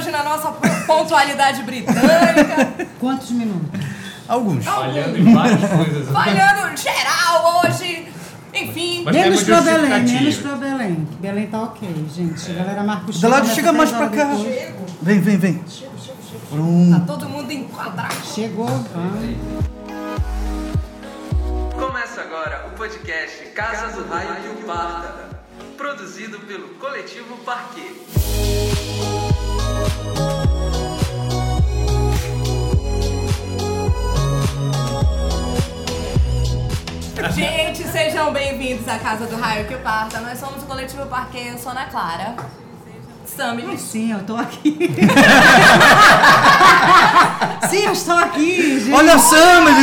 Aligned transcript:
hoje 0.00 0.10
na 0.10 0.22
nossa 0.24 0.50
pontualidade 0.86 1.62
britânica. 1.62 2.86
Quantos 2.98 3.30
minutos? 3.30 3.80
Alguns. 4.26 4.64
Falhando 4.64 5.18
em 5.18 5.34
várias 5.34 5.70
coisas. 5.70 6.08
Falhando 6.08 6.76
geral 6.76 7.62
hoje. 7.64 8.08
Enfim. 8.54 9.02
Mas 9.04 9.14
menos 9.14 9.42
pra 9.44 9.60
Belém, 9.60 10.02
menos 10.02 10.36
pra 10.36 10.56
Belém. 10.56 11.08
Belém 11.20 11.46
tá 11.46 11.62
ok, 11.62 12.06
gente. 12.14 12.50
A 12.50 12.54
galera 12.54 12.82
marca 12.82 13.10
o 13.10 13.20
começa 13.20 13.54
chega 13.54 13.72
mais 13.72 13.90
pra 13.90 14.08
cá. 14.08 14.24
depois. 14.24 14.92
Vem, 15.02 15.20
vem, 15.20 15.36
vem. 15.38 15.54
Tá 15.58 15.64
Pronto. 16.50 17.06
todo 17.06 17.28
mundo 17.28 17.52
enquadrado. 17.52 18.14
Chegou. 18.34 18.68
Ah. 18.68 19.10
Começa 21.78 22.22
agora 22.22 22.66
o 22.72 22.76
podcast 22.76 23.44
Casa 23.54 23.88
do 23.92 24.08
Raio 24.08 24.34
que 24.34 24.62
o 24.62 24.66
Parta, 24.66 25.39
produzido 25.80 26.38
pelo 26.40 26.68
Coletivo 26.74 27.38
Parquet. 27.38 27.94
Gente, 37.34 37.82
sejam 37.84 38.30
bem-vindos 38.30 38.86
à 38.86 38.98
Casa 38.98 39.26
do 39.26 39.36
Raio 39.36 39.66
que 39.66 39.76
Parta. 39.78 40.20
Nós 40.20 40.38
somos 40.38 40.62
o 40.62 40.66
Coletivo 40.66 41.06
Parque, 41.06 41.38
eu 41.38 41.56
sou 41.56 41.72
Ana 41.72 41.86
Clara. 41.86 42.36
Sammy. 43.36 43.64
Ai, 43.68 43.76
sim, 43.76 44.12
eu 44.12 44.20
tô 44.20 44.36
aqui. 44.36 44.76
sim, 47.70 47.84
eu 47.86 47.92
estou 47.92 48.16
aqui, 48.16 48.80
gente. 48.80 48.92
Olha 48.92 49.14
a 49.14 49.18
Sammy! 49.18 49.74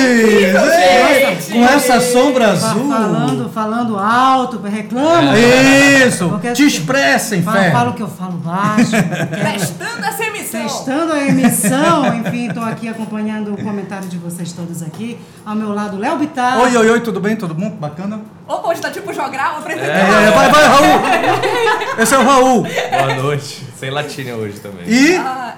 Com 1.51 1.63
essa 1.65 1.99
sombra 2.01 2.51
azul. 2.51 2.89
Falando, 2.89 3.49
falando 3.49 3.97
alto, 3.97 4.59
reclama. 4.61 5.33
Isso! 5.37 6.29
Porque- 6.29 6.51
Te 6.53 6.65
expressa, 6.65 7.35
Falo, 7.41 7.57
inferno. 7.57 7.71
falo 7.77 7.93
que 7.93 8.01
eu 8.03 8.07
falo 8.07 8.33
baixo. 8.33 8.91
Testando 9.53 10.05
essa 10.05 10.23
emissão. 10.23 10.61
Testando 10.63 11.13
a 11.13 11.23
emissão, 11.27 12.15
enfim, 12.15 12.47
estou 12.47 12.63
aqui 12.63 12.87
acompanhando 12.89 13.53
o 13.53 13.57
comentário 13.63 14.07
de 14.07 14.17
vocês 14.17 14.51
todos 14.51 14.81
aqui. 14.81 15.17
Ao 15.45 15.55
meu 15.55 15.73
lado, 15.73 15.97
Léo 15.97 16.17
Bittar. 16.17 16.59
Oi, 16.59 16.75
oi, 16.75 16.89
oi, 16.89 16.99
tudo 17.01 17.19
bem? 17.19 17.35
Tudo 17.35 17.53
bom? 17.53 17.69
Bacana? 17.69 18.19
Opa, 18.47 18.69
hoje 18.69 18.81
tá 18.81 18.89
tipo 18.89 19.11
jogral, 19.13 19.57
apresentando. 19.57 19.89
É, 19.91 20.31
vai, 20.31 20.49
vai, 20.49 20.63
Raul! 20.65 21.01
Esse 21.99 22.15
é 22.15 22.17
o 22.17 22.23
Raul. 22.23 22.63
Boa 22.63 23.13
noite. 23.15 23.65
Sem 23.77 23.89
latinha 23.89 24.35
hoje 24.35 24.59
também. 24.59 24.87
E. 24.87 25.17
Ah, 25.17 25.55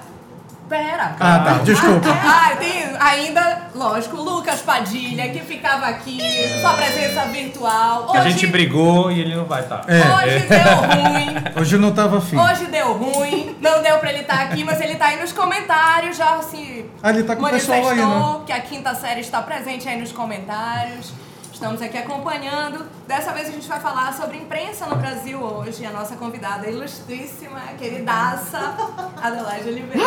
pera. 0.68 1.14
Ah, 1.20 1.38
tá, 1.38 1.52
desculpa. 1.64 2.08
Ah, 2.22 2.56
tem 2.56 2.84
ainda, 2.98 3.62
lógico, 3.74 4.16
o 4.16 4.22
Lucas 4.22 4.60
Padilha, 4.60 5.28
que 5.30 5.38
ficava 5.40 5.86
aqui, 5.86 6.18
sua 6.60 6.74
presença 6.74 7.24
virtual. 7.26 8.08
Que 8.10 8.16
a 8.16 8.20
Hoje- 8.20 8.30
gente 8.30 8.46
brigou 8.48 9.10
e 9.12 9.20
ele 9.20 9.36
não 9.36 9.44
vai 9.44 9.60
estar. 9.62 9.84
É. 9.86 10.00
Hoje 10.26 10.46
deu 10.48 10.76
ruim. 10.76 11.34
Hoje 11.60 11.78
não 11.78 11.92
tava 11.92 12.18
afim. 12.18 12.36
Hoje 12.36 12.66
deu 12.66 12.92
ruim, 12.92 13.56
não 13.60 13.82
deu 13.82 13.98
pra 13.98 14.10
ele 14.10 14.22
estar 14.22 14.40
aqui, 14.42 14.64
mas 14.64 14.80
ele 14.80 14.96
tá 14.96 15.06
aí 15.06 15.20
nos 15.20 15.32
comentários, 15.32 16.16
já 16.16 16.40
se 16.42 16.84
Ah, 17.02 17.10
ele 17.10 17.22
tá 17.22 17.36
com 17.36 17.44
o 17.46 17.50
pessoal 17.50 17.88
aí, 17.88 17.96
né? 18.04 18.40
que 18.46 18.52
a 18.52 18.60
quinta 18.60 18.94
série 18.96 19.20
está 19.20 19.40
presente 19.42 19.88
aí 19.88 19.98
nos 20.00 20.10
comentários. 20.12 21.12
Estamos 21.60 21.82
aqui 21.82 21.98
acompanhando. 21.98 22.86
Dessa 23.06 23.34
vez 23.34 23.48
a 23.48 23.50
gente 23.50 23.68
vai 23.68 23.78
falar 23.78 24.14
sobre 24.14 24.38
imprensa 24.38 24.86
no 24.86 24.96
Brasil 24.96 25.38
hoje. 25.38 25.84
A 25.84 25.90
nossa 25.90 26.16
convidada 26.16 26.66
ilustríssima, 26.70 27.60
queridaça, 27.78 28.74
Adelaide 29.22 29.68
Oliveira. 29.68 30.06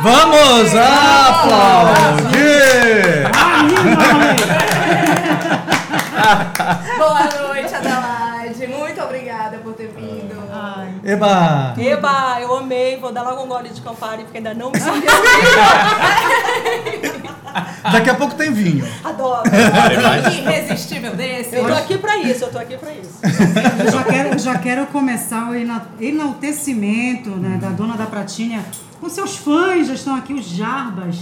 Vamos 0.00 0.74
aplaudir! 0.74 2.38
Boa 6.96 7.24
noite, 7.24 7.74
Adelaide. 7.74 8.66
Muito 8.66 9.02
obrigada 9.02 9.58
por 9.58 9.74
ter 9.74 9.88
vindo. 9.88 10.42
Ai, 10.50 10.94
Eba! 11.04 11.74
Eba, 11.76 12.40
eu 12.40 12.56
amei, 12.56 12.96
vou 12.96 13.12
dar 13.12 13.24
logo 13.24 13.42
um 13.42 13.46
gole 13.46 13.68
de 13.68 13.82
Campari, 13.82 14.22
porque 14.22 14.38
ainda 14.38 14.54
não 14.54 14.70
me 14.70 14.80
senti 14.90 15.06
Daqui 17.92 18.10
a 18.10 18.14
pouco 18.14 18.34
tem 18.34 18.52
vinho. 18.52 18.86
Adoro. 19.04 19.42
Que 19.50 20.38
irresistível 20.38 21.14
desse. 21.14 21.56
Eu 21.56 21.66
tô 21.66 21.72
aqui 21.72 21.98
pra 21.98 22.16
isso, 22.18 22.44
eu 22.44 22.50
tô 22.50 22.58
aqui 22.58 22.76
pra 22.76 22.92
isso. 22.92 23.18
eu 23.84 23.92
já 23.92 24.04
quero, 24.04 24.28
eu 24.30 24.38
já 24.38 24.58
quero 24.58 24.86
começar 24.86 25.50
o 25.50 25.54
ena- 25.54 25.86
enaltecimento 26.00 27.30
né, 27.30 27.58
da 27.60 27.68
dona 27.70 27.96
da 27.96 28.06
Pratinha 28.06 28.64
com 29.00 29.08
seus 29.08 29.36
fãs. 29.36 29.86
Já 29.88 29.94
estão 29.94 30.14
aqui 30.16 30.32
os 30.34 30.46
Jarbas. 30.46 31.16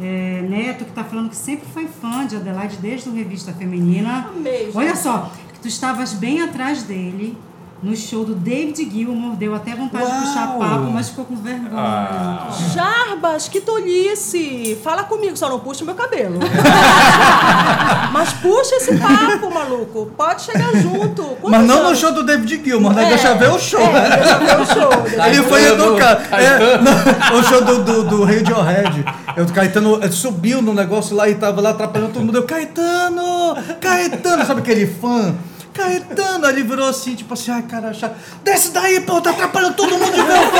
é, 0.00 0.44
Neto, 0.48 0.84
que 0.84 0.90
está 0.90 1.04
falando 1.04 1.30
que 1.30 1.36
sempre 1.36 1.66
foi 1.72 1.86
fã 1.88 2.26
de 2.26 2.36
Adelaide 2.36 2.76
desde 2.76 3.08
o 3.08 3.14
Revista 3.14 3.52
Feminina. 3.52 4.28
Amei, 4.34 4.70
Olha 4.74 4.94
só, 4.94 5.30
que 5.52 5.60
tu 5.60 5.68
estavas 5.68 6.12
bem 6.12 6.40
atrás 6.42 6.82
dele 6.84 7.36
no 7.82 7.96
show 7.96 8.24
do 8.24 8.34
David 8.34 8.90
Gilmour. 8.90 9.36
Deu 9.36 9.54
até 9.54 9.74
vontade 9.74 10.04
de 10.04 10.18
puxar 10.26 10.48
Uau! 10.48 10.58
papo, 10.58 10.90
mas 10.92 11.08
ficou 11.10 11.24
com 11.24 11.36
vergonha. 11.36 11.70
Ah. 11.74 12.48
Jarbas, 12.74 13.48
que 13.48 13.60
tolice! 13.60 14.76
Fala 14.82 15.04
comigo, 15.04 15.36
só 15.36 15.48
não 15.48 15.60
puxa 15.60 15.82
o 15.82 15.86
meu 15.86 15.94
cabelo. 15.94 16.40
Mas 18.12 18.32
puxa 18.32 18.76
esse 18.76 18.96
papo, 18.96 19.52
maluco. 19.52 20.10
Pode 20.16 20.42
chegar 20.42 20.74
junto. 20.76 21.22
Quantos 21.22 21.50
Mas 21.50 21.66
não 21.66 21.82
no 21.82 21.86
anos? 21.88 21.98
show 21.98 22.12
do 22.12 22.22
David 22.22 22.62
Gilmour, 22.64 22.94
né? 22.94 23.04
É, 23.04 23.08
Deixa 23.10 23.34
ver 23.34 23.50
o 23.50 23.58
show. 23.58 23.80
É, 23.80 24.16
deixa 24.16 24.38
ver 24.38 24.60
o 24.60 24.66
show. 24.66 25.26
Ele 25.26 25.42
foi 25.42 25.64
educado. 25.64 26.34
É, 26.34 26.78
não, 26.82 27.38
o 27.38 27.42
show 27.44 27.62
do, 27.62 27.84
do, 27.84 28.04
do 28.04 28.24
Radiohead. 28.24 29.04
Eu, 29.36 29.44
o 29.44 29.52
Caetano 29.52 30.02
eh, 30.02 30.10
subiu 30.10 30.62
no 30.62 30.72
negócio 30.74 31.14
lá 31.14 31.28
e 31.28 31.34
tava 31.34 31.60
lá 31.60 31.70
atrapalhando 31.70 32.12
todo 32.12 32.24
mundo. 32.24 32.38
Eu, 32.38 32.44
Caetano! 32.44 33.56
Caetano! 33.80 34.44
Sabe 34.44 34.60
aquele 34.60 34.86
fã? 34.86 35.34
Caetano! 35.78 36.44
Aí 36.46 36.52
ele 36.54 36.62
virou 36.64 36.88
assim, 36.88 37.14
tipo 37.14 37.32
assim, 37.34 37.52
ai, 37.52 37.62
cara, 37.62 37.94
chato. 37.94 38.16
Desce 38.42 38.72
daí, 38.72 39.00
pô, 39.00 39.20
tá 39.20 39.30
atrapalhando 39.30 39.74
todo 39.74 39.96
mundo 39.96 40.12
de 40.12 40.20
ver 40.22 40.32
o 40.32 40.50
fã. 40.50 40.58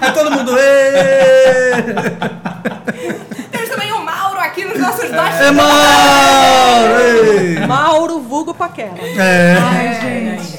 Aí 0.00 0.12
todo 0.12 0.30
mundo, 0.30 0.56
"Ê!" 0.58 1.72
Temos 3.50 3.68
também 3.70 3.90
o 3.92 4.04
Mauro 4.04 4.38
aqui 4.38 4.64
nos 4.64 4.78
nossos 4.78 5.04
É 5.04 5.08
bastidores. 5.16 5.56
Mauro! 5.56 7.00
Ei! 7.00 7.66
Mauro 7.66 8.20
Vulgo 8.20 8.54
Paquera. 8.54 8.92
É. 9.00 9.56
Ai, 9.60 10.00
gente. 10.00 10.57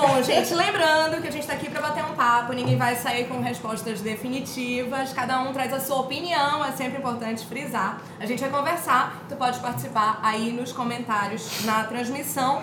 Bom, 0.00 0.22
gente, 0.22 0.54
lembrando 0.54 1.20
que 1.20 1.28
a 1.28 1.30
gente 1.30 1.46
tá 1.46 1.52
aqui 1.52 1.68
pra 1.68 1.82
bater 1.82 2.02
um 2.02 2.14
papo, 2.14 2.54
ninguém 2.54 2.74
vai 2.74 2.96
sair 2.96 3.28
com 3.28 3.38
respostas 3.42 4.00
definitivas, 4.00 5.12
cada 5.12 5.42
um 5.42 5.52
traz 5.52 5.74
a 5.74 5.78
sua 5.78 6.00
opinião, 6.00 6.64
é 6.64 6.72
sempre 6.72 6.96
importante 6.96 7.44
frisar. 7.44 8.00
A 8.18 8.24
gente 8.24 8.40
vai 8.40 8.48
conversar, 8.48 9.22
tu 9.28 9.36
pode 9.36 9.60
participar 9.60 10.18
aí 10.22 10.52
nos 10.52 10.72
comentários 10.72 11.66
na 11.66 11.84
transmissão. 11.84 12.62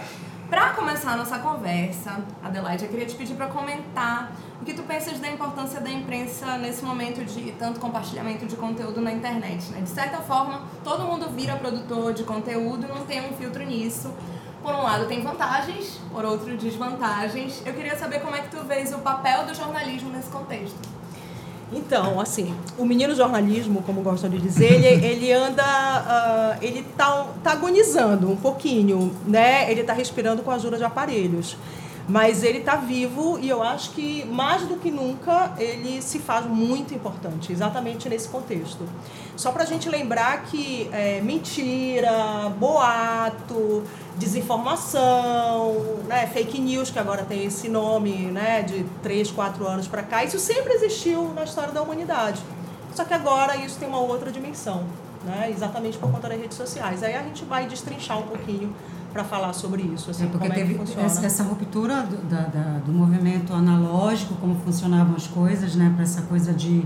Pra 0.49 0.71
começar 0.71 1.11
a 1.11 1.17
nossa 1.17 1.37
conversa, 1.37 2.25
Adelaide, 2.43 2.85
eu 2.85 2.89
queria 2.89 3.05
te 3.05 3.13
pedir 3.13 3.35
pra 3.35 3.45
comentar 3.45 4.31
o 4.59 4.65
que 4.65 4.73
tu 4.73 4.81
pensas 4.81 5.19
da 5.19 5.29
importância 5.29 5.79
da 5.79 5.91
imprensa 5.91 6.57
nesse 6.57 6.83
momento 6.83 7.23
de 7.23 7.51
tanto 7.51 7.79
compartilhamento 7.79 8.47
de 8.47 8.55
conteúdo 8.55 8.99
na 8.99 9.11
internet, 9.11 9.69
né? 9.71 9.81
De 9.81 9.89
certa 9.89 10.17
forma, 10.21 10.63
todo 10.83 11.03
mundo 11.03 11.29
vira 11.29 11.55
produtor 11.55 12.13
de 12.13 12.23
conteúdo, 12.23 12.87
não 12.87 13.05
tem 13.05 13.21
um 13.29 13.33
filtro 13.33 13.63
nisso. 13.63 14.11
Por 14.61 14.73
um 14.73 14.83
lado 14.83 15.05
tem 15.07 15.21
vantagens, 15.21 15.99
por 16.11 16.25
outro 16.25 16.57
desvantagens. 16.57 17.61
Eu 17.65 17.73
queria 17.73 17.97
saber 17.97 18.19
como 18.19 18.35
é 18.35 18.41
que 18.41 18.49
tu 18.49 18.63
vês 18.63 18.93
o 18.93 18.99
papel 18.99 19.45
do 19.45 19.53
jornalismo 19.53 20.09
nesse 20.09 20.29
contexto. 20.29 20.77
Então, 21.71 22.19
assim, 22.19 22.55
o 22.77 22.85
menino 22.85 23.13
jornalismo, 23.13 23.83
como 23.83 24.01
gostam 24.01 24.29
de 24.29 24.39
dizer, 24.39 24.73
ele, 24.73 24.87
ele 25.05 25.33
anda, 25.33 25.63
ah, 25.63 26.57
ele 26.61 26.83
tá, 26.95 27.27
tá 27.43 27.51
agonizando 27.51 28.31
um 28.31 28.37
pouquinho, 28.37 29.13
né? 29.25 29.69
Ele 29.69 29.83
tá 29.83 29.93
respirando 29.93 30.41
com 30.41 30.51
a 30.51 30.55
ajuda 30.55 30.77
de 30.77 30.83
aparelhos. 30.83 31.57
Mas 32.09 32.41
ele 32.41 32.61
tá 32.61 32.77
vivo 32.77 33.37
e 33.37 33.49
eu 33.49 33.61
acho 33.61 33.91
que, 33.91 34.23
mais 34.27 34.61
do 34.61 34.77
que 34.77 34.89
nunca, 34.89 35.51
ele 35.57 36.01
se 36.01 36.19
faz 36.19 36.45
muito 36.45 36.93
importante, 36.93 37.51
exatamente 37.51 38.07
nesse 38.07 38.29
contexto. 38.29 38.87
Só 39.35 39.51
pra 39.51 39.65
gente 39.65 39.89
lembrar 39.89 40.43
que 40.43 40.89
é, 40.93 41.19
mentira, 41.19 42.49
boato, 42.57 43.83
desinformação, 44.17 45.75
né, 46.07 46.27
fake 46.27 46.59
news, 46.59 46.89
que 46.89 46.99
agora 46.99 47.23
tem 47.23 47.45
esse 47.45 47.69
nome 47.69 48.13
né, 48.31 48.61
de 48.61 48.83
3, 49.03 49.31
4 49.31 49.65
anos 49.67 49.87
para 49.87 50.03
cá, 50.03 50.23
isso 50.23 50.39
sempre 50.39 50.73
existiu 50.73 51.31
na 51.33 51.43
história 51.43 51.71
da 51.71 51.81
humanidade. 51.81 52.41
Só 52.95 53.03
que 53.05 53.13
agora 53.13 53.55
isso 53.57 53.77
tem 53.77 53.87
uma 53.87 53.99
outra 53.99 54.31
dimensão, 54.31 54.83
né, 55.25 55.51
exatamente 55.51 55.97
por 55.97 56.11
conta 56.11 56.27
das 56.29 56.39
redes 56.39 56.57
sociais. 56.57 57.03
Aí 57.03 57.15
a 57.15 57.23
gente 57.23 57.45
vai 57.45 57.67
destrinchar 57.67 58.17
um 58.19 58.23
pouquinho 58.23 58.73
para 59.13 59.23
falar 59.23 59.53
sobre 59.53 59.81
isso, 59.83 60.11
assim, 60.11 60.25
É 60.25 60.27
porque 60.27 60.47
é 60.47 60.49
teve 60.51 60.79
essa, 61.01 61.25
essa 61.25 61.43
ruptura 61.43 62.01
do, 62.03 62.17
da, 62.29 62.41
da- 62.41 62.79
do 62.85 62.91
movimento 62.91 63.53
analógico, 63.53 64.35
como 64.35 64.55
funcionavam 64.63 65.15
as 65.15 65.27
coisas, 65.27 65.75
né? 65.75 65.91
Para 65.95 66.03
essa 66.03 66.21
coisa 66.23 66.53
de. 66.53 66.83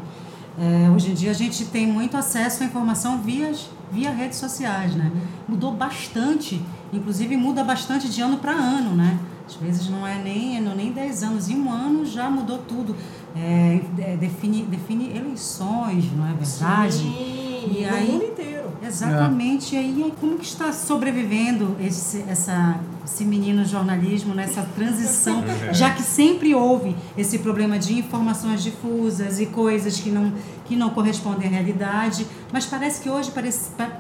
é, 0.60 0.90
hoje 0.92 1.12
em 1.12 1.14
dia 1.14 1.32
a 1.32 1.34
gente 1.34 1.66
tem 1.66 1.88
muito 1.88 2.16
acesso 2.16 2.64
à 2.64 2.66
informação 2.66 3.18
via, 3.22 3.52
via 3.92 4.12
redes 4.12 4.38
sociais, 4.38 4.96
né? 4.96 5.12
Mudou 5.48 5.74
bastante, 5.74 6.62
inclusive 6.94 7.36
muda 7.36 7.64
bastante 7.64 8.10
de 8.10 8.22
ano 8.22 8.38
para 8.38 8.54
ano, 8.54 8.96
né? 8.96 9.20
Às 9.46 9.56
vezes 9.56 9.90
não 9.90 10.08
é 10.08 10.18
nem, 10.18 10.58
é 10.58 10.62
nem 10.62 10.94
10 10.94 11.24
anos, 11.24 11.50
em 11.50 11.60
um 11.60 11.70
ano 11.70 12.06
já 12.06 12.30
mudou 12.30 12.60
tudo. 12.60 12.96
É, 13.36 13.80
é, 14.00 14.18
define, 14.18 14.64
define 14.64 15.16
eleições, 15.18 16.06
não 16.16 16.26
é 16.30 16.34
verdade? 16.34 16.94
Sim, 16.94 17.76
E 17.78 17.86
aí- 17.86 18.12
mundo 18.12 18.26
inteiro. 18.26 18.52
Exatamente. 18.86 19.76
E 19.76 19.78
aí, 19.78 20.14
como 20.20 20.38
que 20.38 20.46
está 20.46 20.74
sobrevivendo 20.74 21.78
esse, 21.80 22.26
essa, 22.28 22.80
esse 23.06 23.24
menino 23.24 23.64
jornalismo 23.64 24.34
nessa 24.34 24.64
transição, 24.76 25.44
já 25.72 25.92
que 25.92 26.02
sempre 26.02 26.54
houve 26.56 26.96
esse 27.18 27.40
problema 27.40 27.78
de 27.80 27.98
informações 28.00 28.64
difusas 28.64 29.40
e 29.40 29.46
coisas 29.46 30.00
que 30.00 30.10
não, 30.10 30.34
que 30.66 30.76
não 30.76 30.90
correspondem 30.90 31.48
à 31.48 31.52
realidade, 31.52 32.26
mas 32.52 32.66
parece 32.66 33.02
que 33.02 33.10
hoje 33.10 33.32
parece, 33.32 33.70
pa- 33.72 33.92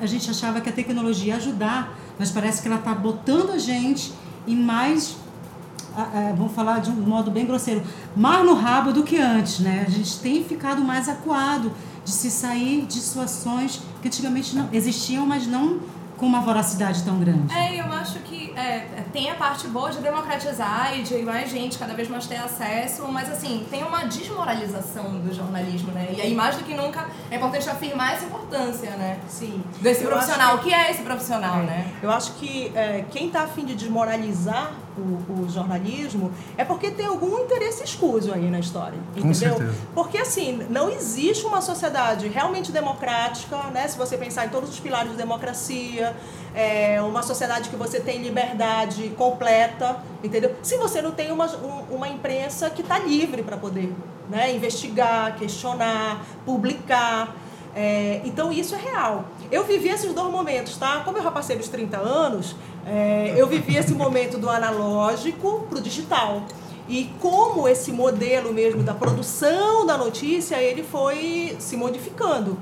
a 0.00 0.06
gente 0.06 0.30
achava 0.30 0.60
que 0.60 0.68
a 0.68 0.72
tecnologia 0.72 1.32
ia 1.32 1.36
ajudar, 1.36 1.98
mas 2.18 2.30
parece 2.30 2.60
que 2.62 2.68
ela 2.68 2.76
está 2.78 2.94
botando 2.94 3.50
a 3.50 3.58
gente 3.58 4.12
em 4.46 4.54
mais 4.56 5.16
ah, 5.96 6.08
ah, 6.14 6.32
vamos 6.36 6.52
falar 6.52 6.80
de 6.80 6.90
um 6.90 6.94
modo 6.94 7.30
bem 7.30 7.46
grosseiro, 7.46 7.82
mais 8.16 8.44
no 8.44 8.54
rabo 8.54 8.92
do 8.92 9.02
que 9.02 9.18
antes, 9.18 9.60
né? 9.60 9.84
A 9.86 9.90
gente 9.90 10.18
tem 10.20 10.44
ficado 10.44 10.82
mais 10.82 11.08
acuado 11.08 11.72
de 12.04 12.10
se 12.10 12.30
sair 12.30 12.86
de 12.86 12.94
situações 12.94 13.80
que 14.00 14.08
antigamente 14.08 14.54
não 14.56 14.68
existiam, 14.72 15.26
mas 15.26 15.46
não 15.46 15.80
com 16.16 16.26
uma 16.26 16.40
voracidade 16.42 17.02
tão 17.02 17.18
grande. 17.18 17.50
É, 17.54 17.80
eu 17.80 17.86
acho 17.94 18.18
que 18.18 18.52
é, 18.54 19.04
tem 19.10 19.30
a 19.30 19.34
parte 19.36 19.66
boa 19.68 19.90
de 19.90 20.00
democratizar 20.00 20.92
e 20.98 21.02
de 21.02 21.22
mais 21.22 21.50
gente 21.50 21.78
cada 21.78 21.94
vez 21.94 22.10
mais 22.10 22.26
ter 22.26 22.36
acesso, 22.36 23.08
mas 23.10 23.30
assim, 23.30 23.64
tem 23.70 23.82
uma 23.82 24.04
desmoralização 24.04 25.18
do 25.18 25.34
jornalismo, 25.34 25.92
né? 25.92 26.12
E 26.14 26.20
aí, 26.20 26.34
mais 26.34 26.56
do 26.56 26.64
que 26.64 26.74
nunca, 26.74 27.06
é 27.30 27.36
importante 27.36 27.70
afirmar 27.70 28.12
essa 28.14 28.26
importância, 28.26 28.90
né? 28.96 29.18
Sim. 29.28 29.62
Desse 29.80 30.02
Eu 30.04 30.10
profissional. 30.10 30.48
acho 30.48 30.56
O 30.58 30.60
que 30.62 30.74
é 30.74 30.90
esse 30.90 31.02
profissional, 31.02 31.60
É. 31.60 31.62
né? 31.62 31.86
Eu 32.02 32.10
acho 32.10 32.32
que 32.32 32.70
é, 32.74 33.04
quem 33.10 33.28
está 33.28 33.44
afim 33.44 33.64
de 33.64 33.74
desmoralizar 33.74 34.72
o, 34.98 35.42
o 35.44 35.48
jornalismo 35.48 36.30
é 36.56 36.64
porque 36.64 36.90
tem 36.90 37.06
algum 37.06 37.38
interesse 37.38 37.82
escuso 37.84 38.32
aí 38.32 38.50
na 38.50 38.58
história. 38.58 38.98
Entendeu? 39.16 39.56
Porque 39.94 40.18
assim, 40.18 40.66
não 40.68 40.90
existe 40.90 41.44
uma 41.46 41.60
sociedade 41.60 42.28
realmente 42.28 42.70
democrática, 42.72 43.56
né? 43.72 43.86
Se 43.88 43.96
você 43.96 44.16
pensar 44.16 44.46
em 44.46 44.48
todos 44.50 44.68
os 44.70 44.80
pilares 44.80 45.12
de 45.12 45.16
democracia, 45.16 46.14
é, 46.54 47.00
uma 47.02 47.22
sociedade 47.22 47.68
que 47.68 47.76
você 47.76 48.00
tem 48.00 48.22
liberdade 48.22 49.08
completa, 49.16 49.98
entendeu? 50.22 50.54
Se 50.62 50.76
você 50.76 51.00
não 51.00 51.12
tem 51.12 51.30
uma, 51.32 51.46
um- 51.56 51.94
uma 51.96 52.08
imprensa 52.08 52.68
que 52.70 52.82
está 52.82 52.98
livre 52.98 53.42
para 53.42 53.56
poder 53.56 53.92
né, 54.28 54.54
investigar, 54.54 55.36
questionar, 55.36 56.24
publicar. 56.44 57.34
É, 57.74 58.20
então 58.24 58.52
isso 58.52 58.74
é 58.74 58.78
real. 58.78 59.24
Eu 59.50 59.64
vivi 59.64 59.88
esses 59.88 60.12
dois 60.12 60.30
momentos, 60.30 60.76
tá? 60.76 61.02
Como 61.04 61.18
eu 61.18 61.22
já 61.22 61.30
passei 61.30 61.56
dos 61.56 61.68
30 61.68 61.98
anos, 61.98 62.56
é, 62.86 63.34
eu 63.36 63.46
vivi 63.46 63.76
esse 63.76 63.92
momento 63.92 64.38
do 64.38 64.48
analógico 64.48 65.66
para 65.68 65.78
o 65.78 65.80
digital. 65.80 66.44
E 66.88 67.10
como 67.20 67.68
esse 67.68 67.92
modelo 67.92 68.52
mesmo 68.52 68.82
da 68.82 68.92
produção 68.92 69.86
da 69.86 69.96
notícia, 69.96 70.56
ele 70.56 70.82
foi 70.82 71.56
se 71.60 71.76
modificando. 71.76 72.58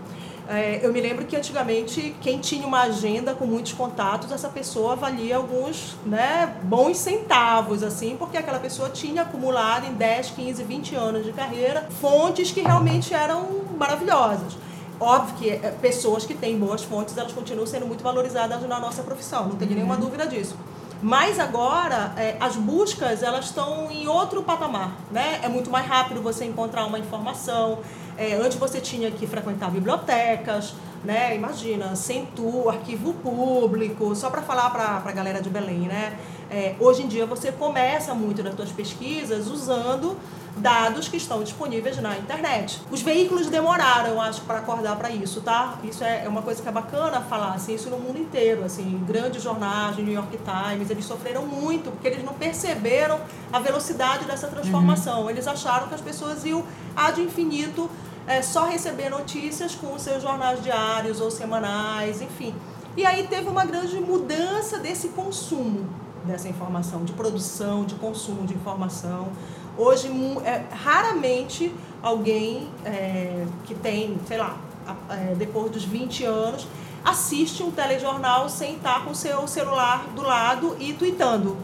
É, 0.50 0.80
eu 0.82 0.90
me 0.92 1.00
lembro 1.00 1.26
que 1.26 1.36
antigamente 1.36 2.14
quem 2.22 2.38
tinha 2.38 2.66
uma 2.66 2.82
agenda 2.84 3.34
com 3.34 3.44
muitos 3.44 3.74
contatos, 3.74 4.32
essa 4.32 4.48
pessoa 4.48 4.96
valia 4.96 5.36
alguns 5.36 5.94
né, 6.06 6.56
bons 6.62 6.96
centavos, 6.96 7.82
assim, 7.82 8.16
porque 8.18 8.38
aquela 8.38 8.58
pessoa 8.58 8.88
tinha 8.88 9.22
acumulado 9.22 9.86
em 9.86 9.92
10, 9.92 10.30
15, 10.30 10.64
20 10.64 10.94
anos 10.94 11.24
de 11.26 11.32
carreira 11.32 11.86
fontes 12.00 12.50
que 12.50 12.62
realmente 12.62 13.12
eram 13.12 13.46
maravilhosas. 13.78 14.56
Óbvio 15.00 15.36
que 15.36 15.50
é, 15.50 15.70
pessoas 15.80 16.26
que 16.26 16.34
têm 16.34 16.58
boas 16.58 16.82
fontes, 16.82 17.16
elas 17.16 17.32
continuam 17.32 17.66
sendo 17.66 17.86
muito 17.86 18.02
valorizadas 18.02 18.60
na 18.62 18.80
nossa 18.80 19.02
profissão, 19.02 19.48
não 19.48 19.56
tenho 19.56 19.74
nenhuma 19.74 19.96
dúvida 19.96 20.26
disso. 20.26 20.56
Mas 21.00 21.38
agora, 21.38 22.12
é, 22.16 22.36
as 22.40 22.56
buscas, 22.56 23.22
elas 23.22 23.46
estão 23.46 23.88
em 23.88 24.08
outro 24.08 24.42
patamar, 24.42 24.96
né? 25.12 25.38
É 25.44 25.48
muito 25.48 25.70
mais 25.70 25.86
rápido 25.86 26.20
você 26.20 26.44
encontrar 26.44 26.86
uma 26.86 26.98
informação. 26.98 27.78
É, 28.16 28.34
antes 28.34 28.58
você 28.58 28.80
tinha 28.80 29.08
que 29.08 29.24
frequentar 29.24 29.70
bibliotecas, 29.70 30.74
né? 31.04 31.36
Imagina, 31.36 31.94
Centur, 31.94 32.68
arquivo 32.68 33.14
público, 33.14 34.12
só 34.16 34.28
para 34.28 34.42
falar 34.42 34.70
para 34.70 35.02
a 35.04 35.12
galera 35.12 35.40
de 35.40 35.48
Belém, 35.48 35.82
né? 35.82 36.18
É, 36.50 36.74
hoje 36.80 37.02
em 37.02 37.06
dia 37.06 37.26
você 37.26 37.52
começa 37.52 38.12
muito 38.12 38.42
nas 38.42 38.56
suas 38.56 38.72
pesquisas 38.72 39.46
usando 39.46 40.16
dados 40.58 41.08
que 41.08 41.16
estão 41.16 41.42
disponíveis 41.42 41.96
na 41.98 42.18
internet. 42.18 42.80
Os 42.90 43.00
veículos 43.02 43.46
demoraram, 43.46 44.10
eu 44.10 44.20
acho, 44.20 44.42
para 44.42 44.58
acordar 44.58 44.96
para 44.96 45.10
isso, 45.10 45.40
tá? 45.40 45.78
Isso 45.82 46.04
é 46.04 46.18
é 46.24 46.28
uma 46.28 46.42
coisa 46.42 46.62
que 46.62 46.68
é 46.68 46.72
bacana 46.72 47.20
falar, 47.20 47.54
assim, 47.54 47.74
isso 47.74 47.90
no 47.90 47.98
mundo 47.98 48.18
inteiro, 48.18 48.64
assim, 48.64 49.02
grandes 49.06 49.42
jornais, 49.42 49.96
New 49.96 50.12
York 50.12 50.38
Times, 50.38 50.90
eles 50.90 51.04
sofreram 51.04 51.46
muito 51.46 51.90
porque 51.90 52.08
eles 52.08 52.24
não 52.24 52.34
perceberam 52.34 53.20
a 53.52 53.58
velocidade 53.58 54.24
dessa 54.24 54.48
transformação. 54.48 55.30
Eles 55.30 55.46
acharam 55.46 55.88
que 55.88 55.94
as 55.94 56.00
pessoas 56.00 56.44
iam 56.44 56.64
ad 56.96 57.20
infinito 57.20 57.90
é, 58.26 58.42
só 58.42 58.66
receber 58.66 59.08
notícias 59.08 59.74
com 59.74 59.94
os 59.94 60.02
seus 60.02 60.22
jornais 60.22 60.62
diários 60.62 61.20
ou 61.20 61.30
semanais, 61.30 62.20
enfim. 62.20 62.54
E 62.96 63.06
aí 63.06 63.26
teve 63.26 63.48
uma 63.48 63.64
grande 63.64 63.98
mudança 64.00 64.78
desse 64.78 65.08
consumo 65.08 65.86
dessa 66.24 66.48
informação, 66.48 67.04
de 67.04 67.12
produção, 67.12 67.84
de 67.84 67.94
consumo 67.94 68.46
de 68.46 68.52
informação. 68.54 69.28
Hoje, 69.78 70.10
é, 70.44 70.64
raramente 70.74 71.72
alguém 72.02 72.68
é, 72.84 73.46
que 73.64 73.74
tem, 73.76 74.18
sei 74.26 74.36
lá, 74.36 74.56
é, 75.08 75.34
depois 75.36 75.70
dos 75.70 75.84
20 75.84 76.24
anos, 76.24 76.66
assiste 77.04 77.62
um 77.62 77.70
telejornal 77.70 78.48
sem 78.48 78.74
estar 78.74 79.04
com 79.04 79.12
o 79.12 79.14
seu 79.14 79.46
celular 79.46 80.08
do 80.16 80.22
lado 80.22 80.76
e 80.80 80.92
tweetando. 80.92 81.56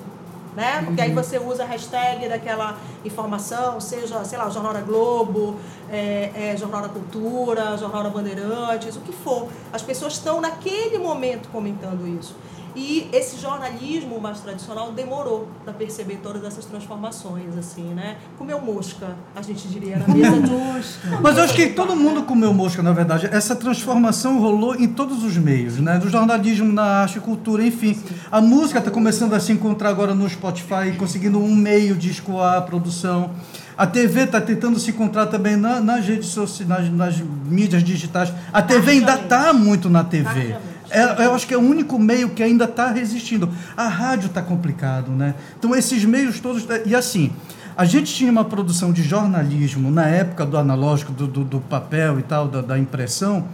Né? 0.55 0.83
Porque 0.85 1.01
aí 1.01 1.13
você 1.13 1.37
usa 1.37 1.65
a 1.65 1.67
hashtag 1.67 2.29
daquela 2.29 2.79
informação, 3.05 3.81
seja, 3.81 4.25
sei 4.25 4.39
lá, 4.39 4.49
Jornal 4.49 4.73
da 4.73 4.83
Globo, 4.83 5.57
é, 5.91 6.31
é, 6.53 6.57
Jornal 6.57 6.83
da 6.83 6.89
Cultura, 6.89 7.77
Jornal 7.77 8.05
da 8.05 8.11
Bandeirantes, 8.11 8.95
o 8.95 9.01
que 9.01 9.13
for. 9.13 9.49
As 9.73 9.83
pessoas 9.83 10.13
estão 10.13 10.41
naquele 10.41 10.99
momento 10.99 11.49
comentando 11.49 12.07
isso. 12.07 12.37
E 12.77 13.09
esse 13.13 13.41
jornalismo 13.41 14.21
mais 14.21 14.41
tradicional 14.41 14.91
demorou 14.91 15.49
para 15.63 15.73
perceber 15.73 16.19
todas 16.23 16.43
essas 16.45 16.65
transformações, 16.65 17.57
assim, 17.57 17.83
né? 17.95 18.17
Comeu 18.37 18.61
mosca, 18.61 19.15
a 19.35 19.41
gente 19.43 19.69
diria 19.69 19.97
na 19.99 20.09
mesa 20.13 20.41
de 20.41 21.21
Mas 21.23 21.37
eu 21.39 21.45
acho 21.45 21.55
que 21.55 21.69
todo 21.69 21.95
mundo 21.95 22.25
comeu 22.25 22.53
mosca, 22.53 22.83
na 22.83 22.93
verdade. 22.93 23.29
Essa 23.31 23.55
transformação 23.55 24.41
rolou 24.41 24.75
em 24.75 24.89
todos 24.89 25.23
os 25.23 25.37
meios, 25.37 25.79
né? 25.79 25.99
Do 25.99 26.09
jornalismo, 26.11 26.73
na 26.73 26.83
arte, 27.03 27.21
cultura, 27.21 27.65
enfim. 27.65 27.97
A 28.31 28.41
música 28.41 28.81
está 28.81 28.91
começando 28.91 29.35
a 29.35 29.41
se 29.41 29.53
encontrar 29.53 29.91
agora 29.91 30.15
no 30.15 30.29
Spotify, 30.29 30.93
conseguindo 30.99 31.39
um 31.39 31.55
meio 31.55 31.95
de 31.95 32.11
escoar 32.11 32.57
a 32.59 32.61
produção. 32.63 33.31
A 33.77 33.87
TV 33.87 34.23
está 34.25 34.41
tentando 34.41 34.79
se 34.79 34.91
encontrar 34.91 35.27
também 35.27 35.57
na- 35.57 35.81
nas 35.81 36.05
redes 36.07 36.29
sociais, 36.29 36.69
nas, 36.69 36.91
nas 36.91 37.21
mídias 37.45 37.83
digitais. 37.83 38.33
A 38.53 38.63
TV 38.63 38.93
ainda 38.93 39.15
está 39.15 39.53
muito 39.53 39.89
na 39.91 40.03
TV. 40.05 40.25
Tardiamente. 40.25 40.74
É, 40.95 41.27
eu 41.27 41.35
acho 41.35 41.47
que 41.47 41.53
é 41.53 41.59
o 41.59 41.61
único 41.61 41.99
meio 41.99 42.31
que 42.31 42.43
ainda 42.43 42.65
está 42.65 42.91
resistindo. 42.91 43.51
A 43.77 43.89
rádio 43.89 44.29
está 44.29 44.41
complicado, 44.41 45.11
né? 45.11 45.35
Então 45.59 45.75
esses 45.75 46.05
meios 46.05 46.39
todos. 46.39 46.65
E 46.87 46.95
assim, 46.95 47.33
a 47.77 47.85
gente 47.85 48.15
tinha 48.15 48.31
uma 48.31 48.45
produção 48.45 48.93
de 48.93 49.03
jornalismo 49.03 49.91
na 49.91 50.07
época 50.07 50.47
do 50.47 50.57
analógico, 50.57 51.13
do, 51.13 51.27
do, 51.27 51.45
do 51.45 51.61
papel 51.61 52.21
e 52.21 52.23
tal, 52.23 52.47
da, 52.47 52.61
da 52.61 52.79
impressão. 52.79 53.49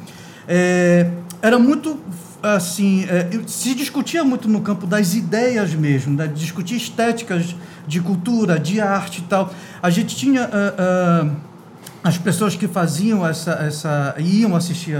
é, 0.46 1.10
era 1.42 1.58
muito 1.58 1.98
assim, 2.42 3.04
é, 3.04 3.28
se 3.46 3.74
discutia 3.74 4.24
muito 4.24 4.48
no 4.48 4.60
campo 4.60 4.86
das 4.86 5.14
ideias 5.14 5.74
mesmo, 5.74 6.16
né? 6.16 6.26
discutir 6.26 6.76
estéticas 6.76 7.54
de 7.86 8.00
cultura, 8.00 8.58
de 8.58 8.80
arte 8.80 9.18
e 9.18 9.22
tal. 9.22 9.52
A 9.82 9.90
gente 9.90 10.16
tinha 10.16 10.44
ah, 10.44 10.74
ah, 10.78 11.30
as 12.02 12.16
pessoas 12.16 12.56
que 12.56 12.66
faziam 12.66 13.26
essa, 13.26 13.52
essa 13.52 14.14
iam 14.18 14.56
assistir 14.56 14.96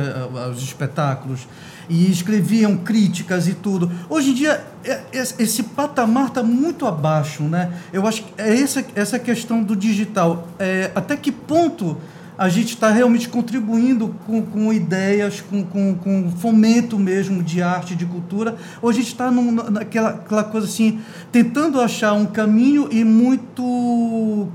aos 0.47 0.63
espetáculos 0.63 1.47
e 1.91 2.11
escreviam 2.11 2.77
críticas 2.77 3.49
e 3.49 3.55
tudo. 3.55 3.91
Hoje 4.09 4.31
em 4.31 4.35
dia 4.35 4.65
é- 4.85 5.01
é- 5.13 5.23
esse 5.39 5.63
patamar 5.65 6.29
está 6.29 6.43
muito 6.43 6.87
abaixo, 6.87 7.43
né? 7.43 7.73
Eu 7.93 8.07
acho 8.07 8.23
que 8.23 8.33
é 8.39 8.61
essa 8.61 8.85
essa 8.95 9.19
questão 9.19 9.63
do 9.63 9.75
digital. 9.75 10.49
É, 10.59 10.93
até 10.95 11.17
que 11.17 11.33
ponto 11.33 11.97
a 12.39 12.49
gente 12.49 12.69
está 12.75 12.91
realmente 12.91 13.29
contribuindo 13.29 14.15
com, 14.27 14.41
com 14.41 14.73
ideias, 14.73 15.43
com, 15.43 15.63
com, 15.63 15.95
com 15.97 16.31
fomento 16.39 16.99
mesmo 16.99 17.43
de 17.43 17.61
arte, 17.61 17.95
de 17.95 18.07
cultura, 18.07 18.57
ou 18.81 18.89
a 18.89 18.93
gente 18.95 19.09
está 19.09 19.31
naquela 19.31 20.11
aquela 20.11 20.45
coisa 20.45 20.67
assim, 20.67 21.01
tentando 21.31 21.79
achar 21.81 22.15
um 22.15 22.25
caminho 22.25 22.89
e 22.91 23.05
muito 23.05 24.49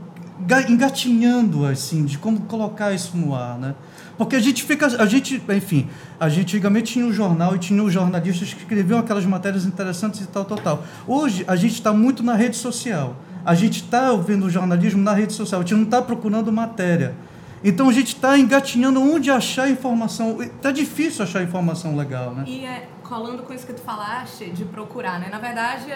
ga- 0.47 0.67
engatinhando 0.69 1.65
assim 1.65 2.05
de 2.05 2.17
como 2.17 2.41
colocar 2.41 2.91
isso 2.93 3.15
no 3.15 3.35
ar, 3.35 3.57
né? 3.59 3.75
Porque 4.17 4.35
a 4.35 4.39
gente 4.39 4.63
fica, 4.63 4.85
a 4.85 5.05
gente, 5.05 5.41
enfim, 5.49 5.89
a 6.19 6.29
gente 6.29 6.55
antigamente 6.55 6.93
tinha 6.93 7.05
o 7.05 7.11
jornal 7.11 7.55
e 7.55 7.59
tinha 7.59 7.83
os 7.83 7.91
jornalistas 7.91 8.53
que 8.53 8.61
escreviam 8.61 8.99
aquelas 8.99 9.25
matérias 9.25 9.65
interessantes 9.65 10.21
e 10.21 10.27
tal, 10.27 10.45
tal, 10.45 10.57
tal. 10.57 10.83
Hoje 11.07 11.43
a 11.47 11.55
gente 11.55 11.73
está 11.73 11.91
muito 11.91 12.23
na 12.23 12.33
rede 12.35 12.55
social. 12.55 13.15
A 13.45 13.53
gente 13.53 13.83
está 13.83 14.11
ouvindo 14.11 14.45
o 14.45 14.49
jornalismo 14.49 15.01
na 15.03 15.13
rede 15.13 15.33
social. 15.33 15.61
A 15.61 15.63
gente 15.63 15.75
não 15.75 15.83
está 15.83 16.01
procurando 16.01 16.51
matéria. 16.51 17.15
Então 17.63 17.89
a 17.89 17.93
gente 17.93 18.15
está 18.15 18.37
engatinhando 18.37 19.01
onde 19.01 19.29
achar 19.29 19.69
informação. 19.69 20.41
Está 20.41 20.71
difícil 20.71 21.23
achar 21.23 21.43
informação 21.43 21.95
legal, 21.95 22.33
né? 22.33 22.43
E 22.47 22.65
é, 22.65 22.87
colando 23.03 23.43
com 23.43 23.53
isso 23.53 23.65
que 23.65 23.73
tu 23.73 23.81
falaste, 23.81 24.49
de 24.51 24.65
procurar, 24.65 25.19
né? 25.19 25.29
Na 25.31 25.39
verdade, 25.39 25.91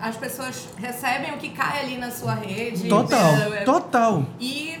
as 0.00 0.16
pessoas 0.16 0.68
recebem 0.76 1.32
o 1.32 1.38
que 1.38 1.50
cai 1.50 1.84
ali 1.84 1.96
na 1.96 2.10
sua 2.10 2.34
rede. 2.34 2.88
Total, 2.88 3.34
É, 3.34 3.58
é, 3.58 3.64
total. 3.64 4.26
E 4.38 4.78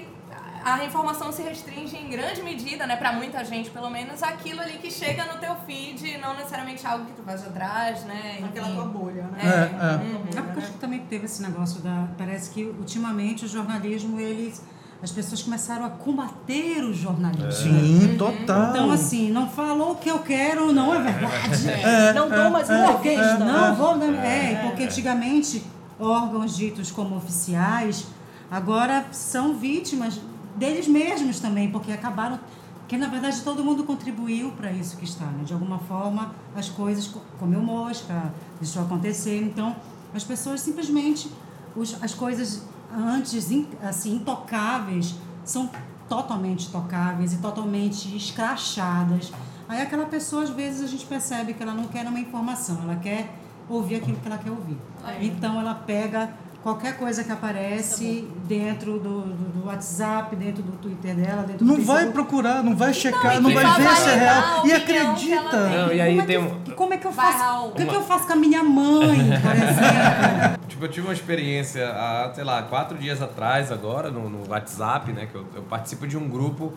a 0.64 0.84
informação 0.84 1.30
se 1.30 1.42
restringe 1.42 1.96
em 1.96 2.08
grande 2.08 2.42
medida, 2.42 2.86
né, 2.86 2.96
pra 2.96 3.12
muita 3.12 3.44
gente, 3.44 3.68
pelo 3.70 3.90
menos, 3.90 4.22
aquilo 4.22 4.60
ali 4.60 4.78
que 4.78 4.90
chega 4.90 5.24
no 5.26 5.38
teu 5.38 5.54
feed, 5.66 6.16
não 6.18 6.34
necessariamente 6.34 6.86
algo 6.86 7.04
que 7.04 7.12
tu 7.12 7.22
faz 7.22 7.46
atrás, 7.46 8.02
né? 8.04 8.38
Aquela 8.42 8.68
tua 8.70 8.84
bolha, 8.86 9.24
né? 9.24 9.38
É, 9.42 9.46
É, 9.46 9.50
é. 9.50 9.96
uhum. 9.96 10.24
É 10.34 10.42
porque 10.42 10.58
acho 10.60 10.72
que 10.72 10.78
também 10.78 11.00
teve 11.00 11.26
esse 11.26 11.42
negócio 11.42 11.80
da. 11.80 12.08
Parece 12.16 12.50
que 12.50 12.64
ultimamente 12.64 13.44
o 13.44 13.48
jornalismo, 13.48 14.18
eles. 14.18 14.62
As 15.02 15.10
pessoas 15.10 15.42
começaram 15.42 15.84
a 15.84 15.90
combater 15.90 16.82
o 16.82 16.94
jornalismo. 16.94 17.52
Sim, 17.52 18.16
total. 18.16 18.70
Então, 18.70 18.90
assim, 18.90 19.30
não 19.30 19.50
falou 19.50 19.92
o 19.92 19.96
que 19.96 20.08
eu 20.08 20.20
quero, 20.20 20.72
não 20.72 20.94
é 20.94 21.02
verdade. 21.02 21.66
não 22.14 22.30
dou 22.30 22.50
mais 22.50 22.66
Porque, 22.66 23.12
entrevista. 23.12 23.38
não, 23.44 23.74
vou. 23.74 24.02
É, 24.02 24.54
porque 24.62 24.84
antigamente 24.84 25.62
órgãos 26.00 26.56
ditos 26.56 26.90
como 26.90 27.16
oficiais 27.16 28.06
agora 28.50 29.04
são 29.12 29.54
vítimas 29.54 30.18
deles 30.56 30.86
mesmos 30.88 31.40
também, 31.40 31.70
porque 31.70 31.92
acabaram. 31.92 32.38
Que 32.86 32.98
na 32.98 33.08
verdade 33.08 33.40
todo 33.40 33.64
mundo 33.64 33.82
contribuiu 33.84 34.50
para 34.52 34.70
isso 34.70 34.98
que 34.98 35.04
está, 35.06 35.24
né? 35.24 35.42
De 35.44 35.54
alguma 35.54 35.78
forma 35.78 36.34
as 36.54 36.68
coisas 36.68 37.06
co- 37.06 37.20
comeu 37.38 37.62
mosca, 37.62 38.30
deixou 38.60 38.82
acontecer. 38.82 39.42
Então 39.42 39.74
as 40.14 40.22
pessoas 40.22 40.60
simplesmente 40.60 41.30
os, 41.74 41.96
as 42.02 42.12
coisas 42.14 42.62
antes 42.94 43.50
assim 43.82 44.16
intocáveis 44.16 45.14
são 45.44 45.70
totalmente 46.10 46.70
tocáveis 46.70 47.32
e 47.32 47.38
totalmente 47.38 48.14
escrachadas. 48.14 49.32
Aí 49.66 49.80
aquela 49.80 50.04
pessoa 50.04 50.42
às 50.42 50.50
vezes 50.50 50.82
a 50.82 50.86
gente 50.86 51.06
percebe 51.06 51.54
que 51.54 51.62
ela 51.62 51.72
não 51.72 51.84
quer 51.84 52.06
uma 52.06 52.20
informação, 52.20 52.80
ela 52.82 52.96
quer 52.96 53.34
ouvir 53.66 53.96
aquilo 53.96 54.18
que 54.18 54.26
ela 54.28 54.36
quer 54.36 54.50
ouvir. 54.50 54.76
É. 55.06 55.24
Então 55.24 55.58
ela 55.58 55.74
pega 55.74 56.34
qualquer 56.64 56.96
coisa 56.96 57.22
que 57.22 57.30
aparece 57.30 58.26
dentro 58.48 58.98
do, 58.98 59.20
do, 59.20 59.60
do 59.60 59.66
WhatsApp, 59.66 60.34
dentro 60.34 60.62
do 60.62 60.72
Twitter 60.78 61.14
dela, 61.14 61.42
dentro 61.42 61.64
Não 61.64 61.76
do 61.76 61.82
vai 61.84 62.04
Facebook. 62.04 62.12
procurar, 62.28 62.62
não 62.64 62.74
vai 62.74 62.94
checar, 62.94 63.38
não 63.40 63.50
que 63.50 63.54
vai 63.56 63.64
vai 63.64 63.82
ver 63.82 63.96
se 63.96 64.08
é 64.08 64.14
real. 64.14 64.66
E 64.66 64.72
acredita. 64.72 65.68
Não, 65.68 65.92
e 65.92 66.00
aí 66.00 66.14
como, 66.16 66.26
tem 66.26 66.36
é 66.36 66.40
um- 66.40 66.60
que, 66.62 66.72
como 66.72 66.94
é 66.94 66.96
que 66.96 67.06
eu 67.06 67.12
Vai, 67.12 67.32
faço? 67.32 67.66
O 67.68 67.72
que, 67.72 67.82
é 67.82 67.86
que 67.86 67.94
eu 67.94 68.02
faço 68.02 68.26
com 68.26 68.32
a 68.32 68.36
minha 68.36 68.64
mãe, 68.64 69.18
por 69.42 69.52
exemplo? 69.54 70.64
Tipo, 70.66 70.84
eu 70.86 70.88
tive 70.90 71.06
uma 71.06 71.12
experiência 71.12 71.86
há, 71.90 72.32
sei 72.34 72.42
lá, 72.44 72.62
quatro 72.62 72.96
dias 72.96 73.20
atrás 73.20 73.70
agora, 73.70 74.10
no, 74.10 74.30
no 74.30 74.48
WhatsApp, 74.48 75.12
né? 75.12 75.28
Que 75.30 75.34
eu, 75.34 75.44
eu 75.54 75.62
participo 75.62 76.06
de 76.06 76.16
um 76.16 76.26
grupo 76.28 76.72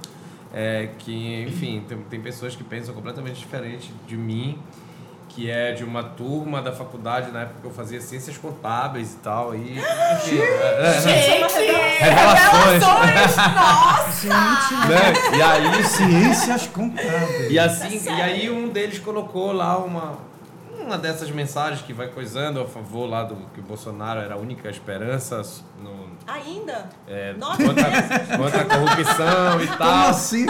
é, 0.54 0.90
que, 1.00 1.46
enfim, 1.48 1.84
tem, 1.88 1.98
tem 2.10 2.22
pessoas 2.22 2.56
que 2.58 2.64
pensam 2.64 2.94
completamente 2.94 3.40
diferente 3.40 3.94
de 4.06 4.18
mim, 4.18 4.60
que 5.38 5.52
é 5.52 5.72
de 5.72 5.84
uma 5.84 6.04
turma 6.04 6.64
da 6.64 6.72
faculdade, 6.72 7.30
na 7.30 7.42
época 7.42 7.62
que 7.62 7.68
eu 7.68 7.72
fazia 7.72 8.02
ciências 8.02 8.40
contábeis 8.40 9.14
e 9.14 9.18
tal. 9.18 9.54
E, 9.54 9.78
é, 9.78 9.84
é, 10.80 11.00
Gente! 11.00 11.54
Revelações. 12.00 12.82
Nossa! 12.82 14.30
né? 14.88 15.38
E 15.38 15.42
aí, 15.44 15.84
Ciências 15.84 16.66
contábeis. 16.66 17.52
E 17.52 17.60
assim, 17.60 18.04
e 18.04 18.20
aí 18.20 18.50
um 18.50 18.70
deles 18.70 18.98
colocou 18.98 19.52
lá 19.52 19.78
uma 19.78 20.18
uma 20.82 20.98
dessas 20.98 21.30
mensagens 21.30 21.82
que 21.82 21.94
vai 21.94 22.08
coisando 22.08 22.62
a 22.62 22.66
favor 22.66 23.06
lá 23.08 23.24
do 23.24 23.36
que 23.54 23.60
o 23.60 23.64
Bolsonaro 23.64 24.22
era 24.22 24.36
a 24.36 24.38
única 24.38 24.70
esperança 24.70 25.44
no, 25.84 26.07
Ainda? 26.26 26.90
é, 27.08 27.34
Nossa, 27.34 27.64
contra, 27.64 28.38
contra 28.38 28.62
a 28.62 28.66
corrupção 28.66 29.62
e 29.62 29.68
Como 29.68 29.78
tal. 29.78 30.10
assim? 30.10 30.46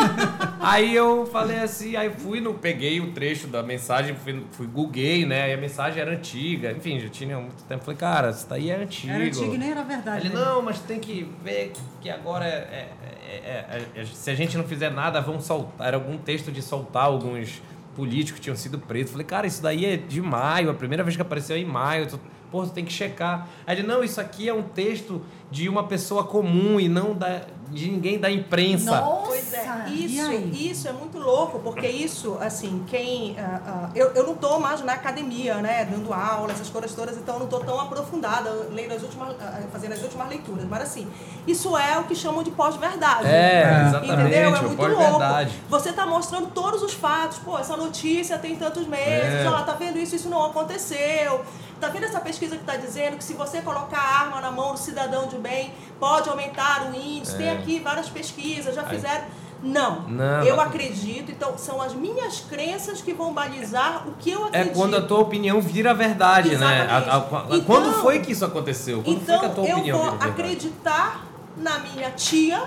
Aí 0.59 0.95
eu 0.95 1.25
falei 1.27 1.59
assim, 1.59 1.95
aí 1.95 2.09
fui 2.09 2.41
no 2.41 2.53
peguei 2.55 2.99
o 2.99 3.11
trecho 3.11 3.47
da 3.47 3.61
mensagem, 3.61 4.15
fui, 4.15 4.43
fui 4.51 4.65
googlei, 4.67 5.25
né? 5.25 5.43
Aí 5.43 5.53
a 5.53 5.57
mensagem 5.57 6.01
era 6.01 6.11
antiga, 6.11 6.71
enfim, 6.71 6.99
já 6.99 7.09
tinha 7.09 7.37
muito 7.37 7.63
tempo. 7.65 7.83
Falei, 7.83 7.97
cara, 7.99 8.29
isso 8.31 8.47
daí 8.49 8.69
é 8.71 8.75
antigo. 8.75 9.13
Era 9.13 9.23
antigo 9.25 9.53
e 9.53 9.57
nem 9.57 9.71
era 9.71 9.83
verdade. 9.83 10.27
Ele, 10.27 10.35
né? 10.35 10.41
não, 10.45 10.61
mas 10.61 10.79
tem 10.79 10.99
que 10.99 11.29
ver 11.43 11.73
que 12.01 12.09
agora 12.09 12.45
é, 12.45 12.49
é- 12.49 12.89
é- 13.29 13.87
é- 13.95 14.01
é- 14.01 14.05
se 14.05 14.31
a 14.31 14.35
gente 14.35 14.57
não 14.57 14.63
fizer 14.63 14.89
nada, 14.89 15.21
vão 15.21 15.39
soltar. 15.39 15.87
Era 15.87 15.97
algum 15.97 16.17
texto 16.17 16.51
de 16.51 16.61
soltar 16.61 17.03
alguns 17.03 17.61
políticos 17.95 18.39
que 18.39 18.41
tinham 18.43 18.55
sido 18.55 18.79
presos. 18.79 19.11
Falei, 19.11 19.25
cara, 19.25 19.47
isso 19.47 19.61
daí 19.61 19.85
é 19.85 19.97
de 19.97 20.21
maio, 20.21 20.69
a 20.69 20.73
primeira 20.73 21.03
vez 21.03 21.15
que 21.15 21.21
apareceu 21.21 21.55
é 21.55 21.59
em 21.59 21.65
maio. 21.65 22.07
Tu, 22.07 22.19
pô, 22.51 22.63
tu 22.63 22.71
tem 22.71 22.85
que 22.85 22.93
checar. 22.93 23.47
Aí 23.65 23.77
ele, 23.77 23.87
não, 23.87 24.03
isso 24.03 24.19
aqui 24.21 24.47
é 24.47 24.53
um 24.53 24.63
texto 24.63 25.21
de 25.49 25.69
uma 25.69 25.83
pessoa 25.85 26.23
comum 26.25 26.77
e 26.79 26.89
não 26.89 27.13
da, 27.13 27.41
de 27.69 27.89
ninguém 27.89 28.19
da 28.19 28.29
imprensa. 28.29 29.01
Pois 29.25 29.53
é, 29.53 29.89
isso, 29.89 30.31
isso 30.53 30.87
é 30.87 30.91
muito 30.91 31.17
louco, 31.17 31.59
porque 31.59 31.87
isso, 31.87 32.37
assim, 32.41 32.83
quem. 32.87 33.35
ah, 33.39 33.61
ah, 33.65 33.89
eu, 33.95 34.07
eu 34.13 34.27
não 34.27 34.35
tô 34.35 34.59
mais 34.59 34.81
na 34.83 34.93
academia, 34.93 35.55
né, 35.55 35.85
dando 35.85 36.13
aula, 36.13 36.51
essas 36.51 36.69
coisas 36.69 36.93
todas, 36.93 37.17
então 37.17 37.35
eu 37.35 37.39
não 37.41 37.47
tô 37.47 37.59
tão 37.59 37.79
aprofundada, 37.79 38.49
lendo 38.71 38.93
as 38.93 39.01
últimas, 39.03 39.35
ah, 39.39 39.61
fazendo 39.71 39.93
as 39.93 40.01
últimas 40.03 40.27
leituras. 40.27 40.65
Mas 40.65 40.81
assim, 40.81 41.07
isso 41.45 41.77
é 41.77 41.97
o 41.97 42.03
que 42.03 42.15
chamam 42.15 42.43
de 42.43 42.51
pós-verdade. 42.51 43.27
É, 43.27 43.83
exatamente, 43.87 44.13
Entendeu? 44.21 44.55
É 44.55 44.61
muito 44.61 44.75
pós-verdade. 44.75 45.49
louco. 45.51 45.69
Você 45.69 45.93
tá 45.93 46.05
mostrando 46.05 46.47
todos 46.47 46.81
os 46.83 46.93
fatos. 46.93 47.37
Pô, 47.39 47.57
essa 47.57 47.77
notícia 47.77 48.37
tem 48.37 48.55
tantos 48.57 48.85
meses, 48.85 49.45
É. 49.45 49.47
ó, 49.49 49.61
tá 49.63 49.73
vendo 49.73 49.97
isso, 49.97 50.15
isso 50.15 50.29
não 50.29 50.45
aconteceu. 50.45 51.41
Tá 51.79 51.89
vendo 51.89 52.05
essa 52.05 52.19
pesquisa 52.19 52.57
que 52.57 52.63
tá 52.63 52.75
dizendo 52.75 53.17
que 53.17 53.23
se 53.23 53.33
você 53.33 53.61
colocar 53.61 53.99
a 53.99 54.19
arma 54.25 54.41
na 54.41 54.51
mão 54.51 54.73
do 54.73 54.79
cidadão 54.79 55.27
de 55.27 55.37
bem, 55.37 55.71
pode 55.99 56.27
aumentar 56.29 56.89
o 56.89 56.95
índice. 56.95 57.35
Tem 57.37 57.47
É. 57.49 57.53
aqui 57.53 57.79
várias 57.79 58.09
pesquisas, 58.09 58.73
já 58.73 58.81
Aí- 58.81 58.89
fizeram. 58.89 59.25
Não, 59.61 60.01
Não, 60.01 60.43
eu 60.43 60.61
acredito, 60.61 61.31
então 61.31 61.57
são 61.57 61.81
as 61.81 61.91
minhas 61.95 62.41
crenças 62.41 63.01
que 63.01 63.11
vão 63.11 63.33
balizar 63.33 64.07
o 64.07 64.11
que 64.13 64.29
eu 64.29 64.43
É 64.45 64.47
acredito. 64.49 64.73
quando 64.75 64.95
a 64.97 65.01
tua 65.01 65.17
opinião 65.19 65.59
vira 65.59 65.95
verdade, 65.95 66.49
né? 66.49 66.55
Exatamente. 66.85 66.91
A- 66.91 67.13
a- 67.15 67.17
a- 67.17 67.45
Então- 67.55 67.61
quando 67.65 67.91
foi 68.01 68.19
que 68.19 68.31
isso 68.31 68.45
aconteceu? 68.45 69.01
Quando 69.01 69.17
Então 69.21 69.39
foi 69.39 69.47
que 69.47 69.51
a 69.51 69.55
tua 69.55 69.65
eu 69.67 69.75
opinião 69.77 69.97
vou 69.97 70.05
virou 70.11 70.19
verdade? 70.19 70.41
acreditar 70.41 71.25
na 71.57 71.79
minha 71.79 72.11
tia 72.11 72.63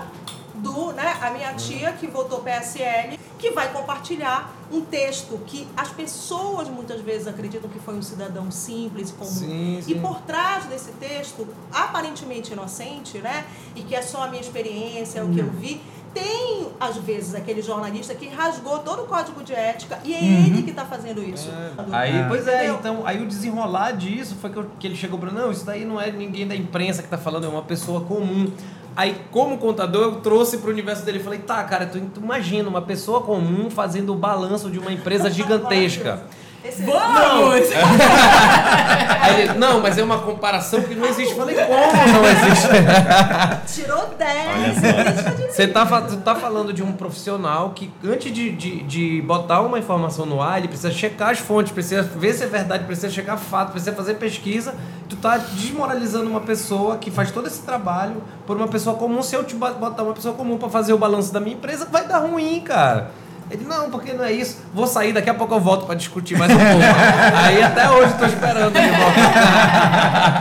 do, 0.53 0.91
né, 0.91 1.15
a 1.21 1.29
minha 1.29 1.53
tia 1.53 1.93
que 1.93 2.07
votou 2.07 2.41
PSL, 2.41 3.17
que 3.39 3.51
vai 3.51 3.69
compartilhar 3.71 4.51
um 4.71 4.81
texto 4.81 5.37
que 5.45 5.67
as 5.75 5.89
pessoas 5.89 6.69
muitas 6.69 7.01
vezes 7.01 7.27
acreditam 7.27 7.69
que 7.69 7.79
foi 7.79 7.95
um 7.95 8.01
cidadão 8.01 8.49
simples 8.49 9.09
e 9.09 9.13
comum. 9.13 9.29
Sim, 9.29 9.77
E 9.79 9.83
sim. 9.83 9.99
por 9.99 10.21
trás 10.21 10.65
desse 10.65 10.91
texto, 10.93 11.47
aparentemente 11.71 12.53
inocente, 12.53 13.17
né, 13.19 13.45
e 13.75 13.81
que 13.83 13.95
é 13.95 14.01
só 14.01 14.23
a 14.23 14.27
minha 14.29 14.41
experiência, 14.41 15.23
o 15.25 15.29
que 15.33 15.39
eu 15.39 15.49
vi, 15.49 15.81
tem 16.13 16.67
às 16.79 16.97
vezes 16.97 17.33
aquele 17.35 17.61
jornalista 17.61 18.13
que 18.13 18.27
rasgou 18.27 18.79
todo 18.79 19.03
o 19.03 19.07
código 19.07 19.41
de 19.43 19.53
ética 19.53 19.97
e 20.03 20.13
é 20.13 20.21
ele 20.21 20.61
que 20.63 20.71
está 20.71 20.85
fazendo 20.85 21.23
isso. 21.23 21.49
Aí, 21.91 22.25
pois 22.27 22.47
é, 22.47 22.55
Entendeu? 22.65 22.75
então, 22.79 23.07
aí 23.07 23.21
o 23.23 23.27
desenrolar 23.27 23.91
disso 23.91 24.35
foi 24.41 24.49
que, 24.49 24.57
eu- 24.57 24.69
que 24.77 24.87
ele 24.87 24.95
chegou 24.95 25.17
pra 25.17 25.31
não, 25.31 25.51
isso 25.51 25.65
daí 25.65 25.85
não 25.85 25.99
é 26.01 26.11
ninguém 26.11 26.45
da 26.47 26.55
imprensa 26.55 27.01
que 27.01 27.07
tá 27.09 27.17
falando, 27.17 27.45
é 27.45 27.49
uma 27.49 27.61
pessoa 27.63 28.01
comum. 28.01 28.51
Aí, 28.95 29.15
como 29.31 29.57
contador, 29.57 30.01
eu 30.03 30.15
trouxe 30.17 30.57
pro 30.57 30.69
universo 30.69 31.05
dele. 31.05 31.19
Falei, 31.19 31.39
tá, 31.39 31.63
cara, 31.63 31.85
tu, 31.85 31.99
tu 32.13 32.19
imagina 32.21 32.67
uma 32.67 32.81
pessoa 32.81 33.21
comum 33.21 33.69
fazendo 33.69 34.13
o 34.13 34.15
balanço 34.15 34.69
de 34.69 34.79
uma 34.79 34.91
empresa 34.91 35.29
gigantesca. 35.29 36.23
Esse- 36.63 36.83
Vamos! 36.83 37.65
Aí 39.21 39.41
ele, 39.41 39.53
não, 39.53 39.79
mas 39.79 39.97
é 39.97 40.03
uma 40.03 40.19
comparação 40.19 40.81
que 40.81 40.95
não 40.95 41.07
existe. 41.07 41.33
Falei, 41.35 41.55
como 41.55 42.13
não 42.13 42.25
existe? 42.25 43.81
Tirou 43.81 44.07
10. 44.17 44.37
Olha 44.47 45.13
só. 45.15 45.47
Você 45.51 45.67
tá, 45.67 45.85
tá 46.23 46.35
falando 46.35 46.73
de 46.73 46.81
um 46.83 46.91
profissional 46.91 47.71
que, 47.71 47.91
antes 48.03 48.31
de, 48.33 48.51
de, 48.51 48.83
de 48.83 49.21
botar 49.21 49.61
uma 49.61 49.77
informação 49.79 50.25
no 50.25 50.41
ar, 50.41 50.57
ele 50.59 50.67
precisa 50.67 50.91
checar 50.91 51.29
as 51.29 51.39
fontes, 51.39 51.71
precisa 51.71 52.01
ver 52.03 52.33
se 52.33 52.43
é 52.43 52.47
verdade, 52.47 52.83
precisa 52.85 53.09
checar 53.09 53.37
fato, 53.37 53.71
precisa 53.71 53.93
fazer 53.93 54.15
pesquisa. 54.15 54.73
Tu 55.09 55.15
tá 55.15 55.37
desmoralizando 55.37 56.29
uma 56.29 56.41
pessoa 56.41 56.97
que 56.97 57.11
faz 57.11 57.31
todo 57.31 57.47
esse 57.47 57.61
trabalho 57.61 58.23
por 58.47 58.55
uma 58.57 58.67
pessoa 58.67 58.95
comum. 58.95 59.21
Se 59.21 59.35
eu 59.35 59.43
te 59.43 59.55
bo- 59.55 59.73
botar 59.73 60.03
uma 60.03 60.13
pessoa 60.13 60.33
comum 60.33 60.57
pra 60.57 60.69
fazer 60.69 60.93
o 60.93 60.97
balanço 60.97 61.33
da 61.33 61.39
minha 61.39 61.55
empresa, 61.55 61.87
vai 61.91 62.07
dar 62.07 62.19
ruim, 62.19 62.59
cara. 62.61 63.11
Ele, 63.51 63.65
não, 63.65 63.89
porque 63.91 64.13
não 64.13 64.23
é 64.23 64.31
isso. 64.31 64.57
Vou 64.73 64.87
sair, 64.87 65.11
daqui 65.11 65.29
a 65.29 65.33
pouco 65.33 65.53
eu 65.53 65.59
volto 65.59 65.85
pra 65.85 65.93
discutir 65.95 66.37
mais 66.37 66.51
um 66.51 66.57
pouco. 66.57 66.71
Aí 67.35 67.61
até 67.61 67.89
hoje 67.89 68.13
eu 68.13 68.17
tô 68.17 68.25
esperando 68.25 68.75
ele 68.75 68.87
voltar. 68.87 70.31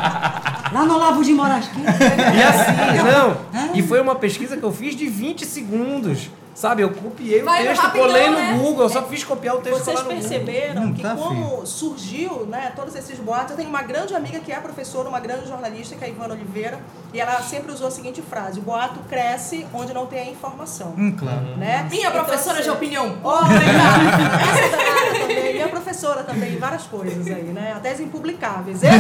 Lá 0.73 0.85
no 0.87 0.95
Olavo 0.95 1.25
de 1.25 1.33
Moraes. 1.33 1.69
E 1.77 2.43
assim, 2.43 2.73
não. 3.11 3.37
E 3.75 3.83
foi 3.83 4.01
uma 4.01 4.15
pesquisa 4.15 4.57
que 4.57 4.63
eu 4.63 4.73
fiz 4.73 4.95
de 4.95 5.09
20 5.09 5.45
segundos. 5.45 6.31
Sabe, 6.55 6.83
eu 6.83 6.91
copiei 6.91 7.43
o 7.43 7.45
Vai 7.45 7.63
no 7.63 7.69
texto, 7.69 7.83
rapidão, 7.83 8.07
colei 8.07 8.29
no 8.29 8.37
né? 8.37 8.59
Google, 8.61 8.83
eu 8.83 8.89
só 8.89 9.03
fiz 9.05 9.25
copiar 9.25 9.55
o 9.57 9.61
texto 9.61 9.79
Vocês 9.85 9.99
colar 10.01 10.09
no 10.09 10.15
Google. 10.21 10.29
perceberam 10.29 10.83
Não 10.87 10.93
que 10.93 11.03
tá, 11.03 11.15
como 11.15 11.65
surgiu 11.67 12.47
né, 12.47 12.73
todos 12.77 12.95
esses 12.95 13.19
boatos, 13.19 13.53
eu 13.53 13.57
tenho 13.57 13.69
uma 13.69 13.83
grande 13.83 14.15
amiga 14.15 14.41
que 14.41 14.53
é 14.53 14.61
professora, 14.61 15.09
uma 15.09 15.21
grande 15.21 15.49
jornalista, 15.49 15.95
que 15.97 16.05
é 16.05 16.09
a 16.09 16.11
Ivana 16.11 16.35
Oliveira, 16.35 16.81
e 17.15 17.21
ela 17.21 17.41
sempre 17.43 17.73
usou 17.73 17.87
a 17.89 17.91
seguinte 17.91 18.21
frase, 18.21 18.59
o 18.59 18.63
boato 18.63 19.01
cresce 19.09 19.67
onde 19.73 19.95
não 19.95 20.07
tem 20.07 20.21
a 20.21 20.31
informação. 20.31 20.95
Hum, 20.99 21.15
claro. 21.17 21.57
Né? 21.57 21.87
Minha 21.91 22.09
Então, 22.09 22.25
professora 22.25 22.59
assim, 22.59 22.65
de 22.65 22.71
opinião 22.71 23.17
Olha, 23.25 23.55
essa 23.55 24.77
danada 24.77 25.19
também, 25.21 25.53
minha 25.55 25.69
professora 25.69 26.23
também, 26.25 26.59
várias 26.59 26.83
coisas 26.83 27.27
aí, 27.27 27.45
né? 27.45 27.73
Até 27.77 27.91
as 27.93 28.01
impublicáveis. 28.01 28.83
É. 28.83 28.91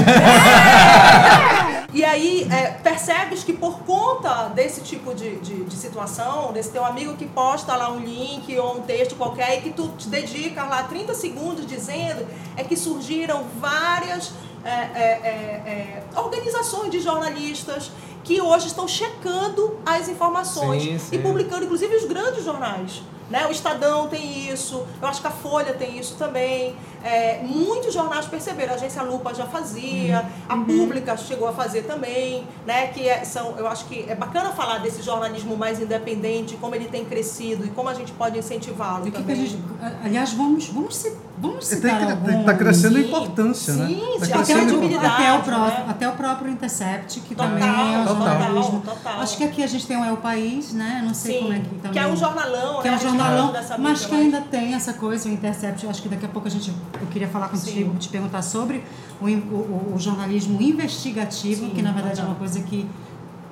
E 1.93 2.05
aí, 2.05 2.49
é, 2.51 2.69
percebes 2.83 3.43
que 3.43 3.53
por 3.53 3.81
conta 3.81 4.45
desse 4.55 4.81
tipo 4.83 5.13
de, 5.15 5.37
de, 5.41 5.65
de 5.65 5.77
situação, 5.77 6.53
desse 6.53 6.71
teu 6.71 6.85
amigo 6.85 7.17
que 7.17 7.27
posta 7.41 7.75
lá 7.75 7.91
um 7.91 8.01
link 8.01 8.55
ou 8.59 8.77
um 8.77 8.83
texto 8.83 9.17
qualquer 9.17 9.57
e 9.57 9.63
que 9.63 9.71
tu 9.71 9.89
te 9.97 10.09
dedica 10.11 10.63
lá 10.65 10.83
30 10.83 11.15
segundos 11.15 11.67
dizendo, 11.67 12.27
é 12.55 12.63
que 12.63 12.77
surgiram 12.77 13.45
várias 13.59 14.31
é, 14.63 14.69
é, 14.69 14.75
é, 14.75 16.03
é, 16.15 16.21
organizações 16.21 16.91
de 16.91 17.01
jornalistas 17.01 17.91
que 18.31 18.41
hoje 18.41 18.69
estão 18.69 18.87
checando 18.87 19.75
as 19.85 20.09
informações 20.09 20.85
Sim, 20.85 20.99
sim. 21.01 21.17
e 21.17 21.19
publicando, 21.19 21.65
inclusive 21.65 21.97
os 21.97 22.05
grandes 22.05 22.45
jornais. 22.45 23.03
Né? 23.29 23.47
O 23.47 23.51
Estadão 23.53 24.09
tem 24.09 24.51
isso, 24.53 24.85
eu 25.01 25.07
acho 25.07 25.21
que 25.21 25.27
a 25.29 25.31
Folha 25.31 25.73
tem 25.75 25.97
isso 25.99 26.17
também. 26.17 26.75
É, 27.03 27.41
muitos 27.45 27.95
jornais 27.95 28.27
perceberam, 28.27 28.73
a 28.73 28.75
agência 28.75 29.03
Lupa 29.05 29.33
já 29.33 29.47
fazia, 29.47 30.27
a 30.49 30.57
Pública 30.57 31.17
chegou 31.17 31.47
a 31.49 31.53
fazer 31.53 31.83
também, 31.83 32.45
né? 32.67 32.89
Que 32.89 33.09
é- 33.09 33.25
são, 33.25 33.55
eu 33.57 33.69
acho 33.69 33.85
que 33.87 34.05
é 34.09 34.17
bacana 34.17 34.51
falar 34.51 34.79
desse 34.79 35.01
jornalismo 35.01 35.57
mais 35.57 35.81
independente, 35.81 36.57
como 36.57 36.75
ele 36.75 36.87
tem 36.87 37.05
crescido 37.05 37.65
e 37.65 37.69
como 37.69 37.89
a 37.89 37.95
gente 37.95 38.11
pode 38.13 38.37
incentivá-lo 38.37 39.07
E 39.07 39.11
o 39.11 39.13
que, 39.13 39.19
também. 39.19 39.37
a 39.37 39.39
gente. 39.47 39.59
Aliás, 40.05 40.33
vamos, 40.33 40.67
vamos, 40.69 40.97
ci- 40.97 41.17
vamos 41.39 41.67
citar 41.69 42.01
tem, 42.01 42.11
alguns. 42.11 42.35
que- 42.35 42.45
tá 42.45 42.55
crescendo 42.55 42.97
a 42.99 43.01
Sim, 43.01 43.07
importância, 43.07 43.75
né? 43.75 43.87
sim, 43.87 43.95
Tá 43.95 44.01
sim, 44.01 44.11
Até 44.11 44.19
Tem 44.19 44.27
o, 44.35 44.45
crescendo 44.45 44.67
credibilidade, 44.67 45.07
até, 45.23 45.33
o 45.39 45.43
pró- 45.43 45.59
né? 45.59 45.85
até 45.89 46.09
o 46.09 46.13
próprio 46.13 46.51
Intercept, 46.51 47.21
que 47.21 47.35
Total, 47.37 47.49
também 47.49 47.95
é 47.95 47.99
um 47.99 48.07
total, 48.07 48.20
jornalismo. 48.29 48.81
total. 48.85 49.21
Acho 49.21 49.37
que 49.37 49.45
aqui 49.45 49.63
a 49.63 49.67
gente 49.67 49.87
tem 49.87 49.97
o 49.97 50.05
É 50.05 50.13
o 50.13 50.17
País, 50.17 50.73
né? 50.73 51.03
Não 51.05 51.15
sei 51.15 51.35
Sim, 51.35 51.41
como 51.43 51.53
é 51.53 51.59
que 51.61 51.75
também. 51.77 51.93
que 51.93 51.99
é 51.99 52.07
um 52.07 52.17
jornalão, 52.17 52.81
Que 52.83 52.89
é 52.89 52.91
né? 52.91 52.97
um 52.97 53.01
gente 53.01 53.09
jornalão, 53.09 53.53
mas 53.79 54.07
que 54.07 54.15
ainda 54.15 54.41
tem 54.41 54.75
essa 54.75 54.93
coisa, 54.95 55.29
o 55.29 55.33
Intercept. 55.33 55.87
Acho 55.87 56.03
que 56.03 56.09
daqui 56.09 56.25
a 56.27 56.29
pouco 56.29 56.49
a 56.49 56.51
gente. 56.51 56.73
Eu 57.01 57.07
queria 57.09 57.29
falar 57.29 57.49
contigo, 57.49 57.93
Sim. 57.93 57.99
te 57.99 58.09
perguntar 58.09 58.43
sobre 58.43 58.85
o, 59.21 59.27
o- 59.27 59.93
o- 59.95 59.99
jornalismo 59.99 60.61
investigativo, 60.61 61.67
Sim, 61.67 61.71
que 61.71 61.83
na 61.83 61.93
verdade 61.93 62.15
é 62.15 62.17
total. 62.17 62.31
uma 62.31 62.37
coisa 62.37 62.61
que 62.61 62.87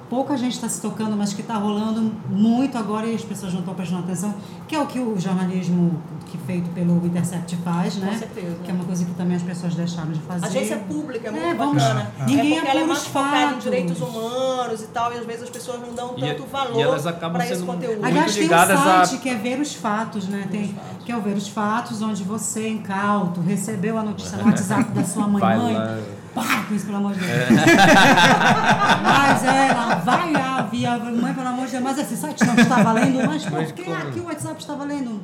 pouca 0.08 0.36
gente 0.36 0.54
está 0.54 0.68
se 0.68 0.80
tocando, 0.80 1.16
mas 1.16 1.32
que 1.32 1.40
está 1.42 1.54
rolando 1.54 2.12
muito 2.30 2.76
agora 2.78 3.06
e 3.06 3.14
as 3.14 3.22
pessoas 3.22 3.52
não 3.52 3.60
estão 3.60 3.74
prestando 3.74 4.02
atenção, 4.04 4.34
que 4.66 4.74
é 4.74 4.80
o 4.80 4.86
que 4.86 4.98
o 4.98 5.18
jornalismo 5.18 6.00
que 6.26 6.36
feito 6.38 6.68
pelo 6.70 7.04
Intercept 7.06 7.56
faz, 7.64 7.96
né? 7.96 8.10
Com 8.12 8.18
certeza. 8.18 8.56
Que 8.64 8.70
é 8.70 8.74
uma 8.74 8.84
coisa 8.84 9.04
que 9.04 9.12
também 9.14 9.36
as 9.36 9.42
pessoas 9.42 9.74
deixaram 9.74 10.12
de 10.12 10.20
fazer. 10.20 10.46
Agência 10.46 10.76
pública 10.78 11.28
é 11.28 11.30
muito 11.30 11.44
É, 11.46 11.54
vamos- 11.54 11.82
bacana. 11.82 12.12
é. 12.20 12.24
Ninguém 12.26 12.52
é 12.52 12.54
porque 12.60 12.70
ela 12.70 12.80
é 12.80 12.84
mais 12.86 13.06
focada 13.06 13.36
em 13.36 13.46
fatos. 13.48 13.64
direitos 13.64 14.00
humanos 14.00 14.82
e 14.82 14.86
tal, 14.88 15.12
e 15.12 15.16
às 15.18 15.26
vezes 15.26 15.42
as 15.44 15.50
pessoas 15.50 15.80
não 15.80 15.94
dão 15.94 16.14
E- 16.16 16.20
tanto 16.20 16.42
e 16.42 16.46
valor 16.46 16.80
elas 16.80 17.06
acabam 17.06 17.32
para 17.38 17.44
esse 17.46 17.54
sendo 17.60 17.66
conteúdo. 17.66 18.04
Aliás, 18.04 18.32
tem 18.34 18.40
um 18.42 18.44
ligadas 18.44 18.78
a- 18.80 19.04
site 19.06 19.20
que 19.22 19.28
é 19.30 19.34
Ver 19.36 19.60
os 19.60 19.74
Fatos, 19.74 20.28
né? 20.28 20.46
Tem, 20.50 20.76
que 21.04 21.12
é 21.12 21.16
o 21.16 21.20
Ver 21.20 21.36
os 21.36 21.48
Fatos, 21.48 22.02
onde 22.02 22.22
você, 22.22 22.68
incauto, 22.68 23.40
recebeu 23.40 23.96
a 23.96 24.02
notícia 24.02 24.36
no 24.38 24.44
WhatsApp 24.44 24.90
da 24.92 25.04
sua 25.04 25.26
mãe. 25.28 25.40
Vai 25.40 25.56
mãe, 25.58 25.74
lá. 25.74 25.98
Para 26.46 26.62
com 26.64 26.74
isso, 26.74 26.86
pelo 26.86 26.98
amor 26.98 27.12
de 27.14 27.20
Deus. 27.20 27.48
Mas 29.02 29.44
ela 29.44 29.94
vai 29.96 30.32
lá, 30.32 30.62
via 30.62 30.98
mãe, 30.98 31.34
pelo 31.34 31.48
amor 31.48 31.66
de 31.66 31.72
Deus, 31.72 31.82
mas 31.84 31.98
esse 31.98 32.16
site 32.16 32.44
não 32.44 32.54
está 32.54 32.82
valendo, 32.82 33.26
mas 33.26 33.44
por 33.44 33.52
Mas 33.52 33.72
que 33.72 33.84
como? 33.84 33.96
aqui 33.96 34.20
o 34.20 34.24
WhatsApp 34.24 34.60
está 34.60 34.74
valendo? 34.74 35.20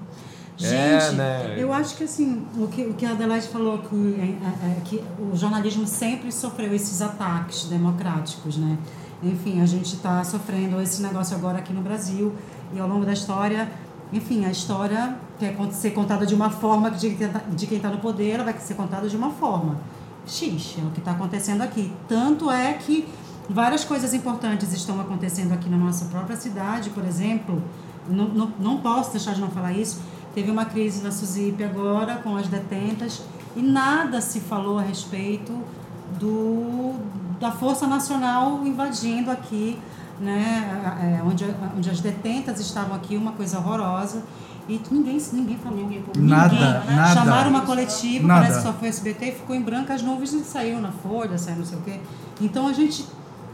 É, 0.62 1.00
Gente, 1.00 1.16
né? 1.16 1.54
eu 1.58 1.72
acho 1.72 1.96
que 1.96 2.04
assim, 2.04 2.46
o 2.56 2.68
que, 2.68 2.82
o 2.82 2.94
que 2.94 3.04
a 3.04 3.10
Adelaide 3.10 3.48
falou, 3.48 3.78
que, 3.78 3.94
é, 4.20 4.66
é, 4.66 4.80
que 4.84 5.02
o 5.18 5.36
jornalismo 5.36 5.84
sempre 5.86 6.30
sofreu 6.30 6.72
esses 6.72 7.02
ataques 7.02 7.64
democráticos, 7.64 8.56
né? 8.56 8.78
Enfim, 9.22 9.60
a 9.60 9.66
gente 9.66 9.94
está 9.96 10.22
sofrendo 10.22 10.80
esse 10.80 11.02
negócio 11.02 11.34
agora 11.36 11.58
aqui 11.58 11.72
no 11.72 11.80
Brasil 11.80 12.32
e 12.72 12.78
ao 12.78 12.86
longo 12.86 13.04
da 13.04 13.12
história, 13.12 13.68
enfim, 14.12 14.44
a 14.44 14.50
história 14.50 15.16
quer 15.40 15.56
ser 15.72 15.90
contada 15.90 16.24
de 16.24 16.34
uma 16.34 16.50
forma 16.50 16.90
de 16.90 17.10
tá- 17.14 17.42
de 17.50 17.66
quem 17.66 17.78
está 17.78 17.88
no 17.88 17.98
poder, 17.98 18.32
ela 18.34 18.44
vai 18.44 18.54
ser 18.58 18.74
contada 18.74 19.08
de 19.08 19.16
uma 19.16 19.30
forma. 19.30 19.78
X, 20.26 20.76
é 20.78 20.86
o 20.86 20.90
que 20.90 20.98
está 20.98 21.12
acontecendo 21.12 21.62
aqui. 21.62 21.92
Tanto 22.08 22.50
é 22.50 22.74
que 22.74 23.06
várias 23.48 23.84
coisas 23.84 24.14
importantes 24.14 24.72
estão 24.72 25.00
acontecendo 25.00 25.52
aqui 25.52 25.68
na 25.68 25.76
nossa 25.76 26.06
própria 26.06 26.36
cidade, 26.36 26.90
por 26.90 27.04
exemplo. 27.04 27.62
Não, 28.08 28.28
não, 28.28 28.52
não 28.58 28.76
posso 28.78 29.12
deixar 29.12 29.34
de 29.34 29.40
não 29.40 29.50
falar 29.50 29.72
isso. 29.72 30.00
Teve 30.34 30.50
uma 30.50 30.64
crise 30.64 31.02
na 31.02 31.12
SUSIP 31.12 31.62
agora 31.62 32.16
com 32.16 32.36
as 32.36 32.48
detentas 32.48 33.22
e 33.56 33.62
nada 33.62 34.20
se 34.20 34.40
falou 34.40 34.78
a 34.78 34.82
respeito 34.82 35.52
do, 36.18 36.94
da 37.38 37.52
Força 37.52 37.86
Nacional 37.86 38.66
invadindo 38.66 39.30
aqui, 39.30 39.78
né, 40.18 41.18
é, 41.18 41.22
onde, 41.22 41.44
onde 41.76 41.88
as 41.88 42.00
detentas 42.00 42.58
estavam 42.60 42.96
aqui, 42.96 43.16
uma 43.16 43.32
coisa 43.32 43.58
horrorosa. 43.58 44.22
E 44.68 44.80
ninguém, 44.90 45.18
ninguém 45.32 45.58
falou. 45.58 45.78
Ninguém, 45.78 46.02
Nada, 46.16 46.84
nada. 46.88 47.14
Chamaram 47.14 47.50
uma 47.50 47.62
coletiva, 47.62 48.26
Nada. 48.26 48.40
parece 48.42 48.58
que 48.58 48.66
só 48.66 48.72
foi 48.72 48.88
SBT, 48.88 49.32
ficou 49.32 49.54
em 49.54 49.60
branco 49.60 49.92
as 49.92 50.00
nuvens 50.02 50.32
e 50.32 50.42
saiu 50.42 50.80
na 50.80 50.90
Folha, 50.90 51.36
saiu 51.36 51.56
não 51.58 51.64
sei 51.66 51.78
o 51.78 51.82
quê. 51.82 52.00
Então 52.40 52.66
a 52.66 52.72
gente, 52.72 53.04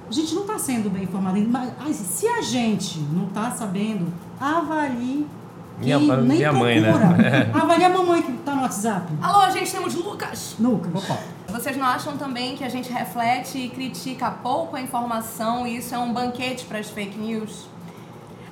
a 0.08 0.12
gente 0.12 0.34
não 0.34 0.42
está 0.42 0.58
sendo 0.58 0.88
bem 0.88 1.02
informado. 1.04 1.40
Mas 1.48 1.96
se 1.96 2.26
a 2.28 2.40
gente 2.42 3.00
não 3.12 3.26
está 3.26 3.50
sabendo, 3.50 4.06
avalie. 4.40 5.26
Minha- 5.78 5.98
nem 5.98 6.36
minha 6.36 6.52
mãe, 6.52 6.78
né? 6.80 6.92
procura. 6.92 7.50
Avalie 7.62 7.84
a 7.84 7.88
mamãe 7.88 8.20
que 8.22 8.32
está 8.32 8.54
no 8.54 8.60
WhatsApp. 8.62 9.06
Alô, 9.22 9.50
gente, 9.50 9.72
temos 9.72 9.94
Lucas. 9.94 10.54
Lucas. 10.60 10.92
Opa. 10.94 11.18
Vocês 11.48 11.74
não 11.76 11.86
acham 11.86 12.18
também 12.18 12.54
que 12.54 12.62
a 12.62 12.68
gente 12.68 12.92
reflete 12.92 13.56
e 13.58 13.68
critica 13.70 14.30
pouco 14.30 14.76
a 14.76 14.80
informação 14.82 15.66
e 15.66 15.78
isso 15.78 15.94
é 15.94 15.98
um 15.98 16.12
banquete 16.12 16.66
para 16.66 16.78
as 16.78 16.90
fake 16.90 17.18
news? 17.18 17.66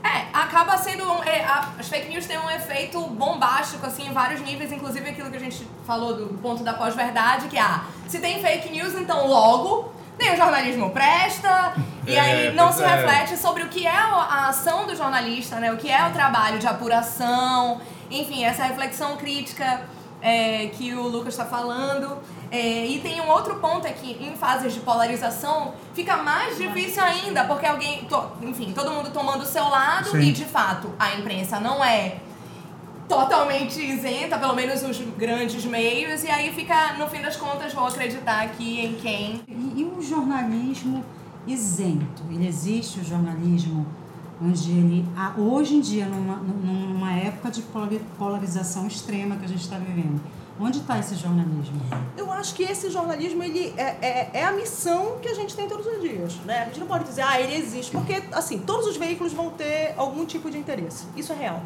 É, 0.09 0.27
acaba 0.33 0.77
sendo. 0.79 1.05
um- 1.13 1.23
é, 1.23 1.45
a- 1.45 1.69
as 1.79 1.89
fake 1.89 2.09
news 2.09 2.27
têm 2.27 2.39
um 2.39 2.51
efeito 2.51 3.01
bombástico, 3.09 3.85
assim, 3.87 4.07
em 4.09 4.13
vários 4.13 4.41
níveis, 4.41 4.73
inclusive 4.73 5.09
aquilo 5.11 5.31
que 5.31 5.37
a 5.37 5.41
gente 5.41 5.67
falou 5.87 6.15
do 6.17 6.27
ponto 6.39 6.63
da 6.65 6.73
pós-verdade, 6.75 7.49
que 7.49 7.59
ah, 7.59 7.85
se 8.07 8.19
tem 8.19 8.41
fake 8.41 8.71
news, 8.71 8.95
então 8.95 9.27
logo 9.27 9.93
nem 10.19 10.33
o 10.35 10.37
jornalismo 10.37 10.91
presta, 10.91 11.75
e 12.07 12.15
É, 12.17 12.21
aí 12.21 12.55
não 12.55 12.67
pois 12.67 12.77
se 12.77 12.83
é. 12.85 12.87
reflete 12.89 13.37
sobre 13.37 13.63
o 13.65 13.69
que 13.69 13.87
é 13.87 13.91
a 13.97 14.49
ação 14.49 14.87
do 14.87 14.97
jornalista, 14.97 15.57
né? 15.57 15.71
O 15.73 15.77
que 15.77 15.91
é 15.91 16.07
o 16.09 16.13
trabalho 16.13 16.59
de 16.59 16.67
apuração, 16.67 17.81
enfim, 18.11 18.45
essa 18.45 18.65
reflexão 18.65 19.17
crítica 19.17 19.83
é, 20.21 20.67
que 20.77 20.95
o 20.95 21.03
Lucas 21.03 21.35
está 21.35 21.45
falando. 21.45 22.19
É, 22.51 22.87
e 22.87 22.99
tem 23.01 23.21
um 23.21 23.29
outro 23.29 23.57
ponto 23.57 23.87
é 23.87 23.93
que 23.93 24.13
em 24.25 24.35
fases 24.37 24.73
de 24.73 24.81
polarização 24.81 25.75
fica 25.95 26.17
mais 26.17 26.57
difícil 26.57 27.03
ainda, 27.03 27.45
porque 27.45 27.67
alguém, 27.67 28.05
to- 28.07 28.31
enfim, 28.43 28.73
todo 28.75 28.91
mundo 28.91 29.11
tomando 29.13 29.43
o 29.43 29.47
seu 29.47 29.65
lado 29.69 30.11
Sim. 30.11 30.21
e 30.21 30.33
de 30.33 30.47
fato 30.47 30.91
a 30.99 31.15
imprensa 31.15 31.61
não 31.61 31.85
é 31.85 32.17
totalmente 33.07 33.81
isenta, 33.81 34.39
pelo 34.39 34.55
menos 34.55 34.83
os 34.83 34.99
grandes 35.17 35.65
meios, 35.65 36.23
e 36.25 36.31
aí 36.31 36.53
fica, 36.53 36.95
no 36.95 37.07
fim 37.09 37.21
das 37.23 37.37
contas, 37.37 37.73
vou 37.73 37.87
acreditar 37.87 38.43
aqui 38.43 38.81
em 38.85 38.95
quem 38.95 39.41
E, 39.49 39.81
e 39.81 39.85
o 39.85 40.03
jornalismo 40.03 41.05
isento? 41.47 42.23
Ele 42.31 42.47
existe 42.47 43.01
o 43.01 43.05
jornalismo 43.05 43.87
onde 44.43 44.71
ele, 44.71 45.05
hoje 45.37 45.77
em 45.77 45.81
dia, 45.81 46.07
numa, 46.07 46.37
numa 46.37 47.13
época 47.13 47.51
de 47.51 47.63
polari- 47.63 48.01
polarização 48.19 48.87
extrema 48.87 49.37
que 49.37 49.45
a 49.45 49.49
gente 49.49 49.63
está 49.63 49.77
vivendo, 49.79 50.21
onde 50.61 50.79
está 50.79 50.99
esse 50.99 51.15
jornalismo? 51.15 51.81
Eu 52.17 52.31
acho 52.33 52.55
que 52.55 52.63
esse 52.63 52.91
jornalismo 52.91 53.43
ele 53.43 53.75
é, 53.77 53.97
é, 54.01 54.31
é 54.35 54.45
a 54.45 54.53
missão 54.53 55.19
que 55.21 55.29
a 55.29 55.35
gente 55.35 55.55
tem 55.55 55.69
todos 55.69 55.87
os 55.87 56.01
dias. 56.01 56.35
Né? 56.45 56.63
A 56.63 56.65
gente 56.67 56.81
não 56.81 56.87
pode 56.87 57.05
dizer, 57.05 57.23
ah, 57.23 57.41
ele 57.41 57.55
existe, 57.55 57.93
porque 57.93 58.23
assim, 58.33 58.59
todos 58.59 58.87
os 58.87 58.97
veículos 58.97 59.33
vão 59.33 59.51
ter 59.51 59.95
algum 59.97 60.25
tipo 60.25 60.51
de 60.51 60.59
interesse. 60.59 61.07
Isso 61.17 61.33
é 61.33 61.37
real. 61.37 61.63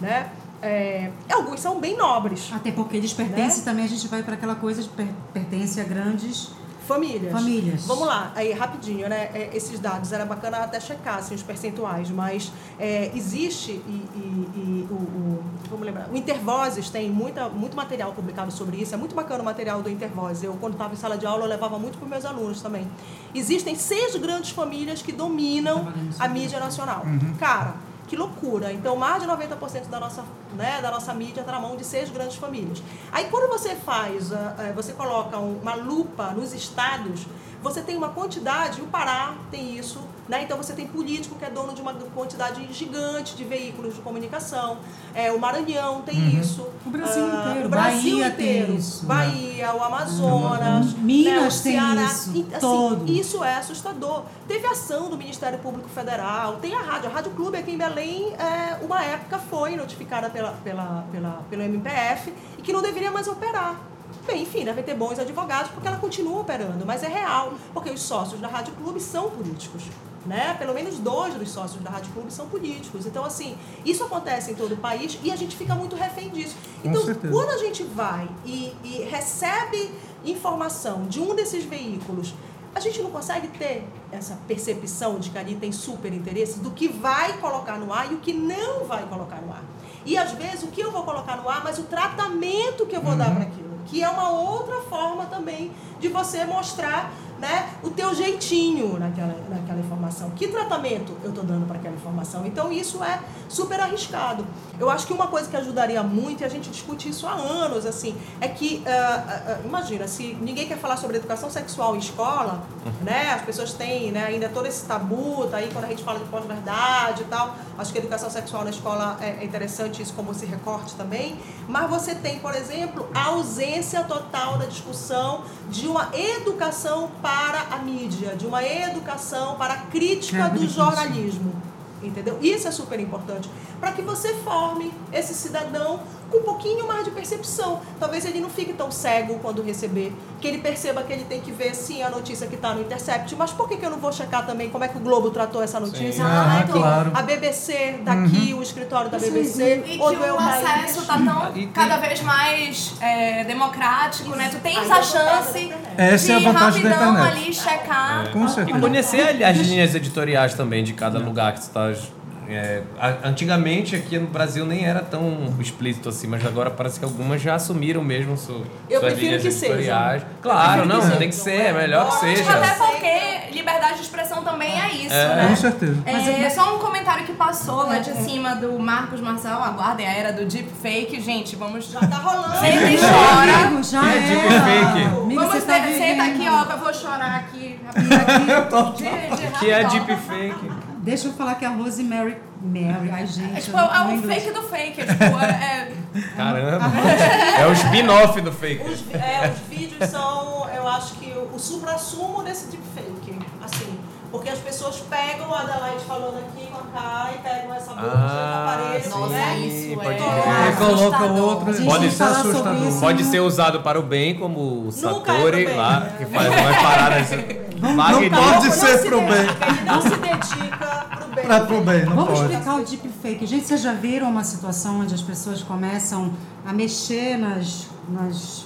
Né? 0.00 0.30
É, 0.62 1.10
alguns 1.30 1.60
são 1.60 1.78
bem 1.78 1.96
nobres. 1.96 2.50
Até 2.52 2.70
porque 2.72 2.96
eles 2.96 3.12
pertencem 3.12 3.58
Né? 3.58 3.64
também, 3.64 3.84
a 3.84 3.88
gente 3.88 4.08
vai 4.08 4.22
para 4.22 4.34
aquela 4.34 4.54
coisa 4.54 4.82
de 4.82 4.88
per, 4.88 5.08
pertence 5.32 5.80
a 5.80 5.84
grandes 5.84 6.50
Famílias. 6.86 7.32
Famílias. 7.32 7.84
Vamos 7.86 8.06
lá, 8.06 8.32
aí 8.34 8.52
rapidinho, 8.52 9.08
né? 9.08 9.30
É, 9.34 9.50
esses 9.54 9.78
dados 9.80 10.12
era 10.12 10.24
bacana 10.24 10.58
até 10.58 10.78
checar 10.78 11.18
assim, 11.18 11.34
os 11.34 11.42
percentuais, 11.42 12.10
mas 12.10 12.52
é, 12.78 13.10
existe 13.14 13.72
e, 13.72 13.90
e- 14.14 14.48
e 14.56 14.88
o, 14.90 14.94
o- 14.94 15.44
vamos 15.70 15.86
lembrar, 15.86 16.08
o 16.12 16.16
Intervozes 16.16 16.90
tem 16.90 17.10
muita, 17.10 17.48
muito 17.48 17.76
material 17.76 18.12
publicado 18.12 18.50
sobre 18.52 18.76
isso. 18.76 18.94
É 18.94 18.96
muito 18.98 19.14
bacana 19.14 19.42
o 19.42 19.44
material 19.44 19.82
do 19.82 19.90
Intervozes. 19.90 20.42
Eu 20.44 20.52
quando 20.60 20.74
estava 20.74 20.92
em 20.92 20.96
sala 20.96 21.16
de 21.16 21.26
aula 21.26 21.44
eu 21.44 21.48
levava 21.48 21.78
muito 21.78 21.98
para 21.98 22.06
meus 22.08 22.24
alunos 22.24 22.60
também. 22.60 22.86
Existem 23.34 23.74
seis 23.74 24.14
grandes 24.16 24.50
famílias 24.50 25.00
que 25.02 25.12
dominam 25.12 25.84
a 26.20 26.28
mídia 26.28 26.60
nacional. 26.60 27.02
Cara. 27.38 27.74
Que 28.06 28.16
loucura! 28.16 28.70
Então, 28.72 28.96
mais 28.96 29.22
de 29.22 29.28
90% 29.28 29.88
da 29.88 29.98
nossa, 29.98 30.22
né, 30.54 30.80
da 30.82 30.90
nossa 30.90 31.12
mídia 31.14 31.40
está 31.40 31.52
na 31.52 31.58
mão 31.60 31.74
de 31.76 31.84
seis 31.84 32.10
grandes 32.10 32.36
famílias. 32.36 32.82
Aí, 33.10 33.28
quando 33.30 33.48
você 33.50 33.74
faz, 33.74 34.32
ah, 34.32 34.54
eh, 34.58 34.72
você 34.74 34.92
coloca 34.92 35.38
um- 35.38 35.58
uma 35.60 35.74
lupa 35.74 36.30
nos 36.32 36.52
estados, 36.52 37.26
você 37.62 37.80
tem 37.82 37.96
uma 37.96 38.10
quantidade, 38.10 38.82
o 38.82 38.86
Pará 38.88 39.34
tem 39.50 39.76
isso, 39.78 40.00
né? 40.28 40.42
Então 40.42 40.56
você 40.56 40.72
tem 40.72 40.86
político 40.86 41.36
que 41.36 41.44
é 41.44 41.50
dono 41.50 41.74
de 41.74 41.82
uma 41.82 41.94
quantidade 42.14 42.66
gigante 42.72 43.36
de 43.36 43.44
veículos 43.44 43.94
de 43.94 44.00
comunicação, 44.00 44.78
é, 45.14 45.30
o 45.30 45.38
Maranhão 45.38 46.02
tem 46.02 46.38
isso, 46.38 46.66
O 46.84 46.90
Brasil 46.90 47.24
ah, 47.24 47.46
inteiro, 47.48 47.66
o 47.66 47.70
Brasil 47.70 48.18
Bahia 48.18 48.30
tem 48.30 48.58
inteiro, 48.58 48.74
isso. 48.74 49.06
Bahia, 49.06 49.74
o 49.74 49.82
Amazonas, 49.82 50.92
Minas 50.94 51.34
né, 51.34 51.38
o 51.38 51.62
tem 51.62 51.72
Ceará, 51.72 52.04
isso, 52.04 52.30
E, 52.34 52.40
assim, 52.40 52.60
todo. 52.60 53.12
Isso 53.12 53.44
é 53.44 53.56
assustador. 53.56 54.24
Teve 54.48 54.66
ação 54.66 55.10
do 55.10 55.16
Ministério 55.16 55.58
Público 55.58 55.88
Federal, 55.88 56.56
tem 56.56 56.74
a 56.74 56.80
rádio, 56.80 57.10
a 57.10 57.12
Rádio 57.12 57.32
Clube 57.32 57.58
aqui 57.58 57.72
em 57.72 57.78
Belém, 57.78 58.32
é, 58.34 58.84
uma 58.84 59.02
época 59.04 59.38
foi 59.38 59.76
notificada 59.76 60.30
pela, 60.30 60.52
pela, 60.64 61.04
pela, 61.12 61.42
pelo 61.50 61.62
MPF 61.62 62.32
e 62.58 62.62
que 62.62 62.72
não 62.72 62.82
deveria 62.82 63.10
mais 63.10 63.28
operar. 63.28 63.78
Bem, 64.26 64.42
enfim, 64.42 64.64
deve 64.64 64.82
ter 64.82 64.94
bons 64.94 65.18
advogados 65.18 65.70
porque 65.70 65.86
ela 65.86 65.98
continua 65.98 66.40
operando, 66.40 66.86
mas 66.86 67.02
é 67.02 67.08
real, 67.08 67.54
porque 67.74 67.90
os 67.90 68.00
sócios 68.00 68.40
da 68.40 68.48
Rádio 68.48 68.72
Clube 68.74 69.00
são 69.00 69.30
políticos. 69.30 69.84
Né? 70.26 70.54
Pelo 70.58 70.72
menos 70.72 70.98
dois 70.98 71.34
dos 71.34 71.50
sócios 71.50 71.82
da 71.82 71.90
Rádio 71.90 72.12
Clube 72.12 72.32
são 72.32 72.48
políticos. 72.48 73.04
Então, 73.04 73.24
assim, 73.24 73.58
isso 73.84 74.02
acontece 74.04 74.52
em 74.52 74.54
todo 74.54 74.72
o 74.72 74.76
país 74.78 75.18
e 75.22 75.30
a 75.30 75.36
gente 75.36 75.54
fica 75.54 75.74
muito 75.74 75.94
refém 75.96 76.30
disso. 76.30 76.56
Então, 76.82 77.02
quando 77.30 77.50
a 77.50 77.58
gente 77.58 77.82
vai 77.82 78.26
e, 78.44 78.74
e 78.82 79.02
recebe 79.10 79.90
informação 80.24 81.06
de 81.06 81.20
um 81.20 81.34
desses 81.34 81.64
veículos 81.64 82.32
a 82.74 82.80
gente 82.80 83.00
não 83.00 83.10
consegue 83.10 83.48
ter 83.48 83.86
essa 84.10 84.36
percepção 84.48 85.18
de 85.18 85.30
que 85.30 85.38
ali 85.38 85.54
tem 85.54 85.70
super 85.70 86.12
interesse 86.12 86.58
do 86.58 86.72
que 86.72 86.88
vai 86.88 87.38
colocar 87.38 87.78
no 87.78 87.92
ar 87.92 88.10
e 88.10 88.16
o 88.16 88.18
que 88.18 88.32
não 88.32 88.84
vai 88.84 89.06
colocar 89.06 89.40
no 89.40 89.52
ar. 89.52 89.62
E 90.04 90.18
às 90.18 90.32
vezes 90.32 90.64
o 90.64 90.68
que 90.68 90.80
eu 90.80 90.90
vou 90.90 91.04
colocar 91.04 91.36
no 91.36 91.48
ar, 91.48 91.62
mas 91.62 91.78
o 91.78 91.84
tratamento 91.84 92.84
que 92.86 92.96
eu 92.96 93.00
vou 93.00 93.14
dar 93.14 93.32
para 93.32 93.44
aquilo, 93.44 93.78
que 93.86 94.02
é 94.02 94.08
uma 94.08 94.30
outra 94.30 94.80
forma 94.82 95.26
também 95.26 95.70
de 96.00 96.08
você 96.08 96.44
mostrar 96.44 97.12
né, 97.38 97.70
o 97.82 97.90
teu 97.90 98.14
jeitinho 98.14 98.98
naquela, 98.98 99.34
naquela 99.48 99.80
informação. 99.80 100.30
Que 100.30 100.48
tratamento 100.48 101.12
eu 101.22 101.30
estou 101.30 101.44
dando 101.44 101.66
para 101.66 101.76
aquela 101.76 101.94
informação? 101.94 102.46
Então 102.46 102.72
isso 102.72 103.02
é 103.02 103.20
super 103.48 103.80
arriscado. 103.80 104.46
Eu 104.78 104.90
acho 104.90 105.06
que 105.06 105.12
uma 105.12 105.26
coisa 105.26 105.48
que 105.48 105.56
ajudaria 105.56 106.02
muito, 106.02 106.42
e 106.42 106.44
a 106.44 106.48
gente 106.48 106.70
discute 106.70 107.08
isso 107.08 107.26
há 107.26 107.32
anos, 107.32 107.86
assim, 107.86 108.16
é 108.40 108.48
que, 108.48 108.82
uh, 108.86 109.62
uh, 109.62 109.66
imagina, 109.66 110.08
se 110.08 110.36
ninguém 110.40 110.66
quer 110.66 110.78
falar 110.78 110.96
sobre 110.96 111.16
educação 111.16 111.50
sexual 111.50 111.94
em 111.94 111.98
escola, 111.98 112.64
né, 113.02 113.32
as 113.32 113.42
pessoas 113.42 113.72
têm 113.72 114.10
né, 114.10 114.24
ainda 114.24 114.48
todo 114.48 114.66
esse 114.66 114.84
tabu, 114.84 115.46
tá 115.48 115.58
aí 115.58 115.70
quando 115.72 115.84
a 115.84 115.88
gente 115.88 116.02
fala 116.02 116.18
de 116.18 116.24
pós-verdade 116.26 117.22
e 117.22 117.26
tal, 117.26 117.54
acho 117.78 117.92
que 117.92 117.98
educação 117.98 118.30
sexual 118.30 118.64
na 118.64 118.70
escola 118.70 119.16
é, 119.20 119.40
é 119.40 119.44
interessante 119.44 120.02
isso 120.02 120.12
como 120.14 120.34
se 120.34 120.46
recorte 120.46 120.94
também, 120.94 121.38
mas 121.68 121.88
você 121.88 122.14
tem, 122.14 122.38
por 122.38 122.54
exemplo, 122.54 123.08
a 123.14 123.26
ausência 123.26 124.02
total 124.04 124.58
da 124.58 124.66
discussão 124.66 125.44
de 125.68 125.86
uma 125.86 126.10
educação 126.12 127.10
para 127.24 127.74
a 127.74 127.78
mídia, 127.78 128.36
de 128.36 128.46
uma 128.46 128.62
educação 128.62 129.56
para 129.56 129.72
a 129.72 129.78
crítica 129.78 130.46
do 130.50 130.68
jornalismo. 130.68 131.54
Entendeu? 132.02 132.38
Isso 132.42 132.68
é 132.68 132.70
super 132.70 133.00
importante. 133.00 133.48
Para 133.84 133.92
que 133.92 134.00
você 134.00 134.32
forme 134.36 134.90
esse 135.12 135.34
cidadão 135.34 136.00
com 136.30 136.38
um 136.38 136.42
pouquinho 136.42 136.88
mais 136.88 137.04
de 137.04 137.10
percepção. 137.10 137.82
Talvez 138.00 138.24
ele 138.24 138.40
não 138.40 138.48
fique 138.48 138.72
tão 138.72 138.90
cego 138.90 139.38
quando 139.42 139.62
receber, 139.62 140.10
que 140.40 140.48
ele 140.48 140.56
perceba 140.56 141.02
que 141.02 141.12
ele 141.12 141.24
tem 141.24 141.38
que 141.42 141.52
ver 141.52 141.74
sim 141.74 142.02
a 142.02 142.08
notícia 142.08 142.46
que 142.46 142.54
está 142.54 142.72
no 142.72 142.80
Intercept. 142.80 143.36
Mas 143.36 143.52
por 143.52 143.68
que, 143.68 143.76
que 143.76 143.84
eu 143.84 143.90
não 143.90 143.98
vou 143.98 144.10
checar 144.10 144.46
também 144.46 144.70
como 144.70 144.84
é 144.84 144.88
que 144.88 144.96
o 144.96 145.00
Globo 145.00 145.30
tratou 145.30 145.62
essa 145.62 145.78
notícia? 145.78 146.24
Ah, 146.26 146.60
é 146.60 146.62
que 146.64 146.72
claro. 146.72 147.10
A 147.14 147.20
BBC 147.22 148.00
daqui, 148.02 148.54
o 148.54 148.62
escritório 148.62 149.10
da 149.10 149.18
BBC, 149.18 149.84
E 149.86 150.00
ou 150.00 150.08
que 150.08 150.14
El 150.24 150.34
o 150.34 150.38
acesso 150.38 151.04
tá 151.06 151.18
tão 151.18 151.48
E 151.50 151.52
tem- 151.52 151.68
cada 151.68 151.98
vez 151.98 152.22
mais 152.22 152.94
é, 153.02 153.44
democrático, 153.44 154.30
né? 154.34 154.48
Tu 154.50 154.56
tens 154.60 154.90
a 154.90 155.02
chance. 155.02 155.72
Essa 155.98 156.26
de 156.26 156.32
é 156.32 156.36
a 156.36 156.52
vantagem 156.52 156.82
da 156.84 156.88
rapidão 156.88 157.12
internet. 157.20 157.36
ali 157.44 157.52
checar. 157.54 158.32
Com 158.32 158.46
E 158.46 158.48
certeza. 158.48 158.80
conhecer 158.80 159.44
as 159.44 159.56
linhas 159.58 159.94
editoriais 159.94 160.54
também 160.54 160.82
de 160.82 160.94
cada 160.94 161.18
lugar 161.18 161.52
que 161.52 161.60
você 161.60 161.66
está. 161.68 162.23
É, 162.48 162.82
antigamente 163.24 163.96
aqui 163.96 164.18
no 164.18 164.26
Brasil 164.26 164.64
nem 164.66 164.84
era 164.84 165.00
tão 165.00 165.54
explícito 165.60 166.08
assim, 166.08 166.26
mas 166.26 166.44
agora 166.46 166.70
parece 166.70 166.98
que 166.98 167.04
algumas 167.04 167.40
já 167.40 167.54
assumiram 167.54 168.02
mesmo 168.02 168.36
su, 168.36 168.64
Eu 168.90 169.00
suas 169.00 169.12
prefiro 169.14 169.28
linhas 169.38 169.42
que 169.42 169.50
seja. 169.50 169.72
editoriais. 169.74 170.22
Claro, 170.42 170.66
prefiro 170.82 170.86
não, 170.88 170.96
que 171.00 171.06
seja. 171.06 171.16
tem 171.18 171.28
que 171.28 171.34
ser, 171.34 171.60
é 171.60 171.72
melhor 171.72 172.08
que 172.10 172.20
seja. 172.20 172.50
Até 172.52 172.74
porque 172.74 173.54
liberdade 173.54 173.94
de 173.96 174.02
expressão 174.02 174.42
também 174.42 174.80
é 174.80 174.88
isso, 174.94 175.08
né? 175.14 175.46
Com 175.48 175.56
certeza. 175.56 176.02
É, 176.06 176.50
só 176.50 176.74
um 176.76 176.78
comentário 176.78 177.24
que 177.24 177.32
passou 177.32 177.86
lá 177.86 177.98
de 177.98 178.12
cima 178.24 178.54
do 178.56 178.78
Marcos 178.78 179.20
Marçal, 179.20 179.62
aguardem 179.62 180.06
a 180.06 180.12
era 180.12 180.32
do 180.32 180.44
deepfake. 180.44 181.20
Gente, 181.20 181.56
vamos. 181.56 181.90
Já 181.90 182.00
tá 182.00 182.16
rolando. 182.16 182.56
Sempre 182.58 182.98
chora. 182.98 183.66
Amigo, 183.66 183.82
já 183.82 184.12
É 184.12 184.16
é. 184.16 184.20
deepfake. 184.20 185.04
Amigo, 185.22 185.40
Vamos 185.40 185.54
você 185.54 185.60
tá 185.66 185.82
senta 185.86 186.22
aqui, 186.24 186.46
ó, 186.48 186.64
que 186.64 186.72
eu 186.72 186.78
vou 186.78 186.94
chorar 186.94 187.36
aqui. 187.36 187.80
rapidinho. 187.84 188.94
De- 188.96 189.36
de 189.36 189.58
Que 189.58 189.70
é 189.70 189.82
rapidão. 189.82 190.06
deepfake. 190.06 190.70
Deixa 191.04 191.28
eu 191.28 191.32
falar 191.34 191.56
que 191.56 191.64
a 191.66 191.70
Rosemary. 191.70 192.36
Mary, 192.62 193.10
ai 193.12 193.26
gente. 193.26 193.58
É 193.58 193.60
tipo, 193.60 193.76
é 193.76 194.00
um 194.00 194.12
inglês. 194.12 194.42
fake 194.42 194.54
do 194.54 194.62
fake. 194.62 195.00
É, 195.02 195.04
tipo, 195.04 195.22
é, 195.38 195.92
Caramba. 196.34 196.86
É 197.60 197.66
o 197.66 197.72
spin-off 197.72 198.40
do 198.40 198.50
fake. 198.50 198.82
Os, 198.90 199.04
é, 199.14 199.52
os 199.52 199.58
vídeos 199.68 200.08
são, 200.08 200.66
eu 200.74 200.88
acho 200.88 201.14
que 201.16 201.30
o, 201.32 201.54
o 201.54 201.58
supra-sumo 201.58 202.42
desse 202.42 202.68
deepfake. 202.68 203.38
Assim, 203.62 203.98
porque 204.30 204.48
as 204.48 204.58
pessoas 204.60 204.96
pegam 205.10 205.54
a 205.54 205.60
Adelaide 205.60 206.04
falando 206.06 206.38
aqui 206.38 206.66
com 206.66 206.78
a 206.78 207.00
cara 207.00 207.32
e 207.34 207.38
pegam 207.38 207.74
essa 207.74 207.90
boca 207.92 208.10
Ah, 208.14 208.76
do 208.76 208.82
aparelho, 208.82 209.10
Nossa, 209.10 209.32
né? 209.34 209.58
isso 209.58 209.94
pode 209.94 210.08
é. 210.08 210.16
crer. 210.16 210.48
Aí 210.48 210.72
coloca 210.76 211.16
assustador. 211.16 211.36
outro. 211.44 211.84
Pode 211.84 212.10
ser 212.10 212.22
assustador. 212.22 213.00
Pode 213.00 213.24
ser 213.24 213.40
usado 213.40 213.80
para 213.82 214.00
o 214.00 214.02
bem, 214.02 214.34
como 214.38 214.58
o 214.58 214.84
Nunca 214.84 215.32
é 215.32 215.36
Satori 215.36 215.64
lá, 215.66 216.00
né? 216.00 216.12
que 216.16 216.24
faz 216.26 216.48
umas 216.48 216.76
paradas. 216.82 217.28
Não 217.84 217.94
magníficas. 217.96 218.38
pode 218.38 218.66
Não 218.66 218.72
ser 218.72 218.98
se 218.98 219.06
pro 219.08 219.18
bem. 219.20 219.28
dedica, 219.28 219.66
Ele 219.68 219.84
não 219.84 220.02
se 220.02 220.08
dedica 220.10 221.06
pro 221.16 221.34
bem. 221.34 221.44
Pra 221.44 221.60
pro 221.60 221.80
bem, 221.82 222.04
não 222.06 222.16
Vamos 222.16 222.38
pode. 222.40 222.52
explicar 222.52 222.74
o 222.80 222.84
deepfake. 222.84 223.46
Gente, 223.46 223.66
vocês 223.66 223.80
já 223.82 223.92
viram 223.92 224.28
uma 224.30 224.44
situação 224.44 225.00
onde 225.00 225.14
as 225.14 225.22
pessoas 225.22 225.62
começam 225.62 226.32
a 226.66 226.72
mexer 226.72 227.36
nas, 227.36 227.86
nas, 228.08 228.64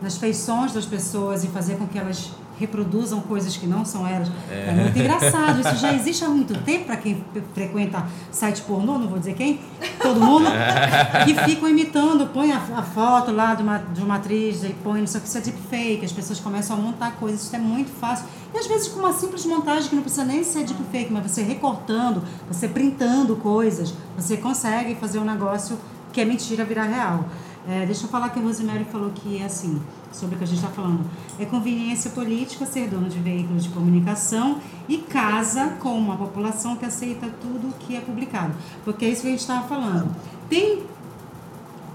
nas 0.00 0.16
feições 0.16 0.72
das 0.72 0.84
pessoas 0.86 1.44
e 1.44 1.48
fazer 1.48 1.76
com 1.76 1.86
que 1.86 1.98
elas 1.98 2.30
reproduzam 2.60 3.20
coisas 3.22 3.56
que 3.56 3.66
não 3.66 3.84
são 3.84 4.06
elas? 4.06 4.30
É, 4.50 4.70
muito 4.70 4.98
engraçado. 4.98 5.60
Isso 5.60 5.76
já 5.76 5.94
existe 5.94 6.22
há 6.24 6.28
muito 6.28 6.54
tempo 6.62 6.84
para 6.84 6.96
quem 6.98 7.24
frequenta 7.54 8.06
site 8.30 8.60
pornô, 8.62 8.98
não 8.98 9.08
vou 9.08 9.18
dizer 9.18 9.34
quem, 9.34 9.58
todo 10.00 10.20
mundo, 10.20 10.46
que 11.24 11.34
ficam 11.34 11.68
imitando, 11.68 12.26
põe 12.26 12.52
a, 12.52 12.58
a 12.58 12.82
foto 12.82 13.32
lá 13.32 13.54
de 13.54 13.62
uma, 13.62 13.78
de 13.78 14.02
uma 14.02 14.16
atriz 14.16 14.62
e 14.62 14.68
põe, 14.84 15.00
não 15.00 15.06
sei 15.06 15.18
o 15.18 15.22
que, 15.22 15.28
isso 15.28 15.38
é 15.38 15.40
deepfake. 15.40 16.04
As 16.04 16.12
pessoas 16.12 16.38
começam 16.38 16.76
a 16.76 16.78
montar 16.78 17.12
coisas, 17.12 17.42
isso 17.42 17.56
é 17.56 17.58
muito 17.58 17.90
fácil. 17.90 18.26
E 18.54 18.58
às 18.58 18.66
vezes 18.66 18.88
com 18.88 19.00
uma 19.00 19.12
simples 19.12 19.46
montagem 19.46 19.88
que 19.88 19.94
não 19.96 20.02
precisa 20.02 20.24
nem 20.24 20.44
ser 20.44 20.64
deepfake, 20.64 21.10
mas 21.10 21.30
você 21.30 21.42
recortando, 21.42 22.22
você 22.46 22.68
printando 22.68 23.36
coisas, 23.36 23.94
você 24.16 24.36
consegue 24.36 24.94
fazer 24.96 25.18
um 25.18 25.24
negócio 25.24 25.78
que 26.12 26.20
é 26.20 26.24
mentira 26.24 26.64
virar 26.64 26.84
real. 26.84 27.24
É, 27.68 27.84
deixa 27.84 28.04
eu 28.04 28.08
falar 28.08 28.30
que 28.30 28.38
a 28.38 28.42
Rosemary 28.42 28.84
falou 28.84 29.10
que 29.10 29.38
é 29.38 29.44
assim, 29.44 29.80
sobre 30.10 30.34
o 30.34 30.38
que 30.38 30.44
a 30.44 30.46
gente 30.46 30.58
está 30.58 30.70
falando. 30.70 31.04
É 31.38 31.44
conveniência 31.44 32.10
política 32.10 32.64
ser 32.66 32.88
dono 32.88 33.08
de 33.08 33.18
veículos 33.18 33.64
de 33.64 33.68
comunicação 33.70 34.58
e 34.88 34.98
casa 34.98 35.76
com 35.78 35.96
uma 35.98 36.16
população 36.16 36.76
que 36.76 36.86
aceita 36.86 37.28
tudo 37.40 37.74
que 37.78 37.96
é 37.96 38.00
publicado. 38.00 38.54
Porque 38.84 39.04
é 39.04 39.10
isso 39.10 39.22
que 39.22 39.28
a 39.28 39.30
gente 39.30 39.40
estava 39.40 39.68
falando. 39.68 40.14
Tem 40.48 40.82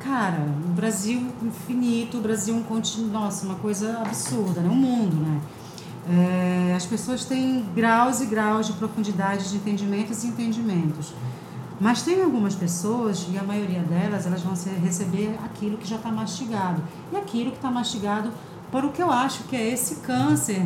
Cara, 0.05 0.45
o 0.63 0.71
Brasil 0.73 1.19
infinito, 1.41 2.19
o 2.19 2.21
Brasil 2.21 2.55
um 2.55 2.61
continente, 2.61 3.11
nossa, 3.11 3.43
uma 3.43 3.55
coisa 3.55 4.03
absurda, 4.05 4.61
né? 4.61 4.69
Um 4.69 4.75
mundo, 4.75 5.15
né? 5.15 5.41
É, 6.07 6.73
as 6.75 6.85
pessoas 6.85 7.25
têm 7.25 7.65
graus 7.75 8.21
e 8.21 8.27
graus 8.27 8.67
de 8.67 8.73
profundidade 8.73 9.49
de 9.49 9.55
entendimentos 9.55 10.23
e 10.23 10.27
entendimentos. 10.27 11.11
Mas 11.85 12.01
tem 12.01 12.23
algumas 12.23 12.55
pessoas, 12.55 13.27
e 13.31 13.37
a 13.37 13.43
maioria 13.43 13.81
delas, 13.81 14.25
elas 14.25 14.41
vão 14.41 14.55
receber 14.83 15.37
aquilo 15.45 15.77
que 15.77 15.87
já 15.87 15.97
está 15.97 16.11
mastigado. 16.11 16.81
E 17.13 17.15
aquilo 17.15 17.51
que 17.51 17.57
está 17.57 17.69
mastigado 17.69 18.31
por 18.71 18.83
o 18.83 18.91
que 18.91 18.99
eu 18.99 19.11
acho 19.11 19.43
que 19.43 19.55
é 19.55 19.69
esse 19.71 19.97
câncer 19.97 20.65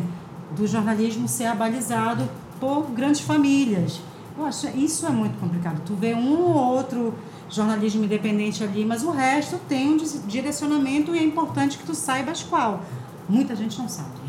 do 0.56 0.66
jornalismo 0.66 1.28
ser 1.28 1.44
abalizado 1.44 2.26
por 2.58 2.90
grandes 2.92 3.20
famílias. 3.20 4.00
Eu 4.34 4.46
acho 4.46 4.68
isso 4.68 5.06
é 5.06 5.10
muito 5.10 5.38
complicado. 5.38 5.82
Tu 5.84 5.94
vê 5.94 6.14
um 6.14 6.40
ou 6.40 6.54
outro 6.54 7.12
jornalismo 7.50 8.02
independente 8.02 8.64
ali, 8.64 8.82
mas 8.82 9.02
o 9.02 9.10
resto 9.10 9.60
tem 9.68 9.90
um 9.90 9.98
direcionamento 10.26 11.14
e 11.14 11.18
é 11.18 11.22
importante 11.22 11.76
que 11.76 11.84
tu 11.84 11.94
saibas 11.94 12.42
qual. 12.42 12.82
Muita 13.28 13.54
gente 13.54 13.78
não 13.78 13.90
sabe. 13.90 14.19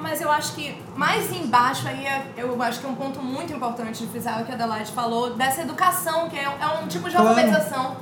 É, 0.00 0.02
mas 0.02 0.20
eu 0.20 0.30
acho 0.32 0.54
que 0.54 0.74
mais 0.96 1.30
embaixo 1.30 1.86
aí, 1.86 2.06
é- 2.06 2.26
eu 2.36 2.60
acho 2.62 2.80
que 2.80 2.86
é 2.86 2.88
um 2.88 2.94
ponto 2.94 3.22
muito 3.22 3.52
importante 3.52 4.02
de 4.02 4.10
frisar 4.10 4.40
o 4.40 4.44
que 4.46 4.50
a 4.50 4.54
Adelaide 4.54 4.90
falou, 4.92 5.34
dessa 5.34 5.60
educação, 5.60 6.28
que 6.28 6.36
é, 6.38 6.44
é 6.44 6.82
um 6.82 6.88
tipo 6.88 7.08
de 7.08 7.16
alfabetização. 7.16 7.96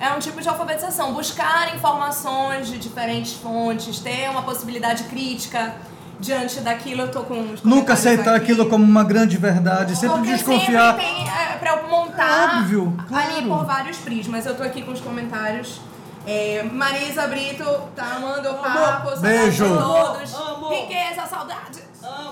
É 0.00 0.12
um 0.12 0.18
tipo 0.18 0.40
de 0.40 0.48
alfabetização. 0.48 1.12
Buscar 1.12 1.74
informações 1.74 2.68
de 2.68 2.78
diferentes 2.78 3.32
fontes, 3.34 3.98
ter 3.98 4.28
uma 4.30 4.42
possibilidade 4.42 5.04
crítica 5.04 5.74
diante 6.20 6.60
daquilo. 6.60 7.02
Eu 7.02 7.10
tô 7.10 7.22
com 7.22 7.52
os 7.52 7.62
Nunca 7.62 7.92
aceitar 7.94 8.34
aqui. 8.34 8.52
aquilo 8.52 8.66
como 8.68 8.84
uma 8.84 9.04
grande 9.04 9.36
verdade, 9.36 9.96
sempre 9.96 10.16
Porque 10.18 10.32
desconfiar. 10.32 10.94
sempre 10.96 11.04
tem 11.06 11.28
é, 11.28 11.56
pra 11.58 11.82
montar 11.84 12.58
Óbvio, 12.60 12.94
ali 13.12 13.42
claro. 13.42 13.48
por 13.48 13.64
vários 13.66 13.96
prismas. 13.98 14.46
Eu 14.46 14.56
tô 14.56 14.62
aqui 14.62 14.82
com 14.82 14.92
os 14.92 15.00
comentários. 15.00 15.80
É, 16.26 16.62
Marisa 16.62 17.26
Brito 17.28 17.64
tá 17.94 18.14
amando 18.16 18.50
o 18.50 18.54
papo. 18.54 19.10
saudade 19.10 19.20
Beijo. 19.20 19.64
todos. 19.78 20.34
Amo. 20.34 20.68
Riqueza, 20.70 21.26
saudade. 21.26 21.84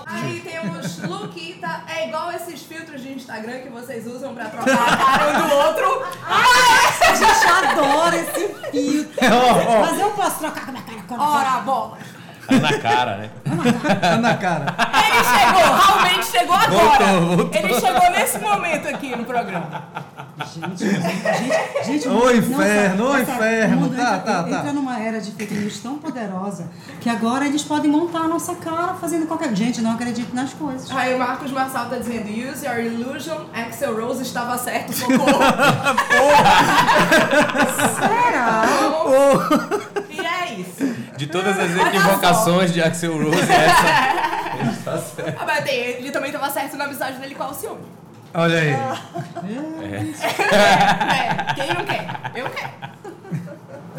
Aí 0.05 0.39
temos 0.41 0.99
Luquita, 1.09 1.81
é 1.87 2.07
igual 2.07 2.31
esses 2.31 2.61
filtros 2.63 3.01
de 3.01 3.13
Instagram 3.13 3.59
que 3.61 3.69
vocês 3.69 4.05
usam 4.07 4.33
pra 4.35 4.45
trocar 4.45 4.93
a 4.93 4.97
cara 4.97 5.43
um 5.43 5.47
do 5.47 5.55
outro. 5.55 6.05
A 6.27 7.15
gente 7.15 7.47
adora 7.47 8.15
esse 8.15 8.47
filtro. 8.71 9.13
Ó, 9.25 9.81
Mas 9.81 9.99
eu 9.99 10.09
posso 10.11 10.39
trocar 10.39 10.63
com 10.65 10.69
a 10.69 10.73
minha 10.73 10.83
cara 10.83 11.03
quando 11.07 11.21
Ora, 11.21 11.59
bola. 11.61 11.97
Tá 12.59 12.71
na 12.71 12.77
cara, 12.79 13.17
né? 13.17 13.29
tá 14.01 14.17
na 14.17 14.37
cara. 14.37 14.75
Ele 15.05 15.23
chegou, 15.23 15.75
realmente 15.75 16.25
chegou 16.25 16.55
agora. 16.55 17.05
Voltou, 17.05 17.37
voltou. 17.37 17.59
Ele 17.59 17.73
chegou 17.73 18.11
nesse 18.11 18.39
momento 18.39 18.87
aqui 18.87 19.15
no 19.15 19.25
programa. 19.25 19.83
Gente, 20.53 20.85
gente, 20.85 21.85
gente, 21.85 22.07
Ô, 22.09 22.31
inferno, 22.31 23.11
ô, 23.11 23.17
inferno. 23.17 23.81
mundo 23.81 23.95
Tá, 23.95 24.15
entra, 24.15 24.19
tá, 24.19 24.43
tá. 24.43 24.49
entra 24.49 24.73
numa 24.73 24.99
era 24.99 25.21
de 25.21 25.31
fake 25.31 25.53
news 25.53 25.79
tão 25.79 25.99
poderosa 25.99 26.69
que 26.99 27.09
agora 27.09 27.45
eles 27.45 27.63
podem 27.63 27.89
montar 27.89 28.21
a 28.21 28.27
nossa 28.27 28.55
cara 28.55 28.95
fazendo 28.95 29.27
qualquer. 29.27 29.53
Gente, 29.55 29.81
não 29.81 29.91
acredito 29.91 30.33
nas 30.33 30.53
coisas. 30.53 30.89
Aí 30.91 31.13
o 31.13 31.19
Marcos 31.19 31.51
Marçal 31.51 31.87
tá 31.87 31.97
dizendo 31.97 32.29
Use 32.29 32.65
your 32.65 32.79
illusion, 32.79 33.45
Axel 33.53 33.95
Rose 33.95 34.23
estava 34.23 34.57
certo, 34.57 34.93
socorro. 34.93 35.23
Será? 37.99 38.63
é 38.65 39.59
isso. 39.59 39.79
De 39.79 39.82
todas 41.33 41.59
as 41.59 41.75
equivocações 41.75 42.71
de 42.71 42.81
Axel 42.81 43.17
Rose, 43.17 43.51
essa. 43.51 44.59
Ele 44.59 44.69
está 44.69 44.97
sei, 44.99 45.95
ele 45.97 46.11
também 46.11 46.31
tava 46.31 46.47
certo 46.51 46.77
na 46.77 46.85
amizade 46.85 47.17
dele 47.17 47.33
com 47.33 47.41
a 47.41 47.47
Alcione. 47.47 47.81
Olha 48.35 48.59
aí. 48.59 48.73
É, 50.53 51.53
quem 51.53 51.73
não 51.73 51.85
quer? 51.85 52.31
Eu 52.35 52.49
quero. 52.49 52.71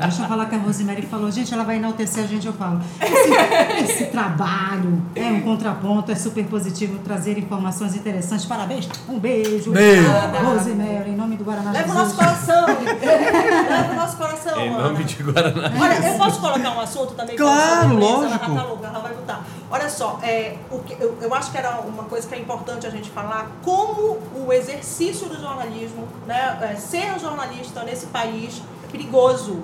Deixa 0.05 0.23
eu 0.23 0.29
falar 0.29 0.47
que 0.47 0.55
a 0.55 0.59
Rosemary 0.59 1.03
falou, 1.03 1.31
gente, 1.31 1.53
ela 1.53 1.65
vai 1.65 1.77
enaltecer 1.77 2.25
a 2.25 2.27
gente, 2.27 2.47
eu 2.47 2.53
falo. 2.53 2.81
Esse, 3.01 3.93
esse 3.93 4.07
trabalho 4.07 5.03
é 5.15 5.25
um 5.27 5.41
contraponto, 5.41 6.11
é 6.13 6.15
super 6.15 6.45
positivo 6.47 6.99
trazer 6.99 7.39
informações 7.39 7.95
interessantes. 7.95 8.45
Parabéns. 8.45 8.89
Um 9.09 9.19
beijo. 9.19 9.73
Beijo. 9.73 10.03
Obrigada, 10.09 10.39
Rosemary, 10.41 11.11
em 11.11 11.17
nome 11.17 11.37
do 11.37 11.45
Guaraná 11.45 11.71
Leva 11.71 11.91
o 11.91 11.95
nosso 11.95 12.17
coração. 12.17 12.67
Leva 13.01 13.93
o 13.93 13.97
nosso 13.97 14.17
coração, 14.17 14.61
Em 14.61 14.69
Ana. 14.69 14.83
nome 14.89 15.05
de 15.05 15.23
Guaraná. 15.23 15.71
Olha, 15.81 16.09
eu 16.09 16.19
posso 16.19 16.41
colocar 16.41 16.71
um 16.71 16.81
assunto 16.81 17.15
também? 17.15 17.37
Claro, 17.37 17.97
lógico. 17.97 18.45
Ela 18.45 18.55
tá 18.55 18.63
louca, 18.69 18.87
ela 18.89 18.99
vai 19.01 19.15
botar. 19.15 19.45
Olha 19.71 19.89
só, 19.89 20.19
é, 20.23 20.57
o 20.71 20.79
que, 20.81 20.97
eu, 21.01 21.17
eu 21.21 21.35
acho 21.35 21.51
que 21.51 21.59
era 21.59 21.81
uma 21.81 22.05
coisa 22.05 22.29
que 22.29 22.35
é 22.35 22.39
importante 22.39 22.87
a 22.87 22.91
gente 22.91 23.11
falar, 23.11 23.51
como 23.63 24.19
o 24.35 24.53
exercício 24.53 25.29
do 25.29 25.41
jornalismo, 25.41 26.07
né, 26.27 26.59
é, 26.63 26.75
ser 26.77 27.19
jornalista 27.19 27.83
nesse 27.83 28.07
país 28.07 28.63
é 28.95 28.97
perigoso. 28.97 29.59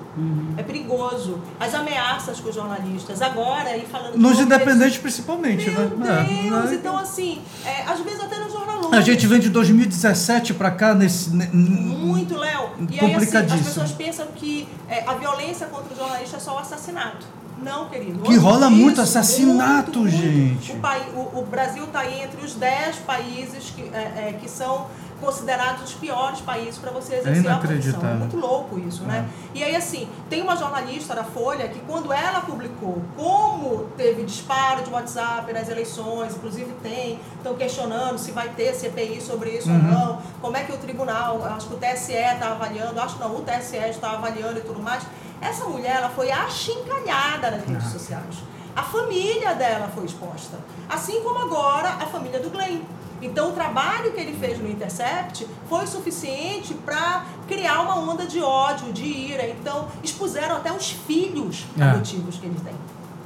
É 0.57 0.63
perigoso. 0.63 1.39
As 1.59 1.73
ameaças 1.73 2.39
com 2.39 2.49
os 2.49 2.55
jornalistas. 2.55 3.21
Agora, 3.21 3.75
e 3.77 3.85
falando... 3.85 4.15
Nos 4.17 4.39
independentes, 4.39 4.97
principalmente, 4.97 5.69
Meu 5.69 5.89
né? 5.97 6.25
Deus, 6.49 6.71
É, 6.71 6.75
então 6.75 6.97
assim, 6.97 7.41
é, 7.65 7.83
às 7.83 7.99
vezes 8.01 8.19
até 8.21 8.37
no 8.39 8.49
jornal 8.49 8.81
A 8.91 9.01
gente 9.01 9.25
vem 9.27 9.39
de 9.39 9.49
2017 9.49 10.53
pra 10.53 10.71
cá 10.71 10.93
nesse. 10.93 11.33
ne- 11.35 11.47
Muito, 11.51 12.35
Léo. 12.37 12.69
E 12.89 12.99
aí, 12.99 13.15
assim, 13.15 13.37
as 13.37 13.61
pessoas 13.61 13.91
pensam 13.91 14.27
que 14.35 14.67
é, 14.89 15.03
a 15.07 15.13
violência 15.13 15.67
contra 15.67 15.93
o 15.93 15.97
jornalista 15.97 16.37
é 16.37 16.39
só 16.39 16.55
o 16.55 16.59
assassinato. 16.59 17.25
Não, 17.63 17.87
querido. 17.89 18.19
Que 18.23 18.35
rola 18.37 18.67
Isso, 18.67 18.75
muito 18.75 19.01
assassinato, 19.01 19.99
muito, 19.99 20.15
muito. 20.17 20.17
gente. 20.17 20.71
O, 20.71 20.75
pai- 20.79 21.05
o- 21.15 21.39
o 21.39 21.45
Brasil 21.49 21.83
está 21.83 22.09
entre 22.09 22.43
os 22.43 22.53
10 22.55 22.95
países 23.05 23.71
que, 23.75 23.83
é, 23.93 24.29
é, 24.29 24.37
que 24.41 24.49
são 24.49 24.87
considerados 25.21 25.83
os 25.83 25.93
piores 25.93 26.41
países 26.41 26.77
para 26.77 26.91
você 26.91 27.15
exercer 27.15 27.49
a 27.49 27.57
profissão. 27.57 28.01
É 28.09 28.13
muito 28.15 28.35
louco 28.35 28.79
isso, 28.79 29.03
né? 29.03 29.29
E 29.53 29.63
aí, 29.63 29.75
assim, 29.75 30.09
tem 30.29 30.41
uma 30.41 30.55
jornalista 30.57 31.15
da 31.15 31.23
Folha 31.23 31.67
que 31.69 31.79
quando 31.81 32.11
ela 32.11 32.41
publicou 32.41 33.01
como 33.15 33.85
teve 33.95 34.23
disparo 34.23 34.83
de 34.83 34.89
WhatsApp 34.89 35.53
nas 35.53 35.69
eleições, 35.69 36.35
inclusive 36.35 36.71
tem, 36.81 37.19
estão 37.37 37.53
questionando 37.55 38.17
se 38.17 38.31
vai 38.31 38.49
ter 38.49 38.73
CPI 38.73 39.21
sobre 39.21 39.51
isso 39.51 39.69
Uhum. 39.69 39.75
ou 39.75 39.81
não, 39.83 40.21
como 40.41 40.57
é 40.57 40.63
que 40.63 40.71
o 40.73 40.77
tribunal, 40.77 41.43
acho 41.45 41.67
que 41.67 41.75
o 41.75 41.77
TSE 41.77 42.13
está 42.13 42.51
avaliando, 42.51 42.99
acho 42.99 43.15
que 43.15 43.21
não, 43.21 43.35
o 43.35 43.41
TSE 43.43 43.77
está 43.77 44.11
avaliando 44.13 44.57
e 44.57 44.61
tudo 44.61 44.81
mais. 44.81 45.03
Essa 45.39 45.65
mulher, 45.65 45.97
ela 45.97 46.09
foi 46.09 46.31
achincalhada 46.31 47.51
nas 47.51 47.65
redes 47.65 47.87
sociais. 47.91 48.35
A 48.75 48.83
família 48.83 49.53
dela 49.53 49.89
foi 49.93 50.05
exposta. 50.05 50.57
Assim 50.89 51.21
como 51.21 51.39
agora 51.39 51.89
a 51.89 52.05
família 52.05 52.39
do 52.39 52.49
Glenn. 52.49 52.81
Então, 53.21 53.49
o 53.49 53.51
trabalho 53.53 54.11
que 54.13 54.19
ele 54.19 54.35
fez 54.37 54.57
no 54.59 54.69
Intercept 54.69 55.47
foi 55.69 55.85
suficiente 55.85 56.73
para 56.73 57.25
criar 57.47 57.81
uma 57.81 57.99
onda 57.99 58.25
de 58.25 58.41
ódio, 58.41 58.91
de 58.91 59.05
ira. 59.05 59.47
Então, 59.47 59.87
expuseram 60.03 60.55
até 60.57 60.71
os 60.71 60.89
filhos 60.91 61.65
É. 61.79 61.83
adotivos 61.83 62.37
que 62.37 62.45
ele 62.47 62.59
tem, 62.63 62.73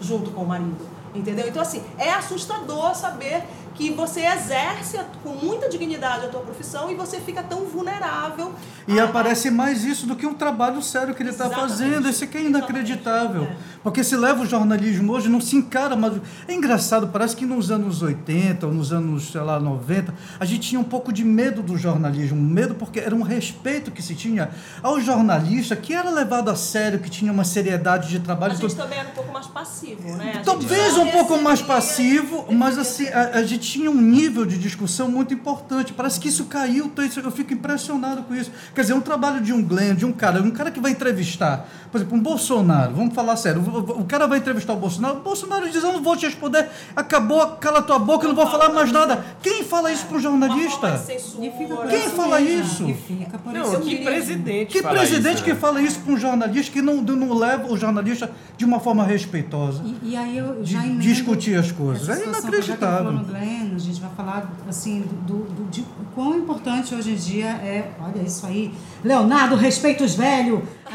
junto 0.01 0.31
com 0.31 0.41
o 0.43 0.47
marido. 0.47 0.85
Entendeu? 1.13 1.47
Então, 1.47 1.61
assim, 1.61 1.81
é 1.97 2.11
assustador 2.11 2.93
saber 2.93 3.43
que 3.75 3.91
você 3.91 4.21
exerce 4.25 4.97
a- 4.97 5.05
com 5.23 5.29
muita 5.31 5.67
dignidade 5.69 6.25
a 6.25 6.29
tua 6.29 6.39
profissão 6.41 6.89
e 6.89 6.95
você 6.95 7.19
fica 7.19 7.43
tão 7.43 7.65
vulnerável. 7.65 8.53
E 8.87 8.99
a- 8.99 9.03
aparece 9.05 9.51
mais 9.51 9.83
isso 9.83 10.07
do 10.07 10.15
que 10.15 10.25
um 10.25 10.33
trabalho 10.33 10.81
sério 10.81 11.13
que 11.13 11.21
ele 11.21 11.29
está 11.29 11.49
fazendo. 11.49 12.07
Esse 12.07 12.23
aqui 12.23 12.37
é 12.37 12.43
inacreditável. 12.43 13.43
É. 13.43 13.55
Porque 13.83 14.03
se 14.03 14.15
leva 14.15 14.41
o 14.43 14.45
jornalismo 14.45 15.13
hoje, 15.13 15.29
não 15.29 15.39
se 15.41 15.55
encara 15.55 15.95
mais. 15.95 16.13
É 16.47 16.53
engraçado, 16.53 17.07
parece 17.09 17.35
que 17.35 17.45
nos 17.45 17.69
anos 17.69 18.01
80 18.01 18.65
ou 18.65 18.73
nos 18.73 18.91
anos, 18.93 19.31
sei 19.31 19.41
lá, 19.41 19.59
90, 19.59 20.13
a 20.39 20.45
gente 20.45 20.69
tinha 20.69 20.79
um 20.79 20.83
pouco 20.83 21.11
de 21.13 21.23
medo 21.23 21.61
do 21.61 21.77
jornalismo. 21.77 22.41
Medo 22.41 22.73
porque 22.75 22.99
era 22.99 23.13
um 23.15 23.21
respeito 23.21 23.91
que 23.91 24.01
se 24.01 24.15
tinha 24.15 24.49
ao 24.81 24.99
jornalista, 25.01 25.75
que 25.75 25.93
era 25.93 26.09
levado 26.09 26.49
a 26.49 26.55
sério, 26.55 26.99
que 26.99 27.09
tinha 27.09 27.31
uma 27.31 27.43
seriedade 27.43 28.09
de 28.09 28.17
A 28.17 28.21
trabalho. 28.21 28.53
gente 28.53 28.61
Tudo. 28.61 28.75
também 28.75 28.99
era 28.99 29.09
um 29.09 29.11
pouco 29.13 29.31
mais 29.33 29.47
passivo, 29.47 30.01
né? 30.15 30.29
A 30.31 30.33
gente 30.37 30.45
Talvez 30.45 30.97
um 30.97 31.07
pouco 31.11 31.37
mais 31.41 31.61
passivo, 31.61 32.45
mas 32.51 32.77
assim, 32.77 33.07
a, 33.09 33.37
a 33.39 33.43
gente 33.43 33.64
tinha 33.71 33.89
um 33.89 33.99
nível 33.99 34.45
de 34.45 34.57
discussão 34.57 35.09
muito 35.09 35.33
importante. 35.33 35.93
Parece 35.93 36.19
que 36.19 36.27
isso 36.29 36.45
caiu, 36.45 36.91
isso- 36.99 37.19
eu 37.19 37.31
fico 37.31 37.53
impressionado 37.53 38.23
com 38.23 38.35
isso. 38.35 38.51
Quer 38.73 38.81
dizer, 38.81 38.93
um 38.93 39.01
trabalho 39.01 39.41
de 39.41 39.51
um 39.53 39.63
Glenn, 39.63 39.95
de 39.95 40.05
um 40.05 40.11
cara, 40.11 40.41
um 40.41 40.51
cara 40.51 40.71
que 40.71 40.79
vai 40.79 40.91
entrevistar, 40.91 41.67
por 41.91 41.97
exemplo, 41.97 42.17
um 42.17 42.21
Bolsonaro, 42.21 42.93
vamos 42.93 43.13
falar 43.13 43.35
sério, 43.37 43.61
o, 43.61 44.05
cara 44.05 44.27
vai 44.27 44.37
entrevistar 44.39 44.73
o 44.73 44.77
Bolsonaro, 44.77 45.17
o 45.17 45.21
Bolsonaro 45.21 45.69
diz, 45.69 45.83
eu 45.83 45.91
não 45.93 46.01
vou 46.03 46.15
te 46.15 46.25
responder, 46.25 46.69
acabou, 46.95 47.45
cala 47.57 47.81
tua 47.81 47.97
boca, 47.99 48.25
eu 48.25 48.29
não 48.29 48.35
vou 48.35 48.47
falar 48.47 48.69
mais 48.69 48.91
nada. 48.91 49.23
Quem 49.41 49.63
fala 49.63 49.91
isso 49.91 50.05
para 50.05 50.17
um 50.17 50.19
jornalista? 50.19 50.91
de 50.97 51.49
Quem 51.89 52.09
fala 52.09 52.41
isso? 52.41 52.83
Não, 52.83 53.81
que 53.81 53.97
presidente 54.03 54.71
Que 54.71 54.81
fala 54.81 54.97
presidente 54.99 55.35
isso, 55.35 55.43
que 55.43 55.53
né? 55.53 55.59
fala 55.59 55.81
isso 55.81 55.99
para 55.99 56.13
um 56.13 56.17
jornalista 56.17 56.71
que 56.71 56.81
não, 56.81 57.01
não 57.01 57.33
leva 57.33 57.71
o 57.71 57.77
jornalista 57.77 58.29
de 58.57 58.65
uma 58.65 58.79
forma 58.79 59.03
respeitosa? 59.03 59.83
E, 59.85 60.11
e 60.11 60.15
aí 60.15 60.37
eu 60.37 60.61
De 60.61 60.73
já 60.73 60.85
emendo 60.85 60.99
discutir 61.01 61.55
as 61.57 61.71
coisas. 61.71 62.09
É 62.09 62.25
inacreditável. 62.25 63.11
Glenn, 63.55 63.75
a 63.75 63.79
gente 63.79 64.01
vai 64.01 64.09
falar 64.15 64.49
assim 64.67 65.01
do, 65.01 65.15
do, 65.15 65.37
do- 65.53 65.69
de 65.69 65.81
o 65.81 65.85
quão 66.13 66.35
importante 66.37 66.93
hoje 66.93 67.11
em 67.11 67.15
dia 67.15 67.47
é, 67.47 67.91
olha 68.01 68.21
isso 68.21 68.45
aí, 68.45 68.73
Leonardo, 69.03 69.55
respeita 69.55 70.03
os 70.03 70.15
velhos. 70.15 70.61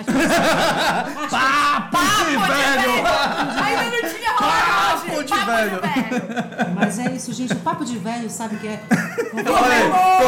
Papo 1.90 1.98
de 2.26 2.36
velho! 2.36 2.92
Ainda 3.64 3.84
não 3.84 4.02
tinha 4.14 4.32
rolado 4.38 5.00
Papo 5.06 5.24
de 5.24 5.34
velho. 5.34 5.80
Mas 6.74 6.98
é 6.98 7.12
isso, 7.12 7.32
gente, 7.32 7.52
o 7.52 7.56
papo 7.56 7.84
de 7.84 7.98
velho, 7.98 8.28
sabe 8.30 8.56
o 8.56 8.58
que 8.58 8.68
é? 8.68 8.80
Confirmou, 9.30 10.18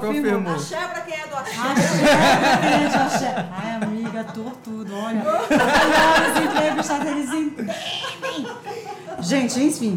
confirmou. 0.00 0.54
Axé 0.54 0.76
pra 0.76 1.00
quem 1.02 1.14
é 1.14 1.26
do 1.26 1.36
axé. 1.36 1.56
Axé, 1.58 2.78
gente, 2.78 2.96
axé. 2.96 3.48
Ai, 3.52 3.74
amiga, 3.82 4.24
tortudo, 4.24 4.94
olha. 4.94 5.22
Olha, 5.24 6.32
os 6.32 6.40
entrevistados, 6.44 7.06
eles 7.08 7.30
entendem. 7.32 7.74
Gente, 9.20 9.60
enfim. 9.62 9.96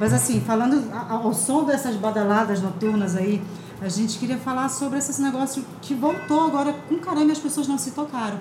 Mas 0.00 0.14
assim, 0.14 0.40
falando 0.40 0.82
ao 0.92 1.32
som 1.34 1.64
dessas 1.64 1.94
badaladas 1.94 2.62
noturnas 2.62 3.14
aí, 3.14 3.40
a 3.82 3.88
gente 3.88 4.18
queria 4.18 4.38
falar 4.38 4.70
sobre 4.70 4.98
esse 4.98 5.20
negócio 5.20 5.62
que 5.82 5.94
voltou 5.94 6.40
agora 6.40 6.72
com 6.88 6.96
caramba 6.96 7.26
e 7.26 7.32
as 7.32 7.38
pessoas 7.38 7.68
não 7.68 7.76
se 7.76 7.90
tocaram. 7.90 8.38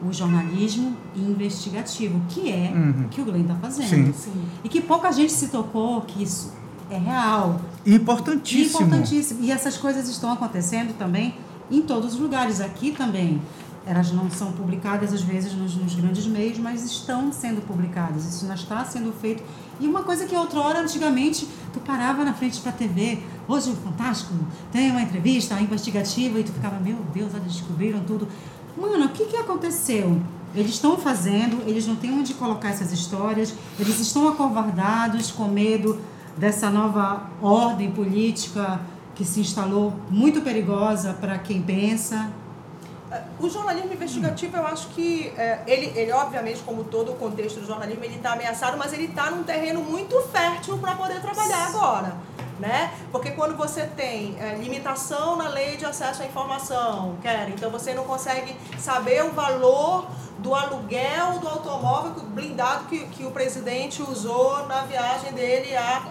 O 0.00 0.12
jornalismo 0.12 0.96
investigativo, 1.14 2.20
que 2.28 2.50
é 2.50 2.72
o 3.04 3.08
que 3.08 3.20
o 3.20 3.24
Glenn 3.24 3.42
está 3.42 3.54
fazendo. 3.56 4.14
Sim. 4.14 4.44
E 4.62 4.68
que 4.68 4.80
pouca 4.80 5.10
gente 5.12 5.32
se 5.32 5.48
tocou 5.48 6.00
que 6.02 6.22
isso 6.22 6.52
é 6.90 6.98
real, 6.98 7.60
Importantíssimo. 7.86 8.86
Importantíssimo. 8.86 9.40
E 9.42 9.50
essas 9.50 9.76
coisas 9.76 10.08
estão 10.08 10.32
acontecendo 10.32 10.96
também 10.96 11.34
em 11.70 11.82
todos 11.82 12.14
os 12.14 12.20
lugares. 12.20 12.60
Aqui 12.60 12.92
também. 12.92 13.40
Elas 13.84 14.12
não 14.12 14.30
são 14.30 14.52
publicadas, 14.52 15.12
às 15.12 15.22
vezes, 15.22 15.54
nos, 15.54 15.74
nos 15.74 15.94
grandes 15.94 16.26
meios, 16.26 16.58
mas 16.58 16.84
estão 16.84 17.32
sendo 17.32 17.60
publicadas. 17.66 18.24
Isso 18.24 18.46
já 18.46 18.54
está 18.54 18.84
sendo 18.84 19.12
feito. 19.12 19.42
E 19.80 19.86
uma 19.86 20.02
coisa 20.02 20.24
que 20.26 20.36
outrora, 20.36 20.80
antigamente, 20.80 21.48
tu 21.72 21.80
parava 21.80 22.24
na 22.24 22.32
frente 22.32 22.60
para 22.60 22.70
a 22.70 22.74
TV. 22.74 23.18
Hoje, 23.48 23.70
o 23.70 23.76
Fantástico 23.76 24.32
tem 24.70 24.90
uma 24.90 25.02
entrevista 25.02 25.60
investigativa 25.60 26.38
e 26.38 26.44
tu 26.44 26.52
ficava, 26.52 26.78
meu 26.78 26.96
Deus, 27.12 27.34
eles 27.34 27.54
descobriram 27.54 28.00
tudo. 28.00 28.28
Mano, 28.76 29.06
o 29.06 29.08
que, 29.08 29.24
que 29.26 29.36
aconteceu? 29.36 30.20
Eles 30.54 30.72
estão 30.72 30.96
fazendo, 30.96 31.62
eles 31.66 31.86
não 31.86 31.96
têm 31.96 32.12
onde 32.12 32.34
colocar 32.34 32.68
essas 32.68 32.92
histórias, 32.92 33.54
eles 33.80 33.98
estão 33.98 34.28
acovardados 34.28 35.30
com 35.30 35.48
medo 35.48 35.98
dessa 36.36 36.70
nova 36.70 37.30
ordem 37.40 37.90
política 37.90 38.80
que 39.14 39.24
se 39.24 39.40
instalou, 39.40 39.92
muito 40.10 40.40
perigosa 40.40 41.14
para 41.14 41.38
quem 41.38 41.60
pensa. 41.62 42.30
O 43.38 43.48
jornalismo 43.48 43.92
investigativo, 43.92 44.56
eu 44.56 44.66
acho 44.66 44.88
que 44.88 45.32
é, 45.36 45.60
ele, 45.66 45.92
ele, 45.98 46.12
obviamente, 46.12 46.62
como 46.62 46.84
todo 46.84 47.12
o 47.12 47.14
contexto 47.16 47.60
do 47.60 47.66
jornalismo, 47.66 48.04
ele 48.04 48.16
está 48.16 48.32
ameaçado, 48.32 48.76
mas 48.76 48.92
ele 48.92 49.04
está 49.04 49.30
num 49.30 49.42
terreno 49.42 49.80
muito 49.82 50.20
fértil 50.28 50.78
para 50.78 50.94
poder 50.94 51.20
trabalhar 51.20 51.66
agora. 51.66 52.16
Né? 52.58 52.92
Porque 53.10 53.32
quando 53.32 53.56
você 53.56 53.86
tem 53.86 54.36
é, 54.38 54.54
limitação 54.54 55.36
na 55.36 55.48
lei 55.48 55.76
de 55.76 55.84
acesso 55.84 56.22
à 56.22 56.26
informação, 56.26 57.16
quer, 57.20 57.48
então 57.48 57.70
você 57.70 57.92
não 57.92 58.04
consegue 58.04 58.56
saber 58.78 59.24
o 59.24 59.32
valor 59.32 60.06
do 60.38 60.54
aluguel 60.54 61.38
do 61.40 61.48
automóvel 61.48 62.12
blindado 62.26 62.84
que, 62.84 63.06
que 63.06 63.24
o 63.24 63.30
presidente 63.30 64.02
usou 64.02 64.66
na 64.66 64.82
viagem 64.82 65.32
dele 65.32 65.76
à, 65.76 66.02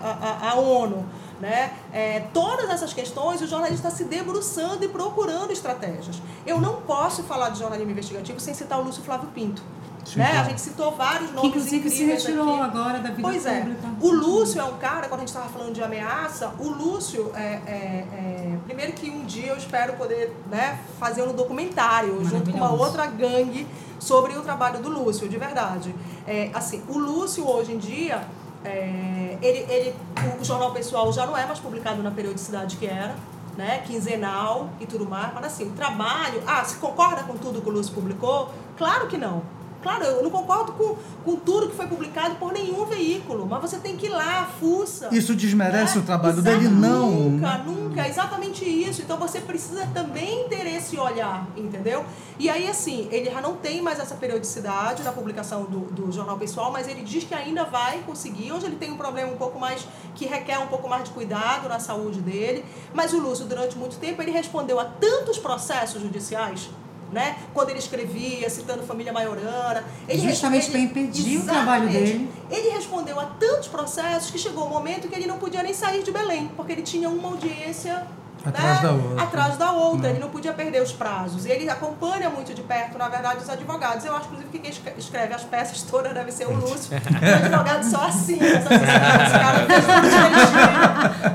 à, 0.41 0.51
à 0.51 0.55
ONU. 0.55 1.05
Né? 1.41 1.73
É, 1.91 2.19
todas 2.31 2.69
essas 2.69 2.93
questões, 2.93 3.41
o 3.41 3.47
jornalista 3.47 3.87
está 3.87 3.97
se 3.97 4.03
debruçando 4.03 4.85
e 4.85 4.87
procurando 4.87 5.51
estratégias. 5.51 6.21
Eu 6.45 6.61
não 6.61 6.81
posso 6.83 7.23
falar 7.23 7.49
de 7.49 7.57
jornalismo 7.59 7.91
investigativo 7.91 8.39
sem 8.39 8.53
citar 8.53 8.79
o 8.79 8.83
Lúcio 8.83 9.01
Flávio 9.01 9.27
Pinto. 9.33 9.63
Sim, 10.05 10.19
né? 10.19 10.39
A 10.39 10.43
gente 10.43 10.61
citou 10.61 10.91
vários 10.91 11.29
Que 11.29 11.35
nomes 11.35 11.49
inclusive 11.49 11.89
se 11.89 11.95
incríveis 11.95 12.23
retirou 12.25 12.53
aqui. 12.53 12.63
agora 12.63 12.99
da 12.99 13.09
vida 13.09 13.21
Pois 13.21 13.45
é. 13.45 13.59
pública. 13.59 13.87
O 14.01 14.11
Lúcio 14.11 14.59
é 14.59 14.63
um 14.63 14.77
cara, 14.77 15.07
quando 15.07 15.19
a 15.21 15.25
gente 15.25 15.29
estava 15.29 15.49
falando 15.49 15.73
de 15.73 15.83
ameaça, 15.83 16.53
o 16.59 16.69
Lúcio, 16.69 17.31
é, 17.35 17.39
é, 17.39 18.07
é, 18.13 18.57
primeiro 18.65 18.93
que 18.93 19.09
um 19.09 19.25
dia 19.25 19.47
eu 19.47 19.57
espero 19.57 19.93
poder 19.93 20.35
né, 20.49 20.79
fazer 20.99 21.23
um 21.23 21.33
documentário 21.33 22.23
junto 22.25 22.51
com 22.51 22.57
uma 22.57 22.71
outra 22.71 23.05
gangue 23.05 23.67
sobre 23.99 24.35
o 24.35 24.41
trabalho 24.41 24.79
do 24.79 24.89
Lúcio, 24.89 25.29
de 25.29 25.37
verdade. 25.37 25.93
É, 26.27 26.49
assim, 26.53 26.83
o 26.87 26.97
Lúcio 26.97 27.47
hoje 27.47 27.71
em 27.71 27.77
dia, 27.77 28.23
É, 28.63 29.37
ele, 29.41 29.65
ele, 29.71 29.95
o 30.39 30.43
jornal 30.43 30.71
pessoal 30.71 31.11
já 31.11 31.25
não 31.25 31.35
é 31.35 31.45
mais 31.45 31.59
publicado 31.59 32.03
na 32.03 32.11
periodicidade 32.11 32.77
que 32.77 32.85
era, 32.85 33.15
né? 33.57 33.79
Quinzenal 33.85 34.69
e 34.79 34.85
tudo 34.85 35.05
mais. 35.05 35.33
Mas 35.33 35.45
assim, 35.45 35.67
o 35.67 35.71
trabalho. 35.71 36.41
Ah, 36.45 36.63
você 36.63 36.77
concorda 36.77 37.23
com 37.23 37.37
tudo 37.37 37.61
que 37.61 37.69
o 37.69 37.71
Lúcio 37.71 37.93
publicou? 37.93 38.49
Claro 38.77 39.07
que 39.07 39.17
não. 39.17 39.43
Claro, 39.81 40.03
eu 40.03 40.23
não 40.23 40.29
concordo 40.29 40.73
com, 40.73 40.95
com 41.25 41.35
tudo 41.37 41.69
que 41.69 41.75
foi 41.75 41.87
publicado 41.87 42.35
por 42.35 42.53
nenhum 42.53 42.85
veículo, 42.85 43.47
mas 43.47 43.61
você 43.61 43.77
tem 43.77 43.97
que 43.97 44.05
ir 44.05 44.09
lá, 44.09 44.47
fuça. 44.59 45.09
Isso 45.11 45.33
desmerece 45.33 45.97
né? 45.97 46.03
o 46.03 46.05
trabalho 46.05 46.37
Exato, 46.37 46.57
dele? 46.57 46.69
Não. 46.69 47.09
Nunca, 47.09 47.57
nunca. 47.59 48.05
É 48.05 48.09
exatamente 48.09 48.63
isso. 48.63 49.01
Então 49.01 49.17
você 49.17 49.39
precisa 49.41 49.87
também 49.87 50.47
ter 50.47 50.67
esse 50.67 50.97
olhar, 50.97 51.47
entendeu? 51.57 52.05
E 52.37 52.49
aí, 52.49 52.67
assim, 52.67 53.07
ele 53.11 53.29
já 53.29 53.41
não 53.41 53.55
tem 53.55 53.81
mais 53.81 53.99
essa 53.99 54.15
periodicidade 54.15 55.03
na 55.03 55.11
publicação 55.11 55.63
do, 55.63 55.79
do 55.91 56.11
jornal 56.11 56.37
pessoal, 56.37 56.71
mas 56.71 56.87
ele 56.87 57.01
diz 57.01 57.23
que 57.23 57.33
ainda 57.33 57.63
vai 57.63 57.99
conseguir. 57.99 58.51
Hoje 58.51 58.67
ele 58.67 58.75
tem 58.75 58.91
um 58.91 58.97
problema 58.97 59.31
um 59.31 59.37
pouco 59.37 59.59
mais, 59.59 59.87
que 60.15 60.25
requer 60.25 60.59
um 60.59 60.67
pouco 60.67 60.87
mais 60.87 61.05
de 61.05 61.11
cuidado 61.11 61.67
na 61.67 61.79
saúde 61.79 62.21
dele. 62.21 62.63
Mas 62.93 63.13
o 63.13 63.19
Lúcio, 63.19 63.45
durante 63.45 63.77
muito 63.77 63.97
tempo, 63.97 64.21
ele 64.21 64.31
respondeu 64.31 64.79
a 64.79 64.85
tantos 64.85 65.39
processos 65.39 66.01
judiciais 66.01 66.69
né? 67.11 67.35
Quando 67.53 67.69
ele 67.69 67.79
escrevia, 67.79 68.49
citando 68.49 68.83
família 68.83 69.11
maiorana. 69.13 69.83
Ele 70.07 70.29
Justamente 70.29 70.69
para 70.71 70.79
impedir 70.79 71.39
o 71.39 71.43
trabalho 71.45 71.89
dele. 71.89 72.29
Ele 72.49 72.69
respondeu 72.69 73.19
a 73.19 73.25
tantos 73.25 73.67
processos 73.67 74.31
que 74.31 74.37
chegou 74.37 74.65
um 74.65 74.69
momento 74.69 75.07
que 75.07 75.15
ele 75.15 75.27
não 75.27 75.37
podia 75.37 75.61
nem 75.63 75.73
sair 75.73 76.03
de 76.03 76.11
Belém, 76.11 76.49
porque 76.55 76.71
ele 76.71 76.81
tinha 76.83 77.09
uma 77.09 77.29
audiência 77.29 78.05
Atrás 78.43 78.81
né? 78.81 78.87
da 78.87 78.91
outra. 78.93 79.23
Atrás 79.23 79.57
da 79.57 79.71
outra. 79.71 80.09
Ele 80.09 80.17
não 80.19 80.29
podia 80.29 80.51
perder 80.51 80.81
os 80.81 80.91
prazos. 80.91 81.45
E 81.45 81.51
ele 81.51 81.69
acompanha 81.69 82.27
muito 82.27 82.55
de 82.55 82.63
perto, 82.63 82.97
na 82.97 83.07
verdade, 83.07 83.43
os 83.43 83.47
advogados. 83.47 84.03
Eu 84.03 84.15
acho, 84.15 84.25
inclusive, 84.25 84.49
que 84.49 84.57
quem 84.57 84.71
escre- 84.71 84.93
escreve 84.97 85.33
as 85.35 85.43
peças 85.43 85.83
todas 85.89 86.11
deve 86.11 86.31
ser 86.31 86.47
o 86.47 86.53
Lúcio. 86.55 86.97
Os 86.97 87.33
advogados 87.45 87.91
só 87.91 88.05
assim, 88.07 88.39
essa 88.41 88.69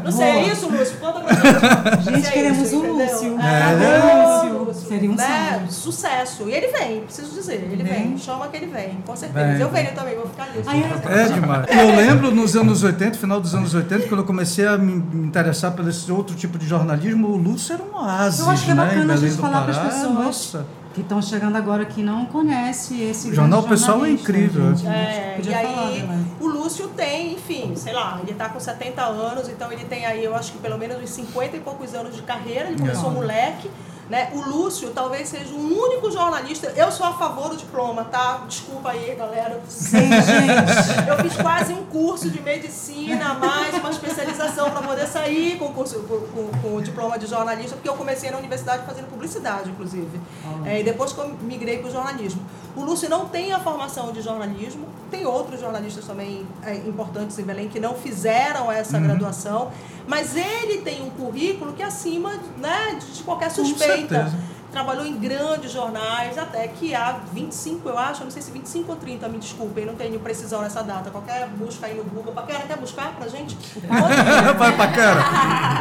Não 0.03 0.11
sei, 0.11 0.27
é 0.27 0.43
isso, 0.49 0.69
Lúcio? 0.69 0.97
Conta 0.99 1.21
pra 1.21 1.33
gente. 1.35 2.05
Gente, 2.17 2.27
é 2.27 2.31
queremos 2.31 2.67
isso, 2.67 2.81
o 2.81 2.87
entendeu? 2.87 3.13
Lúcio. 3.13 3.39
É, 3.41 3.61
Cadê 3.61 4.51
o 4.53 4.65
o 4.77 4.81
Lúcio? 4.83 4.89
Seria 4.89 5.11
um 5.11 5.15
né? 5.15 5.55
sonho. 5.57 5.73
Sucesso. 5.73 6.49
E 6.49 6.53
ele 6.53 6.69
vem, 6.69 7.01
preciso 7.03 7.35
dizer. 7.35 7.69
Ele 7.71 7.83
vem. 7.83 8.09
Vem. 8.11 8.19
Chama 8.19 8.49
que 8.49 8.57
ele 8.57 8.67
vem, 8.67 8.99
com 9.07 9.17
certeza. 9.17 9.47
Vem, 9.53 9.61
eu 9.61 9.71
venho 9.71 9.95
também, 9.95 10.15
vou 10.17 10.27
ficar 10.27 10.45
ali. 10.45 10.63
Ai, 10.67 10.85
eu- 11.05 11.11
É 11.11 11.25
demais. 11.29 11.67
Eu 11.69 11.97
lembro 11.97 12.31
nos 12.35 12.57
anos 12.57 12.83
80, 12.83 13.17
final 13.19 13.41
dos 13.41 13.55
anos 13.55 13.75
80, 13.75 14.09
quando 14.09 14.21
eu 14.21 14.27
comecei 14.27 14.67
a 14.67 14.77
me 14.77 14.95
interessar 15.27 15.73
por 15.73 15.87
esse 15.89 16.11
outro 16.11 16.35
tipo 16.37 16.59
de 16.59 16.67
jornalismo, 16.67 17.29
o 17.29 17.37
Lúcio 17.37 17.75
era 17.75 17.83
um 17.83 17.95
oásis, 17.97 18.41
Eu 18.41 18.51
acho 18.51 18.65
que 18.65 18.71
é 18.71 18.75
né? 18.75 18.85
bacana 18.85 19.03
a 19.03 19.07
Belém 19.07 19.19
gente 19.31 19.37
do 19.37 19.43
falar 19.43 19.63
para 19.63 19.71
as 19.73 19.77
Pará. 19.79 19.89
pessoas 19.91 20.15
Nossa. 20.15 20.67
que 20.95 21.01
estão 21.03 21.21
chegando 21.21 21.57
agora 21.57 21.85
que 21.85 22.03
não 22.03 22.25
conhece 22.25 23.01
esse 23.03 23.29
O 23.31 23.35
jornal 23.35 23.63
pessoal 23.65 23.99
é 23.99 24.01
jornalista, 24.17 24.31
incrível. 24.31 24.75
gente. 24.77 24.87
A 24.89 25.37
gente 25.43 25.53
É, 25.55 25.63
e 25.63 25.67
falar, 25.75 25.89
aí, 25.89 26.03
né? 26.03 26.25
o 26.41 26.47
Lúcio 26.47 26.89
tem, 26.89 27.35
enfim, 27.35 27.73
sei 27.77 27.93
lá, 27.93 28.19
ele 28.23 28.33
tá 28.35 28.49
com 28.49 28.59
70 28.59 29.03
anos, 29.03 29.49
então 29.49 29.71
ele 29.71 29.85
tem 29.85 30.07
aí, 30.07 30.25
eu 30.25 30.35
acho 30.35 30.53
que 30.53 30.59
pelo 30.59 30.79
menos 30.79 30.97
uns 31.03 31.11
50 31.11 31.57
e 31.57 31.61
poucos 31.61 31.95
anos 31.95 32.15
de 32.17 32.23
carreira, 32.23 32.69
ele 32.71 32.79
começou 32.79 33.11
É. 33.11 33.15
moleque, 33.15 33.71
né? 34.09 34.31
O 34.33 34.41
Lúcio 34.41 34.91
talvez 34.91 35.29
seja 35.29 35.53
o 35.53 35.59
único 35.83 36.11
jornalista, 36.11 36.73
eu 36.77 36.91
sou 36.93 37.07
a 37.07 37.13
favor 37.15 37.49
do 37.49 37.57
diploma, 37.57 38.05
tá? 38.05 38.43
Desculpa 38.49 38.91
aí, 38.91 39.15
galera. 39.17 39.61
Sim, 39.69 40.09
gente. 40.11 41.09
Eu 41.09 41.17
fiz 41.19 41.37
quase 41.37 41.73
um 41.73 41.85
curso 41.87 42.31
de 42.31 42.41
medicina, 42.41 43.35
mais 43.35 43.75
uma 43.75 43.91
especialização 43.91 44.71
para 44.71 44.83
poder 44.83 45.07
sair 45.07 45.59
com, 45.59 45.67
o 45.67 45.73
curso, 45.73 46.01
com, 46.01 46.21
com- 46.21 46.59
com 46.61 46.77
o 46.77 46.83
diploma 46.83 47.19
de 47.19 47.27
jornalista, 47.27 47.75
porque 47.77 47.89
eu 47.89 47.95
comecei 47.95 48.31
na 48.31 48.39
universidade 48.39 48.85
fazendo 48.87 49.09
publicidade, 49.09 49.71
inclusive. 49.71 50.21
É, 50.65 50.81
e 50.81 50.85
depois 50.85 51.13
que 51.13 51.19
eu 51.19 51.29
migrei 51.41 51.79
para 51.79 51.89
o 51.89 51.93
jornalismo. 51.93 52.43
O 52.77 52.85
Lúcio 52.85 53.09
não 53.09 53.27
tem 53.27 53.53
a 53.53 53.59
formação 53.59 54.13
de 54.13 54.21
jornalismo, 54.21 54.87
tem 55.11 55.25
outros 55.25 55.61
jornalistas 55.61 56.05
também 56.05 56.47
é, 56.63 56.75
importantes 56.77 57.39
em 57.39 57.43
Belém 57.43 57.69
que 57.69 57.81
não 57.81 57.95
fizeram 57.95 58.71
essa 58.71 58.99
graduação, 58.99 59.71
mas 60.07 60.37
ele 60.37 60.83
tem 60.83 61.03
um 61.03 61.11
currículo 61.11 61.73
que 61.73 61.83
é 61.83 61.87
acima 61.87 62.35
né, 62.59 62.99
de 63.15 63.23
qualquer 63.23 63.51
suspeita 63.51 64.31
trabalhou 64.77 65.07
em 65.07 65.17
grandes 65.17 65.73
jornais, 65.73 66.37
até 66.37 66.69
que 66.69 66.95
há 66.95 67.21
25, 67.33 67.89
eu 67.89 67.99
acho, 67.99 68.25
não 68.25 68.31
sei 68.31 68.43
se 68.43 68.51
25 68.51 68.93
ou 68.93 68.99
30, 68.99 69.27
me 69.29 69.39
desculpem, 69.39 69.87
não 69.87 69.95
tenho 69.95 70.21
precisão 70.21 70.61
nessa 70.61 70.83
data. 70.83 71.11
Qualquer 71.11 71.49
busca 71.49 71.87
aí 71.87 71.95
no 71.95 72.05
Google. 72.05 72.35
Paquera, 72.35 72.67
quer 72.67 72.77
buscar 72.77 73.15
pra 73.15 73.27
gente? 73.27 73.57
Quanto, 73.81 74.95
cara. 74.95 75.25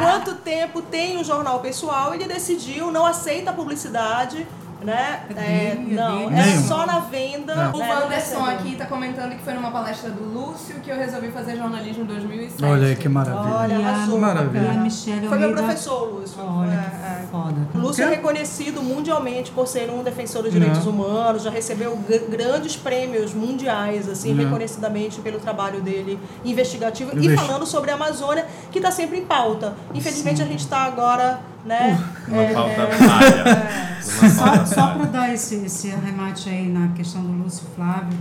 quanto 0.00 0.34
tempo 0.36 0.80
tem 0.80 1.20
o 1.20 1.24
jornal 1.24 1.60
pessoal? 1.60 2.14
Ele 2.14 2.24
decidiu, 2.24 2.90
não 2.90 3.04
aceita 3.04 3.50
a 3.50 3.52
publicidade, 3.52 4.46
né? 4.86 5.22
É 5.36 5.74
não, 5.88 6.30
é 6.30 6.44
só 6.66 6.86
na 6.86 7.00
venda. 7.00 7.54
Não. 7.54 7.72
O 7.74 7.78
Wanderson 7.80 8.44
aqui 8.44 8.76
tá 8.76 8.86
comentando 8.86 9.32
que 9.36 9.42
foi 9.42 9.52
numa 9.54 9.70
palestra 9.70 10.10
do 10.10 10.22
Lúcio 10.32 10.76
que 10.80 10.90
eu 10.90 10.96
resolvi 10.96 11.30
fazer 11.30 11.56
jornalismo 11.56 12.04
em 12.04 12.06
2007. 12.06 12.64
Olha 12.64 12.86
aí 12.86 12.96
que 12.96 13.08
maravilha. 13.08 13.54
Olha, 13.54 13.74
E 13.74 13.84
a- 13.84 13.88
arrasou. 13.88 14.18
Maravilha. 14.20 14.72
E. 14.72 14.78
Michelle 14.78 15.28
Foi 15.28 15.38
meu 15.38 15.52
professor, 15.52 16.14
Lúcio. 16.14 16.40
Olha, 16.40 16.70
É, 16.70 16.74
é. 16.74 17.20
que 17.22 17.26
foda. 17.32 17.56
O 17.74 17.78
Lúcio 17.78 18.04
é 18.04 18.08
reconhecido 18.08 18.82
mundialmente 18.82 19.50
por 19.50 19.66
ser 19.66 19.90
um 19.90 20.02
defensor 20.02 20.42
dos 20.44 20.52
direitos 20.52 20.84
Não. 20.84 20.92
humanos, 20.92 21.42
já 21.42 21.50
recebeu 21.50 21.96
gr- 21.96 22.30
grandes 22.30 22.76
prêmios 22.76 23.34
mundiais, 23.34 24.08
assim, 24.08 24.32
Não. 24.32 24.44
reconhecidamente 24.44 25.20
pelo 25.20 25.40
trabalho 25.40 25.80
dele 25.80 26.18
investigativo 26.44 27.10
e 27.18 27.26
Investi- 27.26 27.44
falando 27.46 27.66
sobre 27.66 27.90
a 27.90 27.94
Amazônia, 27.94 28.46
que 28.70 28.78
está 28.78 28.90
sempre 28.92 29.18
em 29.18 29.24
pauta. 29.24 29.74
Infelizmente 29.92 30.40
a 30.40 30.44
gente 30.46 30.60
está 30.60 30.78
agora, 30.84 31.40
né? 31.66 31.98
Uma 32.28 32.42
é, 32.42 32.52
pauta 32.52 32.82
é. 32.82 32.96
Uma 32.96 34.30
Só, 34.30 34.64
só 34.66 34.94
para 34.94 35.04
dar 35.06 35.34
esse, 35.34 35.56
esse 35.56 35.90
arremate 35.90 36.48
aí 36.48 36.68
na 36.68 36.88
questão 36.88 37.22
do 37.22 37.32
Lúcio 37.42 37.66
Flávio, 37.74 38.16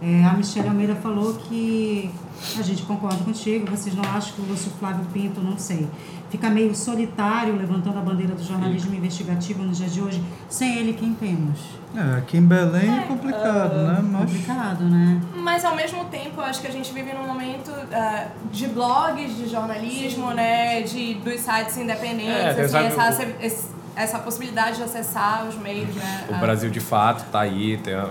é, 0.00 0.24
a 0.24 0.32
Michelle 0.32 0.68
Almeida 0.68 0.94
falou 0.94 1.34
que 1.34 2.10
a 2.56 2.62
gente 2.62 2.82
concorda 2.82 3.24
contigo, 3.24 3.68
vocês 3.68 3.94
não 3.94 4.04
acham 4.04 4.32
que 4.34 4.42
o 4.42 4.44
Lúcio 4.44 4.70
Flávio 4.78 5.04
Pinto, 5.12 5.40
não 5.40 5.58
sei, 5.58 5.88
fica 6.30 6.48
meio 6.48 6.74
solitário 6.74 7.56
levantando 7.56 7.98
a 7.98 8.02
bandeira 8.02 8.34
do 8.34 8.44
jornalismo 8.44 8.94
investigativo 8.94 9.64
nos 9.64 9.78
dias 9.78 9.92
de 9.92 10.00
hoje, 10.00 10.22
sem 10.48 10.78
ele 10.78 10.92
quem 10.92 11.14
temos? 11.14 11.58
É, 11.96 12.18
aqui 12.18 12.36
em 12.36 12.46
Belém 12.46 12.96
é 12.96 13.02
complicado, 13.02 13.74
né? 13.74 13.98
Mas 14.02 14.30
Complicado, 14.30 14.84
né? 14.84 15.20
Mas 15.34 15.64
ao 15.64 15.74
mesmo 15.74 16.04
tempo, 16.04 16.40
acho 16.42 16.60
que 16.60 16.66
a 16.66 16.70
gente 16.70 16.92
vive 16.92 17.12
num 17.14 17.26
momento 17.26 17.72
ah, 17.92 18.26
de 18.52 18.68
blogs 18.68 19.36
de 19.36 19.48
jornalismo, 19.48 20.32
né? 20.32 20.82
De, 20.82 21.14
dos 21.14 21.40
sites 21.40 21.76
independentes, 21.78 22.28
É, 22.28 22.60
assim, 22.60 22.76
essa, 22.76 23.68
essa 23.98 24.18
possibilidade 24.20 24.76
de 24.76 24.84
acessar 24.84 25.46
os 25.48 25.56
meios, 25.56 25.92
né? 25.94 26.26
O 26.28 26.38
Brasil 26.38 26.70
de 26.70 26.78
Fato 26.78 27.28
tá 27.32 27.40
aí, 27.40 27.76
tem 27.78 27.94
a, 27.94 28.08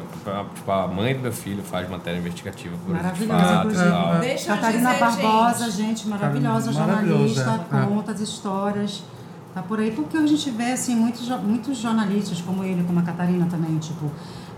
tipo, 0.54 0.70
a 0.70 0.86
mãe 0.86 1.14
do 1.14 1.22
meu 1.22 1.32
filho 1.32 1.64
faz 1.64 1.90
matéria 1.90 2.20
investigativa 2.20 2.76
o 2.76 2.92
Brasil 2.92 3.14
de 3.14 3.26
Maravilhosa, 3.28 3.80
Fato 3.80 3.90
tal. 3.90 4.20
Deixa 4.20 4.52
eu 4.52 4.56
Catarina 4.56 4.90
dizer, 4.90 5.00
Barbosa, 5.00 5.72
gente, 5.72 6.08
maravilhosa 6.08 6.72
Maravilhosa, 6.72 7.44
jornalista, 7.44 7.66
é. 7.72 7.86
conta 7.86 8.12
as 8.12 8.20
histórias. 8.20 9.04
Tá 9.54 9.64
por 9.64 9.80
aí, 9.80 9.92
porque 9.92 10.18
a 10.18 10.28
gente 10.28 10.52
vê 10.52 10.74
assim, 10.74 10.96
muitos, 10.96 11.28
muitos 11.42 11.78
jornalistas 11.78 12.42
como 12.42 12.64
ele, 12.64 12.84
como 12.84 13.00
a 13.00 13.04
Catarina 13.04 13.48
também, 13.50 13.78
tipo, 13.78 14.12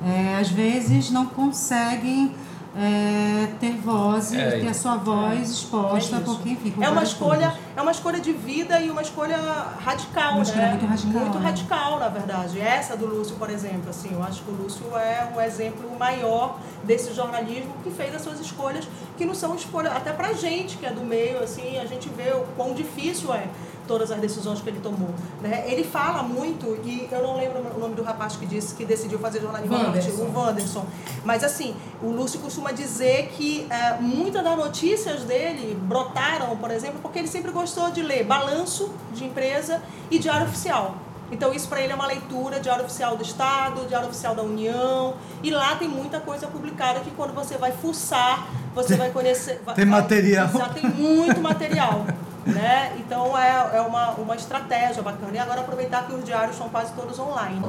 é, 0.03 0.37
às 0.39 0.49
vezes 0.49 1.11
não 1.11 1.27
conseguem 1.27 2.33
é, 2.77 3.47
ter 3.59 3.73
voz, 3.77 4.31
É, 4.31 4.59
ter 4.59 4.67
a 4.67 4.73
sua 4.73 4.95
voz 4.95 5.49
exposta, 5.49 6.17
É 6.17 6.19
porque 6.19 6.49
enfim. 6.49 6.73
É 6.79 6.89
uma 6.89 7.01
escolha, 7.03 7.47
coisas. 7.49 7.59
é 7.75 7.81
uma 7.81 7.91
escolha 7.91 8.19
de 8.19 8.31
vida 8.31 8.79
e 8.79 8.91
uma 8.91 9.01
escolha 9.01 9.37
radical, 9.79 10.29
Uma 10.33 10.37
né? 10.37 10.43
escolha 10.43 10.67
muito 10.69 10.85
radical, 10.85 11.21
Muito 11.21 11.39
né? 11.39 11.45
radical, 11.45 11.99
na 11.99 12.07
verdade. 12.09 12.61
Essa 12.61 12.95
do 12.95 13.07
Lúcio, 13.07 13.35
por 13.37 13.49
exemplo, 13.49 13.89
assim, 13.89 14.09
eu 14.13 14.23
acho 14.23 14.43
que 14.43 14.51
o 14.51 14.53
Lúcio 14.53 14.85
é 14.97 15.27
um 15.35 15.41
exemplo 15.41 15.89
maior 15.97 16.59
desse 16.83 17.13
jornalismo 17.13 17.73
que 17.83 17.89
fez 17.89 18.13
as 18.13 18.21
suas 18.21 18.39
escolhas, 18.39 18.87
que 19.17 19.25
não 19.25 19.33
são 19.33 19.55
escolhas 19.55 19.91
até 19.95 20.11
pra 20.13 20.33
gente 20.33 20.77
que 20.77 20.85
é 20.85 20.91
do 20.91 21.01
meio, 21.01 21.41
assim, 21.43 21.77
a 21.79 21.85
gente 21.85 22.07
vê 22.09 22.31
o 22.33 22.45
quão 22.55 22.73
difícil 22.73 23.33
é 23.33 23.47
todas 23.89 24.11
as 24.11 24.21
decisões 24.21 24.61
que 24.61 24.69
ele 24.69 24.79
tomou, 24.79 25.09
né? 25.41 25.63
Ele 25.65 25.83
fala 25.83 26.21
muito 26.21 26.79
e 26.85 27.09
eu 27.11 27.23
não 27.23 27.35
lembro 27.35 27.59
o 27.75 27.79
nome 27.79 27.95
do 27.95 28.03
rapaz 28.03 28.35
que 28.35 28.45
disse 28.45 28.75
que 28.75 28.85
decidiu 28.85 29.17
fazer 29.17 29.41
jornalismo, 29.41 29.75
Wanderson. 29.75 30.11
o 30.21 30.31
Wanderson. 30.37 30.85
Mas 31.25 31.43
assim, 31.43 31.75
o 31.99 32.11
Lúcio 32.11 32.39
costuma 32.39 32.71
dizer 32.71 33.29
que 33.35 33.65
é, 33.67 33.95
muitas 33.99 34.43
das 34.43 34.55
notícias 34.55 35.23
dele 35.23 35.75
brotaram, 35.81 36.55
por 36.55 36.69
exemplo, 36.69 36.99
porque 37.01 37.17
ele 37.17 37.27
sempre 37.27 37.49
gostou 37.51 37.89
de 37.89 38.03
ler 38.03 38.23
balanço 38.25 38.93
de 39.11 39.25
empresa 39.25 39.81
e 40.11 40.19
diário 40.19 40.45
oficial. 40.45 40.95
Então 41.31 41.51
isso 41.51 41.67
para 41.67 41.81
ele 41.81 41.91
é 41.91 41.95
uma 41.95 42.07
leitura 42.07 42.59
diário 42.59 42.85
oficial 42.85 43.17
do 43.17 43.23
Estado, 43.23 43.87
diário 43.87 44.07
oficial 44.07 44.35
da 44.35 44.43
União, 44.43 45.15
e 45.41 45.49
lá 45.49 45.75
tem 45.77 45.87
muita 45.87 46.19
coisa 46.19 46.45
publicada 46.45 46.99
que 46.99 47.09
quando 47.09 47.33
você 47.33 47.57
vai 47.57 47.71
fuçar, 47.71 48.47
você 48.75 48.95
vai 48.95 49.09
conhecer. 49.09 49.61
tem 49.75 49.85
vai- 49.85 50.01
material. 50.01 50.47
Exato, 50.47 50.73
tem 50.75 50.87
muito 50.87 51.41
material. 51.41 52.05
Né? 52.45 52.93
Então 52.97 53.37
é, 53.37 53.77
é 53.77 53.81
uma, 53.81 54.11
uma 54.11 54.35
estratégia 54.35 55.01
bacana. 55.03 55.31
E 55.33 55.39
agora 55.39 55.61
aproveitar 55.61 56.05
que 56.05 56.13
os 56.13 56.23
diários 56.23 56.55
são 56.55 56.69
quase 56.69 56.93
todos 56.93 57.17
online. 57.19 57.61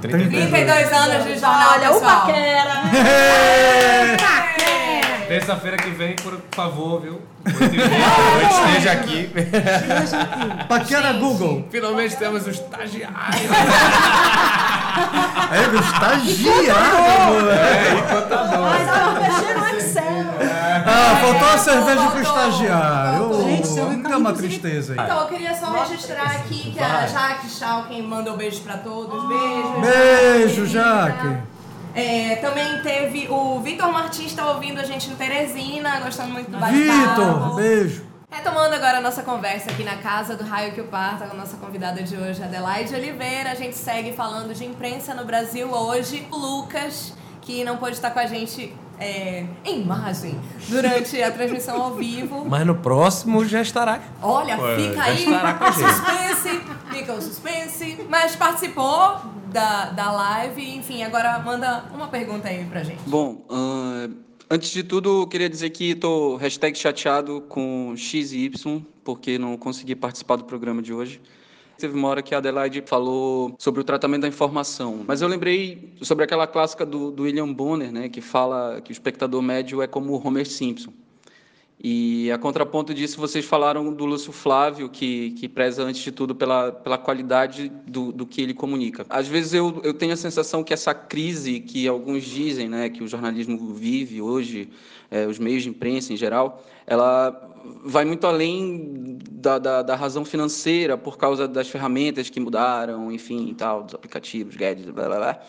32 0.00 0.50
32 0.50 0.92
anos 0.92 1.24
de 1.24 1.38
jornal 1.38 1.72
Olha, 1.72 1.90
o 1.90 1.94
pessoal. 1.94 2.20
Paquera! 2.26 2.82
Terça-feira 5.28 5.76
que 5.76 5.90
vem, 5.90 6.16
por 6.16 6.40
favor, 6.52 7.02
viu? 7.02 7.20
E 7.44 7.50
meia 7.76 7.88
da 7.88 8.30
noite, 8.32 8.54
esteja 8.68 8.92
aqui. 8.92 9.30
Paquera 10.66 11.12
Google. 11.14 11.66
Finalmente 11.70 12.16
temos 12.16 12.46
o 12.46 12.50
estagiário. 12.50 13.14
É, 15.52 15.60
o 15.68 15.80
estagiário. 15.80 17.50
É, 17.50 17.94
e 17.94 18.02
contador. 18.02 18.60
Mas 18.70 18.88
ela 18.88 19.20
mexer 19.20 19.54
no 19.58 19.66
Excel. 19.78 20.02
Ah, 20.86 21.07
faltou 21.20 21.48
a 21.48 21.54
É, 21.54 21.58
cerveja 21.58 22.10
pro 22.10 22.20
estagiário. 22.22 23.42
Gente, 23.44 23.78
eu 23.78 23.90
me 23.90 24.02
dá 24.02 24.16
uma 24.18 24.32
tristeza 24.32 24.92
aí. 24.94 24.98
Então, 24.98 25.20
eu 25.20 25.26
queria 25.28 25.54
só 25.54 25.70
registrar 25.72 26.26
aqui 26.26 26.70
que 26.72 26.80
a. 26.80 27.06
Jaque 27.06 27.48
Schalken 27.48 28.02
mandou 28.02 28.36
beijo 28.36 28.60
pra 28.62 28.78
todos. 28.78 29.26
Beijo. 29.28 29.80
Beijo, 29.80 30.66
Jaque. 30.66 31.26
Jaque. 31.28 31.42
É, 31.94 32.36
também 32.36 32.80
teve 32.82 33.26
o 33.28 33.58
Vitor 33.60 33.90
Martins, 33.92 34.32
tá 34.32 34.50
ouvindo 34.52 34.78
a 34.80 34.84
gente 34.84 35.08
no 35.10 35.16
Teresina, 35.16 35.98
gostando 36.00 36.30
muito 36.32 36.50
do 36.50 36.58
bate-papo. 36.58 37.10
Vitor, 37.10 37.54
beijo. 37.56 38.04
Retomando 38.30 38.74
agora 38.74 38.98
a 38.98 39.00
nossa 39.00 39.22
conversa 39.22 39.70
aqui 39.70 39.82
na 39.82 39.96
casa 39.96 40.36
do 40.36 40.44
Raio 40.44 40.72
que 40.72 40.80
o 40.82 40.84
Parta, 40.84 41.26
com 41.26 41.34
a 41.34 41.38
nossa 41.38 41.56
convidada 41.56 42.02
de 42.02 42.14
hoje, 42.14 42.42
Adelaide 42.42 42.94
Oliveira. 42.94 43.50
A 43.50 43.54
gente 43.54 43.74
segue 43.74 44.12
falando 44.12 44.54
de 44.54 44.64
imprensa 44.66 45.14
no 45.14 45.24
Brasil 45.24 45.68
hoje. 45.72 46.28
O 46.30 46.36
Lucas, 46.36 47.14
que 47.40 47.64
não 47.64 47.78
pôde 47.78 47.92
estar 47.94 48.10
com 48.10 48.18
a 48.20 48.26
gente 48.26 48.72
é, 49.00 49.44
em 49.64 49.82
imagem 49.82 50.38
durante 50.68 51.22
a 51.22 51.30
transmissão 51.30 51.80
ao 51.80 51.94
vivo. 51.94 52.44
Mas 52.48 52.66
no 52.66 52.74
próximo 52.74 53.44
já 53.44 53.62
estará. 53.62 54.00
Olha, 54.22 54.56
fica 54.56 54.94
já 54.94 55.04
aí 55.04 55.24
o 55.24 55.72
suspense, 55.72 56.60
fica 56.90 57.12
o 57.14 57.22
suspense. 57.22 57.98
Mas 58.08 58.36
participou 58.36 59.20
da, 59.52 59.86
da 59.90 60.12
live, 60.12 60.76
enfim, 60.76 61.02
agora 61.02 61.38
manda 61.38 61.84
uma 61.94 62.08
pergunta 62.08 62.48
aí 62.48 62.64
pra 62.64 62.82
gente. 62.82 63.00
Bom, 63.06 63.44
ahn, 63.50 64.14
antes 64.50 64.70
de 64.70 64.82
tudo, 64.82 65.22
eu 65.22 65.26
queria 65.26 65.48
dizer 65.48 65.70
que 65.70 65.90
estou 65.90 66.36
hashtag 66.36 66.76
chateado 66.76 67.40
com 67.48 67.94
X 67.96 68.32
e 68.32 68.44
Y, 68.44 68.82
porque 69.04 69.38
não 69.38 69.56
consegui 69.56 69.94
participar 69.94 70.36
do 70.36 70.44
programa 70.44 70.82
de 70.82 70.92
hoje. 70.92 71.20
Teve 71.78 71.96
uma 71.96 72.08
hora 72.08 72.22
que 72.22 72.34
a 72.34 72.38
Adelaide 72.38 72.82
falou 72.84 73.54
sobre 73.56 73.80
o 73.80 73.84
tratamento 73.84 74.22
da 74.22 74.28
informação, 74.28 75.04
mas 75.06 75.22
eu 75.22 75.28
lembrei 75.28 75.94
sobre 76.02 76.24
aquela 76.24 76.44
clássica 76.44 76.84
do, 76.84 77.12
do 77.12 77.22
William 77.22 77.52
Bonner, 77.52 77.92
né, 77.92 78.08
que 78.08 78.20
fala 78.20 78.80
que 78.80 78.90
o 78.90 78.92
espectador 78.92 79.40
médio 79.40 79.80
é 79.80 79.86
como 79.86 80.12
o 80.12 80.26
Homer 80.26 80.44
Simpson. 80.44 80.92
E 81.80 82.30
a 82.32 82.38
contraponto 82.38 82.92
disso, 82.92 83.20
vocês 83.20 83.44
falaram 83.44 83.92
do 83.92 84.04
Lúcio 84.04 84.32
Flávio, 84.32 84.88
que, 84.88 85.30
que 85.32 85.48
preza, 85.48 85.84
antes 85.84 86.02
de 86.02 86.10
tudo, 86.10 86.34
pela, 86.34 86.72
pela 86.72 86.98
qualidade 86.98 87.68
do, 87.86 88.10
do 88.10 88.26
que 88.26 88.40
ele 88.40 88.52
comunica. 88.52 89.06
Às 89.08 89.28
vezes 89.28 89.54
eu, 89.54 89.80
eu 89.84 89.94
tenho 89.94 90.12
a 90.12 90.16
sensação 90.16 90.64
que 90.64 90.74
essa 90.74 90.92
crise 90.92 91.60
que 91.60 91.86
alguns 91.86 92.24
dizem 92.24 92.68
né, 92.68 92.88
que 92.88 93.02
o 93.02 93.06
jornalismo 93.06 93.72
vive 93.74 94.20
hoje, 94.20 94.70
eh, 95.08 95.26
os 95.26 95.38
meios 95.38 95.62
de 95.62 95.68
imprensa 95.68 96.12
em 96.12 96.16
geral, 96.16 96.64
ela 96.84 97.48
vai 97.84 98.04
muito 98.04 98.26
além 98.26 99.18
da, 99.30 99.58
da, 99.58 99.82
da 99.82 99.94
razão 99.94 100.24
financeira, 100.24 100.98
por 100.98 101.16
causa 101.16 101.46
das 101.46 101.68
ferramentas 101.68 102.28
que 102.28 102.40
mudaram, 102.40 103.12
enfim, 103.12 103.54
tal, 103.56 103.84
dos 103.84 103.94
aplicativos, 103.94 104.56
gadgets, 104.56 104.90
blá, 104.90 105.06
blá, 105.06 105.16
blá. 105.16 105.42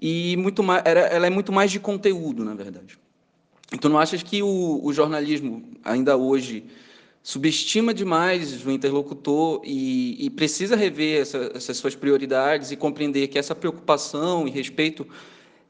E 0.00 0.36
muito 0.36 0.64
mais, 0.64 0.82
era, 0.84 1.00
ela 1.00 1.28
é 1.28 1.30
muito 1.30 1.52
mais 1.52 1.70
de 1.70 1.78
conteúdo, 1.78 2.44
na 2.44 2.54
verdade. 2.54 2.98
Então, 3.72 3.90
não 3.90 3.98
achas 3.98 4.22
que 4.22 4.42
o, 4.42 4.80
o 4.82 4.92
jornalismo, 4.92 5.62
ainda 5.84 6.16
hoje, 6.16 6.64
subestima 7.22 7.92
demais 7.92 8.64
o 8.64 8.70
interlocutor 8.70 9.60
e, 9.64 10.24
e 10.24 10.30
precisa 10.30 10.74
rever 10.74 11.20
essa, 11.20 11.52
essas 11.54 11.76
suas 11.76 11.94
prioridades 11.94 12.70
e 12.70 12.76
compreender 12.76 13.28
que 13.28 13.38
essa 13.38 13.54
preocupação 13.54 14.48
e 14.48 14.50
respeito 14.50 15.06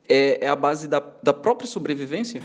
é, 0.09 0.45
é 0.45 0.49
a 0.49 0.57
base 0.57 0.89
da, 0.89 1.03
da 1.23 1.33
própria 1.33 1.69
sobrevivência? 1.69 2.43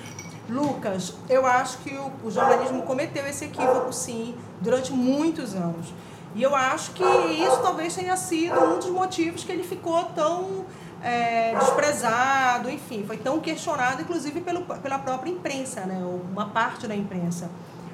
Lucas, 0.49 1.14
eu 1.30 1.45
acho 1.45 1.80
que 1.80 1.95
o, 1.95 2.12
o 2.24 2.32
jornalismo 2.32 2.84
cometeu 2.84 3.26
esse 3.26 3.45
equívoco, 3.45 3.91
sim, 3.93 4.36
durante 4.62 4.91
muitos 4.91 5.53
anos. 5.56 5.88
E 6.36 6.43
eu 6.43 6.53
acho 6.53 6.91
que 6.91 7.03
isso 7.03 7.62
talvez 7.62 7.95
tenha 7.95 8.16
sido 8.18 8.60
um 8.60 8.78
dos 8.78 8.89
motivos 8.89 9.43
que 9.43 9.51
ele 9.51 9.64
ficou 9.64 10.03
tão 10.14 10.66
é, 11.06 11.56
desprezado, 11.60 12.68
enfim, 12.68 13.03
foi 13.06 13.18
tão 13.18 13.39
questionado, 13.39 14.01
inclusive 14.01 14.41
pelo, 14.41 14.62
pela 14.62 14.97
própria 14.97 15.30
imprensa, 15.30 15.82
né, 15.82 16.03
uma 16.32 16.49
parte 16.49 16.88
da 16.88 16.95
imprensa. 16.95 17.47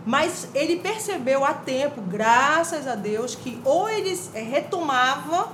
Mas 0.05 0.47
ele 0.55 0.77
percebeu 0.77 1.43
a 1.43 1.53
tempo, 1.53 2.01
graças 2.01 2.87
a 2.87 2.95
Deus, 2.95 3.35
que 3.35 3.61
ou 3.65 3.89
ele 3.89 4.17
é, 4.33 4.41
retomava 4.41 5.49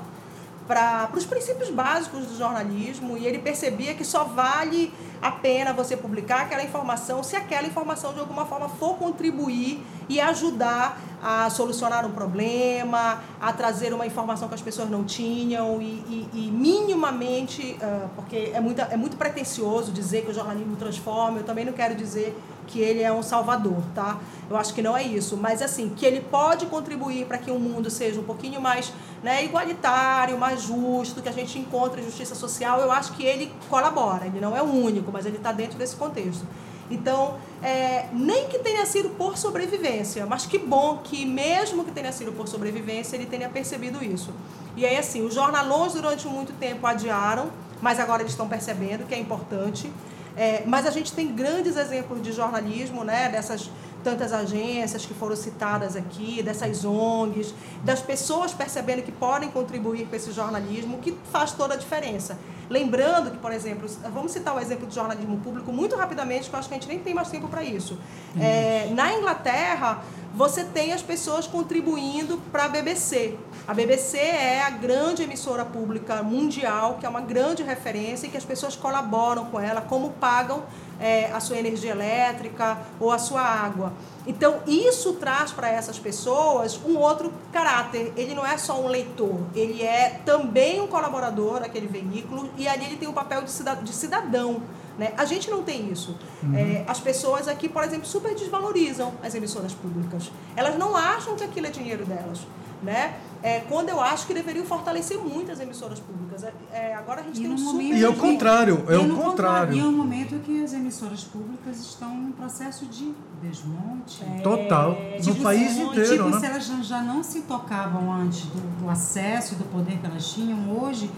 para 0.68 1.10
os 1.16 1.26
princípios 1.26 1.70
básicos 1.70 2.26
do 2.26 2.38
jornalismo 2.38 3.18
e 3.18 3.26
ele 3.26 3.40
percebia 3.40 3.94
que 3.94 4.04
só 4.04 4.26
vale 4.26 4.94
a 5.22 5.32
pena 5.32 5.74
você 5.74 5.96
publicar 5.98 6.42
aquela 6.42 6.64
informação 6.64 7.24
se 7.24 7.36
aquela 7.36 7.66
informação 7.66 8.14
de 8.14 8.20
alguma 8.20 8.46
forma 8.46 8.70
for 8.70 8.98
contribuir 8.98 9.82
e 10.10 10.20
ajudar 10.20 11.00
a 11.22 11.50
solucionar 11.50 12.06
um 12.06 12.12
problema, 12.12 13.24
a 13.42 13.52
trazer 13.52 13.94
uma 13.94 14.06
informação 14.06 14.48
que 14.48 14.54
as 14.54 14.62
pessoas 14.62 14.90
não 14.90 15.04
tinham 15.04 15.82
e, 15.82 15.86
e, 15.86 16.30
e 16.34 16.52
minimamente, 16.52 17.78
uh, 17.82 18.10
porque 18.16 18.52
é, 18.54 18.60
muita, 18.60 18.84
é 18.84 18.98
muito 18.98 19.18
pretencioso 19.18 19.92
dizer 19.92 20.24
que 20.24 20.32
o 20.32 20.34
jornalismo 20.34 20.76
transforma, 20.76 21.40
eu 21.40 21.44
também 21.44 21.66
não 21.66 21.74
quero 21.74 21.96
dizer 21.96 22.38
que 22.68 22.80
ele 22.80 23.02
é 23.02 23.12
um 23.12 23.24
salvador, 23.24 23.82
tá? 23.96 24.20
Eu 24.50 24.58
acho 24.58 24.74
que 24.74 24.82
não 24.82 24.96
é 24.96 25.04
isso, 25.04 25.36
mas 25.38 25.62
assim, 25.62 25.90
que 25.90 26.06
ele 26.06 26.22
pode 26.22 26.66
contribuir 26.68 27.26
para 27.26 27.38
que 27.38 27.50
o 27.50 27.58
mundo 27.58 27.90
seja 27.90 28.20
um 28.20 28.24
pouquinho 28.24 28.62
mais 28.62 28.94
né, 29.24 29.44
igualitário, 29.44 30.38
mais 30.38 30.62
justo, 30.62 31.22
que 31.22 31.30
a 31.30 31.32
gente 31.32 31.58
encontre 31.58 32.04
justiça 32.04 32.36
social, 32.36 32.80
eu 32.82 32.92
acho 32.92 33.14
que 33.14 33.26
ele 33.26 33.52
colabora, 33.70 34.26
ele 34.28 34.40
não 34.40 34.56
é 34.56 34.62
o 34.62 34.66
único, 34.66 35.12
mas 35.12 35.26
ele 35.26 35.38
está 35.38 35.52
dentro 35.52 35.78
desse 35.78 35.96
contexto. 35.96 36.46
Então, 36.90 37.36
é, 37.62 38.08
nem 38.14 38.48
que 38.48 38.60
tenha 38.60 38.86
sido 38.86 39.10
por 39.10 39.38
sobrevivência, 39.38 40.26
mas 40.26 40.46
que 40.46 40.58
bom 40.58 41.00
que, 41.04 41.26
mesmo 41.26 41.84
que 41.84 41.92
tenha 41.92 42.12
sido 42.12 42.32
por 42.32 42.48
sobrevivência, 42.48 43.16
ele 43.16 43.26
tenha 43.26 43.50
percebido 43.50 44.04
isso. 44.04 44.34
E 44.76 44.86
aí, 44.86 44.96
assim, 44.98 45.26
os 45.26 45.34
jornalões 45.34 45.94
durante 45.94 46.28
muito 46.28 46.54
tempo 46.54 46.88
adiaram, 46.88 47.50
mas 47.82 48.00
agora 48.00 48.22
eles 48.22 48.32
estão 48.32 48.48
percebendo 48.48 49.06
que 49.06 49.14
é 49.14 49.20
importante. 49.20 49.92
É, 50.38 50.64
mas 50.66 50.86
a 50.86 50.92
gente 50.92 51.12
tem 51.14 51.34
grandes 51.34 51.76
exemplos 51.76 52.22
de 52.22 52.32
jornalismo, 52.32 53.04
né, 53.04 53.28
dessas 53.28 53.72
tantas 54.04 54.32
agências 54.32 55.06
que 55.06 55.14
foram 55.14 55.36
citadas 55.36 55.96
aqui, 55.96 56.42
dessas 56.42 56.86
ONGs, 56.86 57.54
das 57.84 58.02
pessoas 58.02 58.54
percebendo 58.54 59.02
que 59.02 59.12
podem 59.12 59.50
contribuir 59.50 60.08
com 60.08 60.16
esse 60.16 60.32
jornalismo, 60.32 61.00
que 61.00 61.18
faz 61.32 61.52
toda 61.52 61.74
a 61.74 61.78
diferença. 61.78 62.38
Lembrando 62.70 63.32
que, 63.32 63.38
por 63.38 63.52
exemplo, 63.52 63.90
vamos 64.14 64.32
citar 64.32 64.56
o 64.56 64.60
exemplo 64.60 64.86
do 64.86 64.94
jornalismo 64.94 65.38
público 65.38 65.74
muito 65.74 65.96
rapidamente, 65.96 66.50
que 66.50 66.56
eu 66.56 66.60
acho 66.60 66.70
que 66.70 66.76
a 66.76 66.78
gente 66.78 66.88
nem 66.88 67.00
tem 67.00 67.14
mais 67.14 67.30
tempo 67.30 67.48
para 67.48 67.64
isso. 67.64 67.98
É, 68.40 68.90
na 68.94 69.14
Inglaterra, 69.14 70.04
você 70.38 70.64
tem 70.64 70.94
as 70.94 71.02
pessoas 71.02 71.48
contribuindo 71.48 72.38
para 72.52 72.66
a 72.66 72.68
BBC. 72.68 73.34
A 73.68 73.74
BBC 73.74 74.20
é 74.20 74.62
a 74.62 74.70
grande 74.70 75.24
emissora 75.24 75.66
pública 75.66 76.22
mundial, 76.22 76.98
que 77.00 77.08
é 77.08 77.10
uma 77.10 77.22
grande 77.22 77.64
referência 77.64 78.28
e 78.28 78.30
que 78.30 78.38
as 78.38 78.46
pessoas 78.46 78.76
colaboram 78.76 79.46
com 79.46 79.60
ela, 79.60 79.82
como 79.82 80.12
pagam 80.12 80.62
é, 81.00 81.32
a 81.32 81.40
sua 81.40 81.58
energia 81.58 81.90
elétrica 81.90 82.78
ou 83.00 83.12
a 83.12 83.18
sua 83.18 83.42
água. 83.42 83.92
Então, 84.28 84.60
isso 84.68 85.14
traz 85.14 85.52
para 85.52 85.70
essas 85.70 85.98
pessoas 85.98 86.80
um 86.86 86.98
outro 86.98 87.34
caráter. 87.52 88.14
Ele 88.16 88.36
não 88.36 88.46
é 88.46 88.60
só 88.60 88.80
um 88.80 88.88
leitor, 88.88 89.40
ele 89.56 89.82
é 89.82 90.22
também 90.24 90.80
um 90.80 90.86
colaborador 90.86 91.62
daquele 91.62 91.88
veículo 91.88 92.48
e 92.56 92.68
ali 92.68 92.86
ele 92.86 92.98
tem 92.98 93.08
o 93.08 93.12
um 93.12 93.16
papel 93.16 93.42
de 93.42 93.92
cidadão. 93.92 94.62
Né? 94.98 95.14
A 95.16 95.26
gente 95.26 95.50
não 95.50 95.62
tem 95.64 95.92
isso. 95.92 96.18
Uhum. 96.42 96.56
É, 96.56 96.84
as 96.88 97.00
pessoas 97.00 97.48
aqui, 97.48 97.70
por 97.70 97.84
exemplo, 97.84 98.08
super 98.08 98.34
desvalorizam 98.34 99.14
as 99.24 99.36
emissoras 99.36 99.74
públicas. 99.74 100.32
Elas 100.56 100.78
não 100.78 100.96
acham 100.98 101.36
que 101.36 101.44
aquilo 101.44 101.68
é 101.68 101.70
dinheiro 101.70 102.04
delas. 102.06 102.40
Né? 102.82 103.16
É, 103.42 103.62
quando 103.62 103.90
eu 103.90 104.00
acho 104.00 104.28
que 104.28 104.34
deveriam 104.36 104.64
fortalecer 104.66 105.18
muito 105.20 105.52
as 105.52 105.60
emissoras 105.60 106.00
públicas. 106.00 106.44
É, 106.72 106.94
agora 106.96 107.22
a 107.22 107.24
gente 107.24 107.40
E 107.40 107.42
tem 107.44 107.52
um 107.52 107.58
super... 107.58 107.74
momento 107.74 107.96
E 107.96 108.04
é 108.04 108.10
o 108.10 108.16
contrário, 108.16 108.86
é 108.88 108.94
e 108.94 108.98
o 108.98 109.04
no 109.04 109.18
contrário. 109.18 109.74
E 109.74 109.80
é 109.80 109.84
o 109.84 109.92
momento 109.92 110.40
que 110.44 110.64
as 110.64 110.74
emissoras 110.74 111.24
públicas 111.24 111.78
estão 111.80 112.14
em 112.14 112.32
processo 112.32 112.86
de 112.86 113.14
desmonte. 113.42 114.24
Total. 114.44 114.92
No 114.92 115.22
Tipo, 115.22 115.42
país 115.44 115.72
se- 115.72 115.82
inteiro, 115.82 116.12
tipo, 116.18 116.30
né? 116.30 116.40
se 116.40 116.46
elas 116.46 116.66
já- 116.66 116.82
já 116.82 117.02
não 117.02 117.24
se 117.24 117.42
tocavam 117.42 118.12
antes 118.14 118.44
do, 118.46 118.84
do 118.84 118.90
acesso 118.90 119.54
e 119.54 119.58
do 119.58 119.64
poder 119.66 119.98
que 119.98 120.06
elas 120.06 120.32
tinham, 120.32 120.70
hoje 120.78 121.10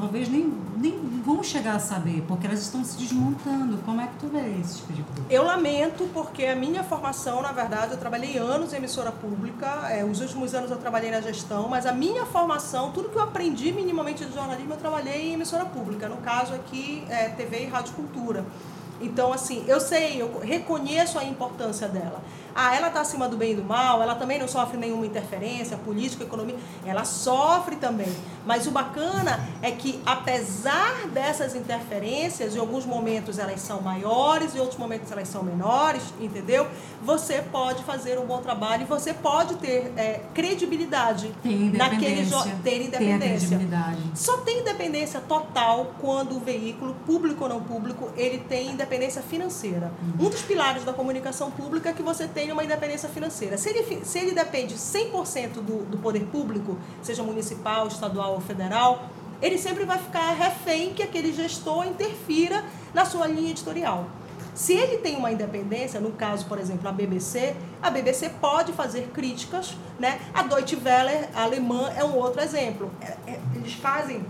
talvez 0.00 0.28
nem, 0.28 0.52
nem 0.76 0.98
vão 1.24 1.42
chegar 1.44 1.76
a 1.76 1.78
saber, 1.78 2.24
porque 2.26 2.46
elas 2.46 2.60
estão 2.60 2.82
se 2.82 2.96
desmontando. 2.96 3.78
Como 3.84 4.00
é 4.00 4.06
que 4.06 4.14
tu 4.18 4.28
vê 4.28 4.58
esse 4.60 4.78
tipo 4.78 4.92
de 4.92 5.02
coisa? 5.02 5.22
Eu 5.28 5.44
lamento 5.44 6.08
porque 6.12 6.46
a 6.46 6.56
minha 6.56 6.82
formação, 6.82 7.42
na 7.42 7.52
verdade, 7.52 7.92
eu 7.92 7.98
trabalhei 7.98 8.38
anos 8.38 8.72
em 8.72 8.76
emissora 8.76 9.12
pública, 9.12 9.88
é, 9.90 10.04
os 10.04 10.20
últimos 10.20 10.54
anos 10.54 10.70
eu 10.70 10.78
trabalhei 10.78 11.10
na 11.10 11.20
gestão, 11.20 11.68
mas 11.68 11.86
a 11.86 11.92
minha 11.92 12.24
formação, 12.26 12.90
tudo 12.90 13.10
que 13.10 13.16
eu 13.16 13.22
aprendi 13.22 13.70
minimamente 13.70 14.24
de 14.24 14.32
jornalismo, 14.32 14.72
eu 14.72 14.78
trabalhei 14.78 15.30
em 15.30 15.34
emissora 15.34 15.66
pública, 15.66 16.08
no 16.08 16.16
caso 16.18 16.54
aqui, 16.54 17.04
é, 17.08 17.28
TV 17.28 17.64
e 17.64 17.66
Rádio 17.66 17.94
Cultura. 17.94 18.44
Então, 19.00 19.32
assim, 19.32 19.64
eu 19.66 19.80
sei, 19.80 20.20
eu 20.20 20.40
reconheço 20.40 21.18
a 21.18 21.24
importância 21.24 21.88
dela. 21.88 22.20
Ah, 22.54 22.74
ela 22.74 22.88
está 22.88 23.00
acima 23.00 23.28
do 23.28 23.36
bem 23.36 23.52
e 23.52 23.54
do 23.56 23.64
mal, 23.64 24.02
ela 24.02 24.14
também 24.14 24.38
não 24.38 24.48
sofre 24.48 24.76
nenhuma 24.76 25.06
interferência 25.06 25.76
política, 25.76 26.24
economia, 26.24 26.56
ela 26.84 27.04
sofre 27.04 27.76
também. 27.76 28.12
Mas 28.46 28.66
o 28.66 28.70
bacana 28.70 29.48
é 29.62 29.70
que, 29.70 30.00
apesar 30.04 31.08
dessas 31.12 31.54
interferências, 31.54 32.56
em 32.56 32.58
alguns 32.58 32.84
momentos 32.86 33.38
elas 33.38 33.60
são 33.60 33.80
maiores, 33.80 34.54
em 34.54 34.60
outros 34.60 34.78
momentos 34.78 35.10
elas 35.12 35.28
são 35.28 35.42
menores, 35.42 36.02
entendeu? 36.20 36.66
Você 37.02 37.42
pode 37.42 37.82
fazer 37.84 38.18
um 38.18 38.26
bom 38.26 38.38
trabalho 38.38 38.82
e 38.82 38.86
você 38.86 39.12
pode 39.12 39.54
ter 39.56 39.92
é, 39.96 40.20
credibilidade 40.34 41.32
Tem 41.42 41.70
naquele 41.70 42.20
independência. 42.20 42.58
ter 42.62 42.70
Tem 42.70 42.86
independência. 42.86 43.48
credibilidade. 43.48 43.98
Só 44.14 44.38
tem 44.38 44.60
independência 44.60 45.20
total 45.20 45.94
quando 46.00 46.36
o 46.36 46.40
veículo, 46.40 46.94
público 47.06 47.44
ou 47.44 47.48
não 47.48 47.60
público, 47.62 48.10
ele 48.16 48.38
tem 48.38 48.70
independência 48.70 49.22
financeira. 49.22 49.92
Um 50.18 50.28
dos 50.28 50.42
pilares 50.42 50.84
da 50.84 50.92
comunicação 50.92 51.50
pública 51.50 51.90
é 51.90 51.92
que 51.92 52.02
você 52.02 52.26
tenha 52.40 52.54
uma 52.54 52.64
independência 52.64 53.06
financeira. 53.06 53.58
Se 53.58 53.68
ele, 53.68 54.02
se 54.02 54.18
ele 54.18 54.32
depende 54.32 54.74
100% 54.74 55.52
do, 55.60 55.84
do 55.84 55.98
poder 55.98 56.24
público, 56.24 56.78
seja 57.02 57.22
municipal, 57.22 57.86
estadual 57.86 58.32
ou 58.32 58.40
federal, 58.40 59.10
ele 59.42 59.58
sempre 59.58 59.84
vai 59.84 59.98
ficar 59.98 60.32
refém 60.32 60.94
que 60.94 61.02
aquele 61.02 61.34
gestor 61.34 61.86
interfira 61.86 62.64
na 62.94 63.04
sua 63.04 63.26
linha 63.26 63.50
editorial. 63.50 64.06
Se 64.54 64.72
ele 64.72 64.98
tem 64.98 65.16
uma 65.16 65.30
independência, 65.30 66.00
no 66.00 66.12
caso, 66.12 66.46
por 66.46 66.58
exemplo, 66.58 66.88
a 66.88 66.92
BBC, 66.92 67.54
a 67.82 67.90
BBC 67.90 68.30
pode 68.40 68.72
fazer 68.72 69.10
críticas, 69.12 69.76
né? 69.98 70.18
A 70.32 70.42
Deutsche 70.42 70.76
Welle 70.76 71.28
a 71.34 71.42
alemã 71.42 71.92
é 71.94 72.02
um 72.04 72.16
outro 72.16 72.40
exemplo. 72.40 72.90
É- 73.02 73.16
é- 73.32 73.40
eles 73.54 73.74
fazem 73.74 74.24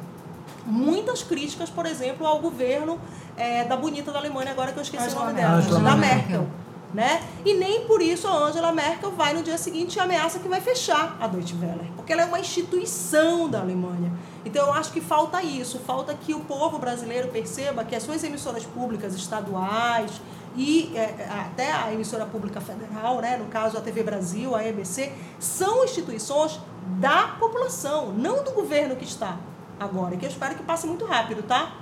muitas 0.66 1.22
críticas, 1.22 1.70
por 1.70 1.86
exemplo, 1.86 2.26
ao 2.26 2.40
governo 2.40 2.98
é, 3.36 3.64
da 3.64 3.76
bonita 3.76 4.10
da 4.12 4.18
Alemanha, 4.18 4.50
agora 4.50 4.72
que 4.72 4.78
eu 4.78 4.82
esqueci 4.82 5.04
Angela 5.06 5.22
o 5.22 5.24
nome 5.26 5.40
dela, 5.40 5.54
Angela 5.54 5.80
da 5.80 5.96
Merkel. 5.96 6.18
Merkel. 6.40 6.46
Né? 6.92 7.22
E 7.44 7.54
nem 7.54 7.86
por 7.86 8.02
isso 8.02 8.26
a 8.26 8.32
Angela 8.32 8.72
Merkel 8.72 9.12
vai 9.12 9.32
no 9.32 9.44
dia 9.44 9.56
seguinte 9.56 9.94
e 9.94 10.00
ameaça 10.00 10.40
que 10.40 10.48
vai 10.48 10.60
fechar 10.60 11.16
a 11.20 11.28
Deutsche 11.28 11.54
Welle, 11.54 11.92
porque 11.94 12.12
ela 12.12 12.22
é 12.22 12.24
uma 12.24 12.40
instituição 12.40 13.48
da 13.48 13.60
Alemanha. 13.60 14.12
Então 14.44 14.66
eu 14.66 14.72
acho 14.72 14.92
que 14.92 15.00
falta 15.00 15.40
isso, 15.40 15.78
falta 15.78 16.12
que 16.14 16.34
o 16.34 16.40
povo 16.40 16.78
brasileiro 16.78 17.28
perceba 17.28 17.84
que 17.84 17.94
as 17.94 18.02
suas 18.02 18.24
emissoras 18.24 18.64
públicas 18.64 19.14
estaduais 19.14 20.20
e 20.56 20.90
é, 20.96 21.28
até 21.30 21.70
a 21.70 21.92
emissora 21.92 22.26
pública 22.26 22.60
federal, 22.60 23.20
né, 23.20 23.36
no 23.36 23.46
caso 23.46 23.78
a 23.78 23.80
TV 23.80 24.02
Brasil, 24.02 24.56
a 24.56 24.66
EBC, 24.66 25.12
são 25.38 25.84
instituições 25.84 26.58
da 26.98 27.36
população, 27.38 28.12
não 28.12 28.42
do 28.42 28.50
governo 28.50 28.96
que 28.96 29.04
está 29.04 29.36
agora, 29.78 30.16
que 30.16 30.24
eu 30.24 30.28
espero 30.28 30.54
que 30.56 30.62
passe 30.62 30.86
muito 30.86 31.04
rápido, 31.04 31.42
tá? 31.42 31.72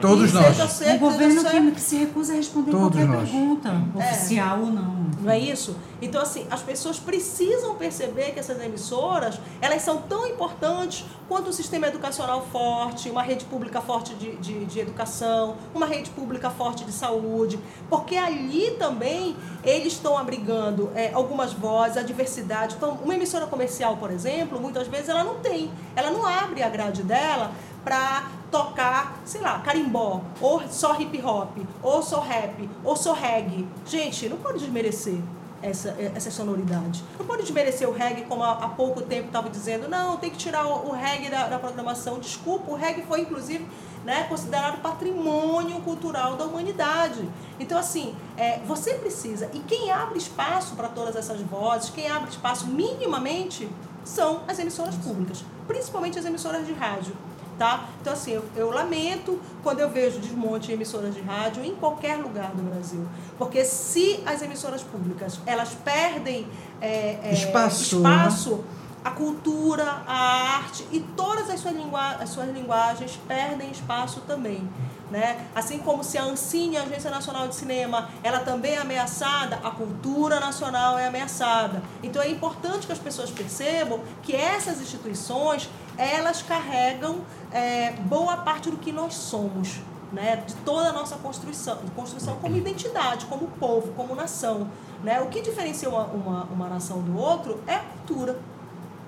Todos 0.00 0.30
e 0.30 0.34
nós. 0.34 0.56
certo, 0.70 0.96
Um 0.96 0.98
governo 0.98 1.40
seja 1.40 1.70
que, 1.70 1.80
se 1.80 1.96
recusa 1.96 2.32
a 2.32 2.36
responder 2.36 2.70
Todos 2.70 2.88
qualquer 2.88 3.06
nós. 3.06 3.28
pergunta, 3.28 3.68
É. 3.96 3.98
oficial 3.98 4.60
ou 4.60 4.66
não. 4.66 5.02
Não 5.20 5.30
é 5.30 5.38
isso? 5.38 5.76
Então, 6.00 6.20
assim, 6.20 6.46
as 6.50 6.62
pessoas 6.62 6.98
precisam 6.98 7.76
perceber 7.76 8.32
que 8.32 8.40
essas 8.40 8.60
emissoras, 8.60 9.38
elas 9.60 9.82
são 9.82 9.98
tão 9.98 10.26
importantes 10.26 11.04
quanto 11.28 11.50
um 11.50 11.52
sistema 11.52 11.86
educacional 11.86 12.44
forte, 12.50 13.08
uma 13.08 13.22
rede 13.22 13.44
pública 13.44 13.80
forte 13.80 14.14
de, 14.16 14.34
de, 14.36 14.64
de 14.64 14.80
educação, 14.80 15.54
uma 15.72 15.86
rede 15.86 16.10
pública 16.10 16.50
forte 16.50 16.84
de 16.84 16.90
saúde, 16.90 17.60
porque 17.88 18.16
ali 18.16 18.72
também 18.80 19.36
eles 19.62 19.92
estão 19.92 20.18
abrigando 20.18 20.90
é, 20.94 21.12
algumas 21.14 21.52
vozes, 21.52 21.96
a 21.96 22.02
diversidade. 22.02 22.74
Então, 22.76 22.98
uma 23.04 23.14
emissora 23.14 23.46
comercial, 23.46 23.96
por 23.98 24.10
exemplo, 24.10 24.60
muitas 24.60 24.88
vezes 24.88 25.08
ela 25.08 25.22
não 25.22 25.36
tem, 25.36 25.70
ela 25.94 26.10
não 26.10 26.26
abre 26.26 26.64
a 26.64 26.68
grade 26.68 27.02
dela 27.04 27.52
para 27.84 28.24
tocar, 28.52 29.18
sei 29.24 29.40
lá, 29.40 29.58
carimbó, 29.60 30.20
ou 30.38 30.62
só 30.68 30.94
hip 31.00 31.20
hop, 31.24 31.56
ou 31.82 32.02
só 32.02 32.20
rap, 32.20 32.68
ou 32.84 32.94
só 32.94 33.14
reggae. 33.14 33.66
Gente, 33.86 34.28
não 34.28 34.36
pode 34.36 34.58
desmerecer 34.58 35.18
essa, 35.62 35.96
essa 36.14 36.30
sonoridade. 36.30 37.02
Não 37.18 37.24
pode 37.24 37.42
desmerecer 37.42 37.88
o 37.88 37.92
reggae, 37.92 38.26
como 38.26 38.44
há, 38.44 38.68
pouco 38.68 39.00
tempo 39.00 39.28
estava 39.28 39.48
dizendo, 39.48 39.88
não, 39.88 40.18
tem 40.18 40.28
que 40.28 40.36
tirar 40.36 40.66
o, 40.66 40.90
o 40.90 40.92
reggae 40.92 41.30
da, 41.30 41.48
da 41.48 41.58
programação. 41.58 42.18
Desculpa, 42.18 42.70
o 42.70 42.74
reggae 42.74 43.02
foi, 43.02 43.22
inclusive, 43.22 43.66
né, 44.04 44.24
considerado 44.28 44.82
patrimônio 44.82 45.80
cultural 45.80 46.36
da 46.36 46.44
humanidade. 46.44 47.26
Então, 47.58 47.78
assim, 47.78 48.14
é, 48.36 48.58
você 48.66 48.94
precisa, 48.94 49.48
e 49.54 49.60
quem 49.60 49.90
abre 49.90 50.18
espaço 50.18 50.74
para 50.74 50.88
todas 50.88 51.16
essas 51.16 51.40
vozes, 51.40 51.88
quem 51.88 52.06
abre 52.06 52.28
espaço 52.28 52.66
minimamente, 52.66 53.66
são 54.04 54.42
as 54.48 54.58
emissoras 54.58 54.96
públicas, 54.96 55.44
principalmente 55.66 56.18
as 56.18 56.24
emissoras 56.24 56.66
de 56.66 56.72
rádio. 56.72 57.14
Tá? 57.58 57.88
Então, 58.00 58.12
assim, 58.12 58.32
eu, 58.32 58.44
eu 58.56 58.70
lamento 58.70 59.38
quando 59.62 59.80
eu 59.80 59.88
vejo 59.88 60.18
desmonte 60.18 60.70
em 60.70 60.74
emissoras 60.74 61.14
de 61.14 61.20
rádio 61.20 61.64
em 61.64 61.74
qualquer 61.74 62.16
lugar 62.16 62.50
do 62.52 62.62
Brasil. 62.62 63.06
Porque 63.38 63.64
se 63.64 64.20
as 64.26 64.42
emissoras 64.42 64.82
públicas 64.82 65.38
elas 65.46 65.70
perdem 65.84 66.46
é, 66.80 67.20
é, 67.22 67.32
Espaço, 67.32 67.96
espaço, 67.96 68.64
a 69.04 69.10
cultura, 69.10 70.02
a 70.06 70.56
arte 70.56 70.86
e 70.92 71.00
todas 71.00 71.50
as 71.50 71.60
suas, 71.60 71.74
lingua 71.74 72.16
as 72.20 72.30
suas 72.30 72.48
linguagens 72.50 73.18
perdem 73.26 73.70
espaço 73.70 74.20
também. 74.22 74.68
Né? 75.10 75.46
Assim 75.54 75.78
como 75.78 76.02
se 76.02 76.16
a 76.16 76.24
Ancine, 76.24 76.78
a 76.78 76.84
Agência 76.84 77.10
Nacional 77.10 77.46
de 77.46 77.54
Cinema, 77.54 78.08
ela 78.22 78.40
também 78.40 78.72
é 78.72 78.78
ameaçada, 78.78 79.56
a 79.62 79.70
cultura 79.70 80.40
nacional 80.40 80.98
é 80.98 81.06
ameaçada. 81.06 81.82
Então 82.02 82.22
é 82.22 82.30
importante 82.30 82.86
que 82.86 82.92
as 82.92 82.98
pessoas 82.98 83.30
percebam 83.30 84.00
que 84.22 84.34
essas 84.34 84.80
instituições, 84.80 85.68
elas 85.98 86.40
carregam 86.40 87.20
é, 87.52 87.92
boa 87.92 88.38
parte 88.38 88.70
do 88.70 88.76
que 88.76 88.90
nós 88.92 89.14
somos, 89.14 89.80
né? 90.12 90.36
de 90.46 90.54
toda 90.56 90.88
a 90.88 90.92
nossa 90.92 91.16
construção, 91.16 91.78
construção 91.94 92.36
como 92.36 92.56
identidade, 92.56 93.26
como 93.26 93.48
povo, 93.58 93.92
como 93.92 94.14
nação. 94.14 94.68
Né? 95.02 95.20
O 95.20 95.26
que 95.26 95.40
diferencia 95.40 95.88
uma, 95.88 96.04
uma, 96.04 96.44
uma 96.44 96.68
nação 96.68 97.00
do 97.02 97.16
outro 97.16 97.62
é 97.66 97.74
a 97.74 97.80
cultura, 97.80 98.38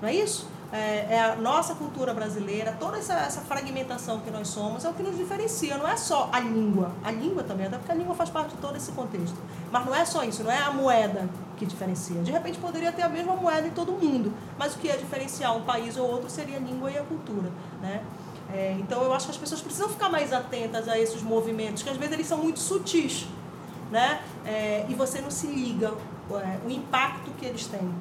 não 0.01 0.09
é 0.09 0.15
isso? 0.15 0.55
É, 0.73 1.07
é 1.11 1.23
a 1.23 1.37
nossa 1.37 1.77
cultura 1.77 2.13
brasileira, 2.13 2.77
toda 2.81 2.99
essa, 2.99 3.15
essa 3.15 3.41
fragmentação 3.43 4.19
que 4.19 4.31
nós 4.31 4.49
somos 4.49 4.85
é 4.85 4.89
o 4.89 4.93
que 4.93 5.05
nos 5.05 5.17
diferencia, 5.17 5.79
não 5.79 5.87
é 5.87 5.97
só 5.97 6.29
a 6.33 6.41
língua. 6.41 6.91
A 7.05 7.13
língua 7.13 7.45
também, 7.45 7.67
até 7.67 7.79
porque 7.79 7.93
a 7.93 7.95
língua 7.95 8.13
faz 8.13 8.29
parte 8.29 8.51
de 8.51 8.57
todo 8.57 8.77
esse 8.77 8.91
contexto. 8.91 9.37
Mas 9.71 9.87
não 9.87 9.95
é 9.95 10.05
só 10.05 10.25
isso, 10.25 10.43
não 10.43 10.51
é 10.51 10.59
a 10.59 10.73
moeda 10.73 11.29
que 11.57 11.65
diferencia. 11.65 12.21
De 12.23 12.33
repente 12.33 12.59
poderia 12.59 12.91
ter 12.91 13.03
a 13.03 13.09
mesma 13.09 13.37
moeda 13.37 13.69
em 13.69 13.71
todo 13.71 13.93
mundo, 13.93 14.33
mas 14.59 14.75
o 14.75 14.79
que 14.79 14.89
é 14.89 14.97
diferenciar 14.97 15.57
um 15.57 15.63
país 15.63 15.97
ou 15.97 16.11
outro 16.11 16.29
seria 16.29 16.57
a 16.57 16.61
língua 16.61 16.91
e 16.91 16.99
a 16.99 17.05
cultura. 17.05 17.53
Né? 17.81 18.03
É, 18.55 18.77
então 18.79 19.03
eu 19.03 19.13
acho 19.13 19.27
que 19.27 19.33
as 19.33 19.37
pessoas 19.37 19.61
precisam 19.61 19.89
ficar 19.89 20.09
mais 20.09 20.33
atentas 20.33 20.89
a 20.89 20.97
esses 20.97 21.21
movimentos, 21.23 21.83
que 21.83 21.91
às 21.91 21.97
vezes 21.97 22.13
eles 22.15 22.27
são 22.27 22.39
muito 22.39 22.61
sutis, 22.61 23.27
né? 23.91 24.23
É, 24.47 24.87
e 24.89 24.95
você 24.95 25.21
não 25.21 25.31
se 25.31 25.49
liga 25.49 25.93
é, 26.31 26.59
o 26.65 26.71
impacto 26.71 27.33
que 27.33 27.45
eles 27.45 27.67
têm. 27.67 27.93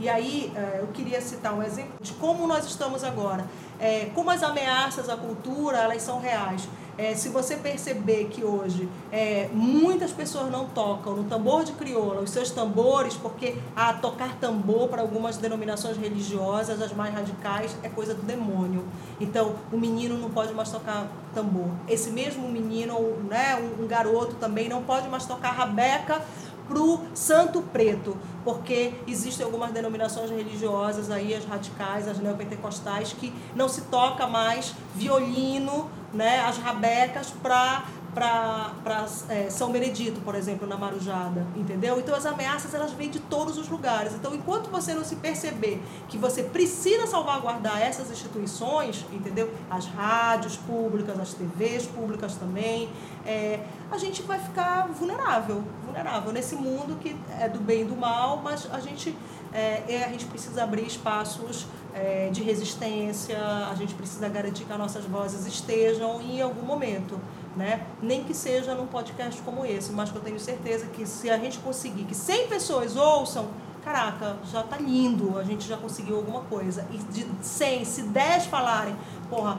E 0.00 0.08
aí 0.08 0.52
é, 0.56 0.80
eu 0.80 0.88
queria 0.88 1.20
citar 1.20 1.54
um 1.54 1.62
exemplo 1.62 1.92
de 2.00 2.12
como 2.14 2.44
nós 2.46 2.64
estamos 2.64 3.04
agora. 3.04 3.44
É, 3.78 4.10
como 4.14 4.30
as 4.30 4.42
ameaças 4.42 5.08
à 5.08 5.16
cultura 5.16 5.78
elas 5.78 6.02
são 6.02 6.18
reais. 6.20 6.68
É, 6.98 7.14
se 7.14 7.28
você 7.28 7.56
perceber 7.56 8.26
que 8.26 8.44
hoje 8.44 8.88
é, 9.10 9.48
muitas 9.52 10.12
pessoas 10.12 10.50
não 10.50 10.66
tocam 10.66 11.14
no 11.14 11.24
tambor 11.24 11.64
de 11.64 11.72
crioula 11.72 12.20
os 12.20 12.30
seus 12.30 12.50
tambores, 12.50 13.14
porque 13.14 13.56
a 13.74 13.92
tocar 13.92 14.36
tambor 14.36 14.88
para 14.88 15.00
algumas 15.00 15.36
denominações 15.36 15.96
religiosas, 15.96 16.80
as 16.80 16.92
mais 16.92 17.14
radicais, 17.14 17.76
é 17.82 17.88
coisa 17.88 18.14
do 18.14 18.22
demônio. 18.22 18.84
Então, 19.20 19.54
o 19.72 19.78
menino 19.78 20.18
não 20.18 20.30
pode 20.30 20.52
mais 20.52 20.70
tocar 20.70 21.06
tambor. 21.34 21.68
Esse 21.88 22.10
mesmo 22.10 22.48
menino, 22.48 22.98
né, 23.28 23.56
um 23.78 23.86
garoto 23.86 24.34
também, 24.36 24.68
não 24.68 24.82
pode 24.82 25.08
mais 25.08 25.26
tocar 25.26 25.50
rabeca 25.50 26.22
pro 26.70 27.00
santo 27.14 27.62
preto, 27.62 28.16
porque 28.44 28.94
existem 29.04 29.44
algumas 29.44 29.72
denominações 29.72 30.30
religiosas 30.30 31.10
aí, 31.10 31.34
as 31.34 31.44
radicais, 31.44 32.06
as 32.06 32.18
neopentecostais, 32.18 33.12
que 33.12 33.32
não 33.56 33.68
se 33.68 33.82
toca 33.82 34.28
mais 34.28 34.72
violino, 34.94 35.90
né, 36.14 36.38
as 36.40 36.58
rabecas 36.58 37.34
para 37.42 37.84
para 38.14 39.06
é, 39.28 39.48
São 39.50 39.70
Benedito, 39.70 40.20
por 40.20 40.34
exemplo, 40.34 40.66
na 40.66 40.76
Marujada, 40.76 41.46
entendeu? 41.56 41.98
Então 41.98 42.14
as 42.14 42.26
ameaças 42.26 42.74
elas 42.74 42.92
vêm 42.92 43.10
de 43.10 43.20
todos 43.20 43.56
os 43.56 43.68
lugares. 43.68 44.14
Então 44.14 44.34
enquanto 44.34 44.70
você 44.70 44.94
não 44.94 45.04
se 45.04 45.16
perceber 45.16 45.82
que 46.08 46.18
você 46.18 46.42
precisa 46.42 47.06
salvaguardar 47.06 47.80
essas 47.80 48.10
instituições, 48.10 49.06
entendeu? 49.12 49.52
As 49.70 49.86
rádios 49.86 50.56
públicas, 50.56 51.18
as 51.18 51.34
TVs 51.34 51.86
públicas 51.86 52.34
também, 52.34 52.88
é, 53.24 53.60
a 53.90 53.98
gente 53.98 54.22
vai 54.22 54.38
ficar 54.38 54.88
vulnerável, 54.88 55.62
vulnerável 55.84 56.32
nesse 56.32 56.56
mundo 56.56 56.96
que 57.00 57.16
é 57.38 57.48
do 57.48 57.60
bem 57.60 57.82
e 57.82 57.84
do 57.84 57.96
mal, 57.96 58.40
mas 58.42 58.68
a 58.72 58.80
gente 58.80 59.16
é, 59.52 60.04
a 60.04 60.08
gente 60.08 60.26
precisa 60.26 60.62
abrir 60.62 60.86
espaços 60.86 61.66
é, 61.92 62.28
de 62.30 62.42
resistência, 62.42 63.38
a 63.70 63.74
gente 63.74 63.94
precisa 63.94 64.28
garantir 64.28 64.64
que 64.64 64.72
as 64.72 64.78
nossas 64.78 65.04
vozes 65.04 65.46
estejam 65.46 66.20
em 66.20 66.40
algum 66.40 66.62
momento. 66.62 67.20
Né? 67.56 67.84
Nem 68.00 68.22
que 68.22 68.32
seja 68.32 68.74
num 68.74 68.86
podcast 68.86 69.42
como 69.42 69.66
esse, 69.66 69.90
mas 69.92 70.10
que 70.10 70.16
eu 70.16 70.22
tenho 70.22 70.38
certeza 70.38 70.86
que 70.86 71.04
se 71.04 71.28
a 71.28 71.36
gente 71.36 71.58
conseguir 71.58 72.04
que 72.04 72.14
100 72.14 72.46
pessoas 72.46 72.96
ouçam, 72.96 73.48
caraca, 73.84 74.36
já 74.52 74.62
tá 74.62 74.76
lindo, 74.76 75.36
a 75.38 75.42
gente 75.42 75.66
já 75.66 75.76
conseguiu 75.76 76.16
alguma 76.16 76.42
coisa. 76.42 76.86
E 76.92 76.98
de 76.98 77.26
100, 77.42 77.84
se 77.84 78.02
10 78.02 78.46
falarem, 78.46 78.96
porra, 79.28 79.58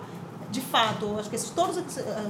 de 0.52 0.62
fato, 0.62 1.18
acho 1.18 1.30
que 1.30 1.36
esses, 1.36 1.49
todas 1.49 1.78
as 1.78 1.86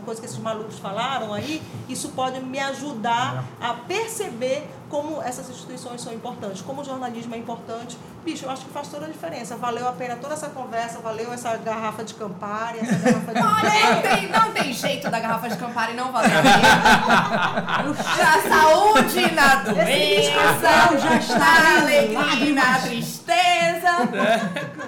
coisas 0.06 0.20
que 0.20 0.26
esses 0.26 0.38
malucos 0.38 0.78
falaram 0.78 1.34
aí, 1.34 1.62
isso 1.90 2.10
pode 2.10 2.40
me 2.40 2.60
ajudar 2.60 3.44
a 3.60 3.74
perceber 3.74 4.70
como 4.90 5.22
essas 5.22 5.50
instituições 5.50 6.02
são 6.02 6.14
importantes, 6.14 6.62
como 6.62 6.82
o 6.82 6.84
jornalismo 6.84 7.34
é 7.34 7.38
importante. 7.38 7.98
Bicho, 8.26 8.46
eu 8.46 8.52
acho 8.52 8.66
que 8.66 8.72
faz 8.72 8.90
toda 8.90 9.06
a 9.06 9.10
diferença. 9.10 9.56
Valeu 9.56 9.88
a 9.88 9.94
pena 9.94 10.18
toda 10.18 10.34
essa 10.34 10.50
conversa, 10.50 11.00
valeu 11.00 11.32
essa 11.32 11.56
garrafa 11.58 12.04
de 12.04 12.14
Campari, 12.14 12.80
essa 12.80 12.98
garrafa 12.98 13.34
de... 13.34 13.40
Olha, 13.40 13.96
não 13.96 14.02
tem, 14.02 14.30
não 14.30 14.52
tem 14.52 14.74
jeito 14.74 15.10
da 15.10 15.20
garrafa 15.20 15.50
de 15.50 15.56
Campari 15.58 15.94
não 15.94 16.12
valer 16.12 16.38
a 16.38 16.42
pena. 16.42 17.96
Saúde 18.50 19.32
na 19.32 19.56
doença, 19.64 20.98
já 21.00 21.16
está 21.18 21.62
na 21.62 21.82
alegria 21.82 22.50
e 22.50 22.54
na 22.54 22.80
tristeza. 22.80 24.10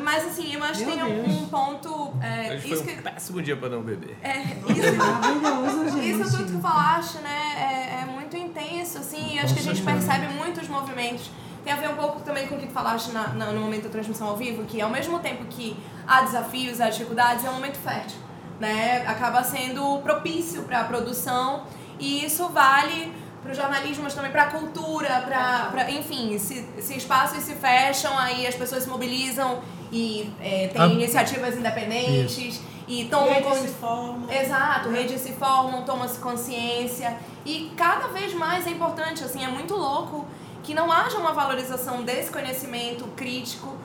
Mas 0.01 0.27
assim, 0.27 0.53
eu 0.53 0.63
acho 0.63 0.83
que 0.83 0.91
tem 0.91 1.01
um 1.01 1.47
ponto... 1.47 2.02
É, 2.53 2.57
Hoje 2.57 2.73
isso 2.73 2.83
foi 2.83 2.93
um 2.93 2.95
que, 2.97 3.01
péssimo 3.03 3.41
dia 3.41 3.55
pra 3.57 3.69
não 3.69 3.81
beber. 3.81 4.17
é, 4.21 4.39
isso, 4.41 4.95
Maravilhoso, 4.97 5.89
gente. 5.97 6.21
Isso 6.21 6.31
tudo 6.37 6.45
que 6.45 6.51
tu 6.53 6.61
falaste, 6.61 7.17
né, 7.19 7.39
é, 7.57 8.03
é 8.03 8.05
muito 8.05 8.35
intenso, 8.37 8.97
assim, 8.99 9.35
e 9.35 9.39
acho 9.39 9.53
que 9.53 9.59
a 9.59 9.63
gente 9.63 9.81
percebe 9.81 10.27
muitos 10.33 10.67
movimentos. 10.67 11.29
Tem 11.63 11.71
a 11.71 11.77
ver 11.77 11.89
um 11.89 11.95
pouco 11.95 12.19
também 12.21 12.47
com 12.47 12.55
o 12.55 12.59
que 12.59 12.67
tu 12.67 12.73
falaste 12.73 13.11
na, 13.11 13.29
na- 13.29 13.51
no 13.51 13.61
momento 13.61 13.83
da 13.83 13.89
transmissão 13.89 14.27
ao 14.27 14.35
vivo, 14.37 14.63
que 14.65 14.81
ao 14.81 14.89
mesmo 14.89 15.19
tempo 15.19 15.45
que 15.45 15.77
há 16.05 16.21
desafios, 16.21 16.81
há 16.81 16.89
dificuldades, 16.89 17.45
é 17.45 17.49
um 17.49 17.53
momento 17.53 17.77
fértil, 17.77 18.17
né? 18.59 19.05
Acaba 19.07 19.41
sendo 19.43 19.99
propício 19.99 20.63
para 20.63 20.81
a 20.81 20.83
produção 20.83 21.63
e 21.99 22.25
isso 22.25 22.49
vale 22.49 23.13
para 23.41 23.51
o 23.51 23.55
jornalismo, 23.55 24.03
mas 24.03 24.13
também 24.13 24.31
para 24.31 24.43
a 24.43 24.47
cultura, 24.47 25.21
para, 25.71 25.89
enfim, 25.91 26.37
se, 26.37 26.65
se 26.81 26.95
espaços 26.97 27.41
se 27.43 27.55
fecham, 27.55 28.17
aí 28.17 28.45
as 28.47 28.55
pessoas 28.55 28.83
se 28.83 28.89
mobilizam 28.89 29.61
e 29.93 30.33
é, 30.41 30.67
tem 30.69 30.81
Ah, 30.81 30.87
iniciativas 30.87 31.55
independentes 31.55 32.59
e 32.87 33.05
tomam 33.05 33.29
Redes 33.33 33.59
se 33.59 33.67
formam. 33.69 34.29
Exato, 34.29 34.89
redes 34.89 35.21
se 35.21 35.33
formam, 35.33 35.83
toma-se 35.83 36.19
consciência 36.19 37.15
e 37.45 37.71
cada 37.77 38.07
vez 38.07 38.33
mais 38.33 38.65
é 38.65 38.71
importante, 38.71 39.23
assim, 39.23 39.43
é 39.45 39.47
muito 39.47 39.75
louco 39.75 40.25
que 40.63 40.73
não 40.73 40.91
haja 40.91 41.17
uma 41.17 41.31
valorização 41.33 42.03
desse 42.03 42.31
conhecimento 42.31 43.05
crítico 43.15 43.75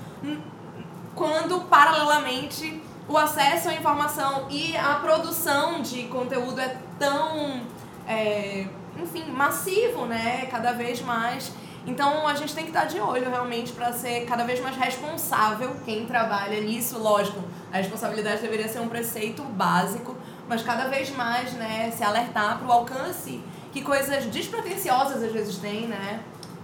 quando 1.15 1.61
paralelamente 1.69 2.83
o 3.09 3.17
acesso 3.17 3.69
à 3.69 3.75
informação 3.75 4.47
e 4.49 4.77
a 4.77 4.95
produção 4.97 5.83
de 5.83 6.05
conteúdo 6.05 6.61
é 6.61 6.77
tão, 6.99 7.63
é, 8.07 8.67
enfim, 9.03 9.25
massivo, 9.31 10.07
né? 10.07 10.47
Cada 10.51 10.73
vez 10.73 11.01
mais. 11.03 11.53
Então 11.89 12.29
a 12.29 12.35
gente 12.35 12.55
tem 12.55 12.65
que 12.65 12.71
estar 12.71 12.85
de 12.85 13.01
olho 13.01 13.31
realmente 13.31 13.73
para 13.73 13.93
ser 13.95 14.27
cada 14.27 14.45
vez 14.45 14.61
mais 14.61 14.77
responsável 14.77 15.75
quem 15.87 16.05
trabalha 16.05 16.61
nisso. 16.61 16.99
Lógico, 16.99 17.41
a 17.73 17.79
responsabilidade 17.79 18.43
deveria 18.43 18.69
ser 18.69 18.81
um 18.81 18.89
preceito 18.89 19.43
básico, 19.43 20.15
mas 20.47 20.63
cada 20.63 20.89
vez 20.89 21.11
mais, 21.17 21.53
né, 21.55 21.91
se 21.91 22.05
alertar 22.05 22.59
para 22.59 22.69
o 22.69 22.73
alcance 22.73 23.41
que 23.73 23.81
coisas 23.81 24.25
despretensiosas 24.27 25.23
às 25.23 25.33
vezes 25.33 25.57
têm, 25.57 25.87
né? 25.87 26.21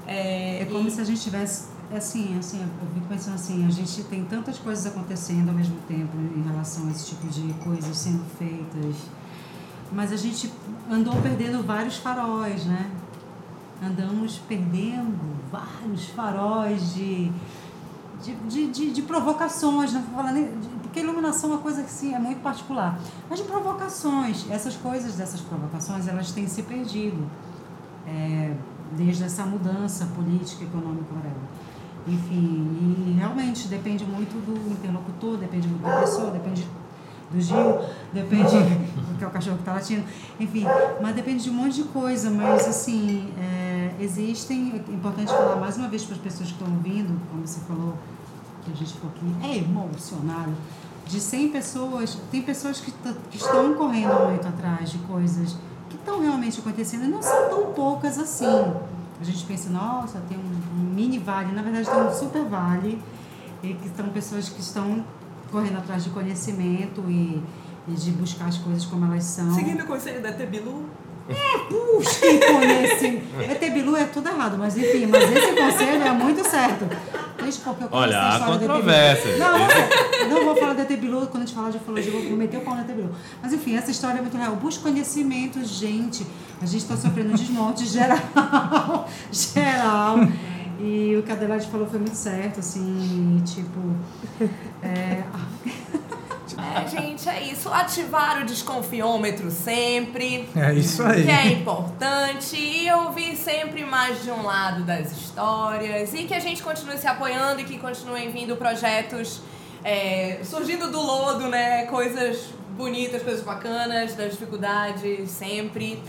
É, 0.07 0.61
É 0.63 0.65
como 0.67 0.87
e- 0.87 0.91
se 0.91 1.01
a 1.01 1.05
gente 1.05 1.23
tivesse, 1.23 1.69
assim, 1.97 2.37
assim, 2.39 2.61
eu 2.61 2.89
fico 2.95 3.07
pensando 3.09 3.35
assim, 3.37 3.67
a 3.67 3.71
gente 3.71 4.05
tem 4.05 4.25
tantas 4.27 4.59
coisas 4.59 4.85
acontecendo 4.87 5.49
ao 5.49 5.55
mesmo 5.55 5.77
tempo 5.89 6.17
em 6.19 6.43
relação 6.51 6.87
a 6.89 6.91
esse 6.91 7.07
tipo 7.15 7.27
de 7.29 7.51
coisas 7.65 7.97
sendo 7.97 8.25
feitas, 8.39 8.97
mas 9.91 10.13
a 10.13 10.17
gente 10.17 10.53
andou 10.91 11.15
perdendo 11.23 11.63
vários 11.63 11.97
faróis, 11.97 12.67
né? 12.67 12.91
Andamos 13.83 14.39
perdendo 14.49 15.19
vários 15.51 16.07
faróis 16.07 16.95
de, 16.95 17.31
de, 18.23 18.35
de, 18.49 18.67
de, 18.69 18.93
de 18.93 19.03
provocações, 19.03 19.93
não 19.93 20.01
vou 20.03 20.15
falar 20.17 20.33
nem, 20.33 20.45
de- 20.59 20.69
porque 20.83 21.01
iluminação 21.01 21.51
é 21.51 21.53
uma 21.55 21.63
coisa 21.63 21.83
que 21.83 21.91
sim, 21.91 22.15
é 22.15 22.19
muito 22.19 22.41
particular, 22.41 22.99
mas 23.29 23.41
de 23.41 23.45
provocações, 23.47 24.47
essas 24.51 24.77
coisas 24.77 25.17
dessas 25.17 25.41
provocações, 25.41 26.07
elas 26.07 26.31
têm 26.33 26.47
se 26.47 26.63
perdido 26.63 27.27
é, 28.07 28.55
desde 28.97 29.25
essa 29.25 29.45
mudança 29.45 30.07
política, 30.15 30.65
econômica. 30.65 31.05
Enfim, 32.07 33.09
e 33.11 33.17
realmente 33.19 33.67
depende 33.67 34.05
muito 34.05 34.35
do 34.45 34.71
interlocutor, 34.73 35.39
depende 35.39 35.67
muito 35.67 35.83
da 35.83 36.01
pessoa, 36.01 36.31
depende 36.31 36.67
do 37.35 37.41
Gil, 37.41 37.81
depende 38.13 38.57
que 39.19 39.25
é 39.25 39.27
o 39.27 39.31
cachorro 39.31 39.57
que 39.57 39.63
está 39.63 39.75
latindo, 39.75 40.05
enfim, 40.39 40.65
mas 41.03 41.15
depende 41.15 41.45
de 41.45 41.51
um 41.51 41.55
monte 41.55 41.83
de 41.83 41.85
coisa, 41.85 42.31
mas 42.31 42.67
assim, 42.69 43.33
é, 43.39 43.95
existem, 44.01 44.83
é 44.89 44.93
importante 44.93 45.29
falar 45.29 45.57
mais 45.57 45.77
uma 45.77 45.89
vez 45.89 46.05
para 46.05 46.15
as 46.15 46.23
pessoas 46.23 46.51
que 46.51 46.55
estão 46.55 46.73
ouvindo, 46.75 47.21
como 47.31 47.47
você 47.47 47.61
falou, 47.61 47.95
que 48.65 48.73
a 48.73 48.75
gente 48.75 48.93
ficou 48.95 49.11
aqui, 49.11 49.47
é 49.47 49.59
emocionado, 49.59 50.53
de 51.07 51.21
100 51.21 51.49
pessoas, 51.51 52.19
tem 52.31 52.43
pessoas 52.43 52.81
que, 52.81 52.93
que 53.31 53.37
estão 53.37 53.75
correndo 53.75 54.31
muito 54.31 54.47
atrás 54.47 54.91
de 54.91 54.99
coisas 54.99 55.57
que 55.91 55.97
estão 55.97 56.21
realmente 56.21 56.61
acontecendo 56.61 57.05
e 57.05 57.09
não 57.09 57.23
são 57.23 57.49
tão 57.51 57.73
poucas 57.73 58.19
assim. 58.19 58.47
A 59.21 59.25
gente 59.25 59.45
pensa, 59.45 59.71
nossa, 59.71 60.21
tem 60.29 60.39
um, 60.39 60.81
um 60.81 60.95
mini 60.95 61.19
vale, 61.19 61.53
na 61.53 61.63
verdade 61.63 61.89
tem 61.89 62.03
um 62.03 62.13
super 62.13 62.45
vale, 62.47 63.01
e 63.63 63.75
que 63.75 63.89
são 63.91 64.09
pessoas 64.09 64.49
que 64.49 64.61
estão 64.61 65.05
correndo 65.51 65.79
atrás 65.79 66.05
de 66.05 66.11
conhecimento 66.11 67.03
e, 67.09 67.43
e 67.89 67.93
de 67.93 68.11
buscar 68.13 68.47
as 68.47 68.59
coisas 68.59 68.85
como 68.85 69.05
elas 69.05 69.25
são. 69.25 69.55
Seguindo 69.55 69.83
o 69.83 69.87
conselho 69.87 70.23
da 70.23 70.33
Tebilu, 70.33 70.85
Busquem 71.71 72.39
conhecimento. 72.39 73.41
ET 73.41 73.73
Bilu 73.73 73.97
é 73.97 74.05
tudo 74.05 74.29
errado, 74.29 74.59
mas 74.59 74.77
enfim, 74.77 75.07
mas 75.07 75.23
esse 75.23 75.53
conselho 75.53 76.03
é 76.03 76.13
muito 76.13 76.47
certo. 76.47 76.87
Desde 77.41 77.61
porque 77.61 77.85
eu 77.85 77.89
conheço 77.89 78.17
Olha, 78.17 78.37
a 78.37 78.41
controvérsias. 78.41 79.39
Não, 79.39 79.59
não, 79.59 80.29
não 80.29 80.45
vou 80.45 80.57
falar 80.57 80.75
do 80.75 80.83
ET 80.83 81.01
Bilu, 81.01 81.27
quando 81.29 81.45
a 81.45 81.47
gente 81.47 81.55
falar 81.55 81.71
de 81.71 81.79
ufologia, 81.79 82.13
eu 82.13 82.29
vou 82.29 82.37
meter 82.37 82.59
o 82.59 82.61
pau 82.61 82.75
no 82.75 82.83
ET 82.83 82.87
Bilu. 82.87 83.11
Mas 83.43 83.53
enfim, 83.55 83.75
essa 83.75 83.91
história 83.91 84.19
é 84.19 84.21
muito 84.21 84.37
real. 84.37 84.55
Busque 84.57 84.83
conhecimento, 84.83 85.65
gente. 85.65 86.27
A 86.61 86.67
gente 86.67 86.83
está 86.83 86.97
sofrendo 86.97 87.31
um 87.31 87.35
desmonte 87.35 87.87
geral. 87.87 89.09
geral. 89.33 90.19
E 90.81 91.17
o 91.17 91.23
que 91.23 91.31
a 91.31 91.35
Adelaide 91.35 91.67
falou 91.69 91.87
foi 91.87 91.99
muito 91.99 92.17
certo, 92.17 92.61
assim, 92.61 93.43
tipo. 93.45 93.81
É, 94.83 95.23
É, 96.57 96.89
gente, 96.89 97.29
é 97.29 97.43
isso. 97.43 97.69
Ativar 97.69 98.43
o 98.43 98.45
desconfiômetro 98.45 99.51
sempre. 99.51 100.49
É 100.55 100.73
isso 100.75 101.03
aí. 101.03 101.25
Que 101.25 101.31
é 101.31 101.47
importante. 101.53 102.57
E 102.57 102.91
ouvir 102.93 103.37
sempre 103.37 103.85
mais 103.85 104.23
de 104.23 104.31
um 104.31 104.43
lado 104.43 104.85
das 104.85 105.11
histórias. 105.13 106.13
E 106.15 106.25
que 106.25 106.35
a 106.35 106.41
gente 106.41 106.63
continue 106.63 106.99
se 106.99 107.07
apoiando 107.07 107.61
e 107.61 107.65
que 107.65 107.79
continuem 107.79 108.31
vindo 108.31 108.57
projetos 108.57 109.41
é, 109.83 110.41
surgindo 110.45 110.91
do 110.91 111.01
lodo, 111.01 111.49
né? 111.49 111.87
Coisas 111.87 112.49
bonitas, 112.77 113.23
coisas 113.23 113.43
bacanas, 113.43 114.15
das 114.15 114.33
dificuldades, 114.33 115.31
sempre. 115.31 116.03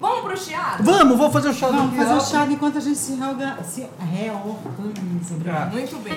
Vamos 0.00 0.20
pro 0.20 0.34
teatro? 0.38 0.84
Vamos, 0.84 1.18
vou 1.18 1.30
fazer 1.30 1.48
o 1.48 1.54
chá 1.54 1.66
vamos 1.68 1.96
fazer 1.96 2.12
o 2.14 2.18
teatro. 2.18 2.30
chá 2.30 2.46
enquanto 2.50 2.78
a 2.78 2.80
gente 2.80 2.98
se, 2.98 3.14
reorga, 3.14 3.58
se 3.64 3.86
reorganiza. 4.12 5.34
Muito 5.72 5.96
bem. 6.02 6.14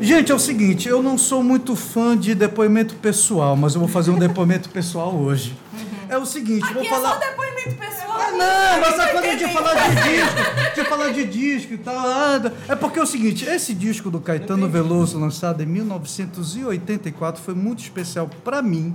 Gente, 0.00 0.30
é 0.30 0.34
o 0.34 0.38
seguinte, 0.38 0.88
eu 0.88 1.02
não 1.02 1.18
sou 1.18 1.42
muito 1.42 1.74
fã 1.74 2.16
de 2.16 2.34
depoimento 2.34 2.94
pessoal, 2.96 3.56
mas 3.56 3.74
eu 3.74 3.80
vou 3.80 3.88
fazer 3.88 4.12
um 4.12 4.18
depoimento 4.18 4.68
pessoal 4.70 5.12
hoje. 5.14 5.56
É 6.08 6.16
o 6.16 6.24
seguinte, 6.24 6.60
vou 6.72 6.82
Aqui 6.82 6.86
é 6.86 6.90
falar. 6.90 7.14
só 7.14 7.18
depoimento 7.18 7.74
pessoal. 7.74 8.16
Ah, 8.18 8.30
não, 8.30 8.80
mas 8.80 8.94
essa 8.98 9.08
coisa 9.08 9.36
de 9.36 9.52
falar 9.52 9.74
de 9.74 9.94
disco, 9.96 10.74
de 10.74 10.84
falar 10.84 11.08
de 11.10 11.24
disco 11.26 11.74
e 11.74 11.78
tal. 11.78 11.96
É 12.68 12.76
porque 12.76 12.98
é 12.98 13.02
o 13.02 13.06
seguinte, 13.06 13.44
esse 13.44 13.74
disco 13.74 14.08
do 14.10 14.20
Caetano 14.20 14.68
Veloso, 14.68 15.18
lançado 15.18 15.62
em 15.62 15.66
1984, 15.66 17.42
foi 17.42 17.54
muito 17.54 17.80
especial 17.80 18.30
para 18.44 18.62
mim, 18.62 18.94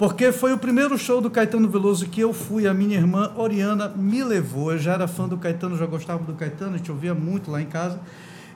porque 0.00 0.32
foi 0.32 0.50
o 0.50 0.56
primeiro 0.56 0.96
show 0.96 1.20
do 1.20 1.28
Caetano 1.28 1.68
Veloso 1.68 2.06
que 2.06 2.22
eu 2.22 2.32
fui, 2.32 2.66
a 2.66 2.72
minha 2.72 2.96
irmã 2.96 3.32
Oriana 3.36 3.92
me 3.94 4.24
levou. 4.24 4.72
Eu 4.72 4.78
já 4.78 4.94
era 4.94 5.06
fã 5.06 5.28
do 5.28 5.36
Caetano, 5.36 5.76
já 5.76 5.84
gostava 5.84 6.24
do 6.24 6.32
Caetano, 6.32 6.72
a 6.72 6.78
gente 6.78 6.90
ouvia 6.90 7.12
muito 7.12 7.50
lá 7.50 7.60
em 7.60 7.66
casa. 7.66 8.00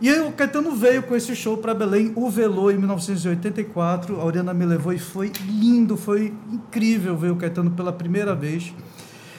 E 0.01 0.09
aí 0.09 0.27
o 0.27 0.33
Caetano 0.33 0.75
veio 0.75 1.03
com 1.03 1.15
esse 1.15 1.37
show 1.37 1.59
para 1.59 1.75
Belém, 1.75 2.13
o 2.17 2.31
Velô, 2.31 2.71
em 2.71 2.79
1984. 2.79 4.19
A 4.19 4.25
Oriana 4.25 4.55
me 4.55 4.65
levou 4.65 4.91
e 4.91 4.99
foi 4.99 5.33
lindo, 5.47 5.99
foi 5.99 6.33
incrível 6.51 7.15
ver 7.15 7.33
o 7.33 7.37
Caetano 7.37 7.73
pela 7.73 7.93
primeira 7.93 8.35
vez. 8.35 8.73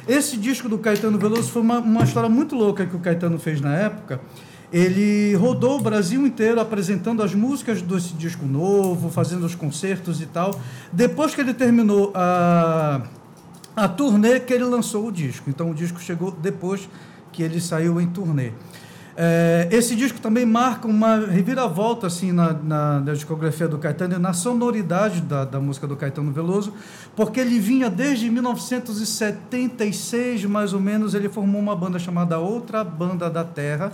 Esse 0.07 0.37
disco 0.37 0.69
do 0.69 0.77
Caetano 0.77 1.17
Veloso 1.17 1.49
foi 1.49 1.63
uma, 1.63 1.79
uma 1.79 2.03
história 2.03 2.29
muito 2.29 2.55
louca 2.55 2.85
que 2.85 2.95
o 2.95 2.99
Caetano 2.99 3.39
fez 3.39 3.59
na 3.59 3.75
época. 3.75 4.21
Ele 4.75 5.33
rodou 5.35 5.79
o 5.79 5.81
Brasil 5.81 6.27
inteiro 6.27 6.59
apresentando 6.59 7.23
as 7.23 7.33
músicas 7.33 7.81
desse 7.81 8.13
disco 8.13 8.45
novo, 8.45 9.09
fazendo 9.09 9.45
os 9.45 9.55
concertos 9.55 10.19
e 10.19 10.25
tal. 10.25 10.59
Depois 10.91 11.33
que 11.33 11.39
ele 11.39 11.53
terminou 11.53 12.11
a, 12.13 13.01
a 13.73 13.87
turnê, 13.87 14.41
que 14.41 14.53
ele 14.53 14.65
lançou 14.65 15.07
o 15.07 15.11
disco. 15.13 15.49
Então 15.49 15.71
o 15.71 15.73
disco 15.73 16.01
chegou 16.01 16.29
depois 16.29 16.89
que 17.31 17.41
ele 17.41 17.61
saiu 17.61 18.01
em 18.01 18.07
turnê. 18.07 18.51
É, 19.17 19.69
esse 19.71 19.95
disco 19.95 20.19
também 20.19 20.45
marca 20.45 20.89
uma 20.89 21.25
reviravolta 21.25 22.07
assim 22.07 22.33
na, 22.33 22.51
na, 22.51 22.99
na 22.99 23.13
discografia 23.13 23.69
do 23.69 23.77
Caetano 23.77 24.15
e 24.15 24.19
na 24.19 24.33
sonoridade 24.33 25.21
da, 25.21 25.45
da 25.45 25.57
música 25.57 25.87
do 25.87 25.95
Caetano 25.95 26.33
Veloso, 26.33 26.73
porque 27.15 27.39
ele 27.39 27.61
vinha 27.61 27.89
desde 27.89 28.29
1976, 28.29 30.43
mais 30.43 30.73
ou 30.73 30.81
menos, 30.81 31.13
ele 31.13 31.29
formou 31.29 31.61
uma 31.61 31.73
banda 31.73 31.97
chamada 31.97 32.39
Outra 32.39 32.83
Banda 32.83 33.29
da 33.29 33.45
Terra, 33.45 33.93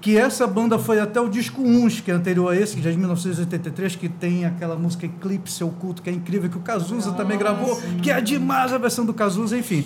que 0.00 0.16
essa 0.16 0.46
banda 0.46 0.78
foi 0.78 1.00
até 1.00 1.20
o 1.20 1.28
disco 1.28 1.60
1, 1.60 1.88
que 2.04 2.10
é 2.10 2.14
anterior 2.14 2.52
a 2.52 2.56
esse, 2.56 2.76
que 2.76 2.82
já 2.82 2.90
é 2.90 2.92
de 2.92 2.98
1983, 2.98 3.96
que 3.96 4.08
tem 4.08 4.44
aquela 4.44 4.76
música 4.76 5.06
Eclipse 5.06 5.62
Oculto, 5.64 6.02
que 6.02 6.10
é 6.10 6.12
incrível, 6.12 6.48
que 6.48 6.56
o 6.56 6.60
Cazuza 6.60 7.12
também 7.12 7.36
gravou, 7.36 7.80
que 8.02 8.10
é 8.10 8.20
demais 8.20 8.72
a 8.72 8.78
versão 8.78 9.04
do 9.04 9.12
Cazuza, 9.12 9.56
enfim. 9.56 9.84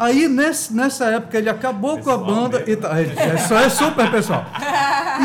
Aí 0.00 0.28
nesse, 0.28 0.72
nessa 0.72 1.06
época 1.06 1.36
ele 1.36 1.50
acabou 1.50 1.98
com 1.98 2.10
a 2.10 2.16
banda. 2.16 2.64
E 2.66 2.74
tá, 2.74 2.98
é, 2.98 3.34
isso 3.34 3.52
é 3.52 3.68
super 3.68 4.10
pessoal. 4.10 4.46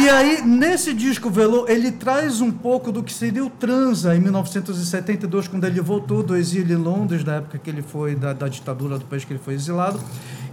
E 0.01 0.09
aí, 0.09 0.41
nesse 0.41 0.93
disco 0.93 1.29
Velô, 1.29 1.65
ele 1.69 1.91
traz 1.93 2.41
um 2.41 2.51
pouco 2.51 2.91
do 2.91 3.01
que 3.01 3.13
seria 3.13 3.45
o 3.45 3.49
Transa 3.49 4.13
em 4.13 4.19
1972, 4.19 5.47
quando 5.47 5.63
ele 5.63 5.79
voltou 5.79 6.21
do 6.21 6.36
exílio 6.36 6.77
em 6.77 6.81
Londres, 6.81 7.23
da 7.23 7.36
época 7.36 7.57
que 7.57 7.69
ele 7.69 7.81
foi, 7.81 8.15
da, 8.15 8.33
da 8.33 8.49
ditadura 8.49 8.99
do 8.99 9.05
país 9.05 9.23
que 9.23 9.31
ele 9.31 9.39
foi 9.39 9.53
exilado. 9.53 9.97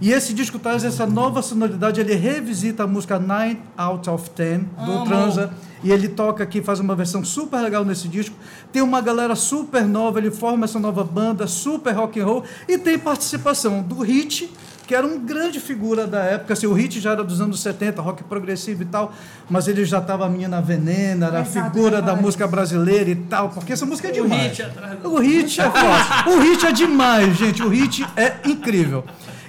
E 0.03 0.11
esse 0.11 0.33
disco 0.33 0.59
traz 0.59 0.83
essa 0.83 1.05
nova 1.07 1.41
sonoridade, 1.41 2.01
ele 2.01 2.13
revisita 2.13 2.83
a 2.83 2.87
música 2.87 3.17
Nine 3.17 3.61
Out 3.77 4.09
of 4.09 4.29
Ten 4.31 4.65
do 4.85 5.05
Transa. 5.05 5.53
E 5.81 5.91
ele 5.93 6.09
toca 6.09 6.43
aqui, 6.43 6.61
faz 6.61 6.81
uma 6.81 6.93
versão 6.93 7.23
super 7.23 7.61
legal 7.61 7.85
nesse 7.85 8.09
disco. 8.09 8.35
Tem 8.71 8.81
uma 8.81 8.99
galera 8.99 9.33
super 9.33 9.85
nova, 9.85 10.19
ele 10.19 10.29
forma 10.29 10.65
essa 10.65 10.77
nova 10.77 11.05
banda, 11.05 11.47
super 11.47 11.93
rock 11.95 12.19
and 12.19 12.25
roll. 12.25 12.43
E 12.67 12.77
tem 12.77 12.99
participação 12.99 13.81
do 13.81 14.01
Hit, 14.01 14.51
que 14.85 14.93
era 14.93 15.07
uma 15.07 15.15
grande 15.17 15.61
figura 15.61 16.05
da 16.05 16.19
época. 16.19 16.51
Assim, 16.51 16.67
o 16.67 16.73
Hit 16.73 16.99
já 16.99 17.11
era 17.11 17.23
dos 17.23 17.39
anos 17.39 17.61
70, 17.61 18.01
rock 18.01 18.23
progressivo 18.25 18.81
e 18.83 18.85
tal, 18.85 19.13
mas 19.49 19.69
ele 19.69 19.85
já 19.85 19.99
estava 19.99 20.25
a 20.25 20.29
Menina 20.29 20.61
Venena, 20.61 21.27
era 21.27 21.39
a 21.39 21.45
figura 21.45 22.01
da 22.01 22.13
música 22.15 22.45
brasileira 22.45 23.09
e 23.09 23.15
tal, 23.15 23.49
porque 23.51 23.71
essa 23.71 23.85
música 23.85 24.09
é 24.09 24.11
demais. 24.11 24.51
Hit 24.51 24.63
atrás 24.63 24.99
do- 24.99 25.13
O 25.13 25.19
hit 25.19 25.61
é 25.61 25.69
fácil. 25.69 26.33
O 26.33 26.39
hit 26.41 26.65
é 26.65 26.71
demais, 26.73 27.37
gente. 27.37 27.63
O 27.63 27.69
hit 27.69 28.05
é 28.17 28.35
incrível. 28.45 29.03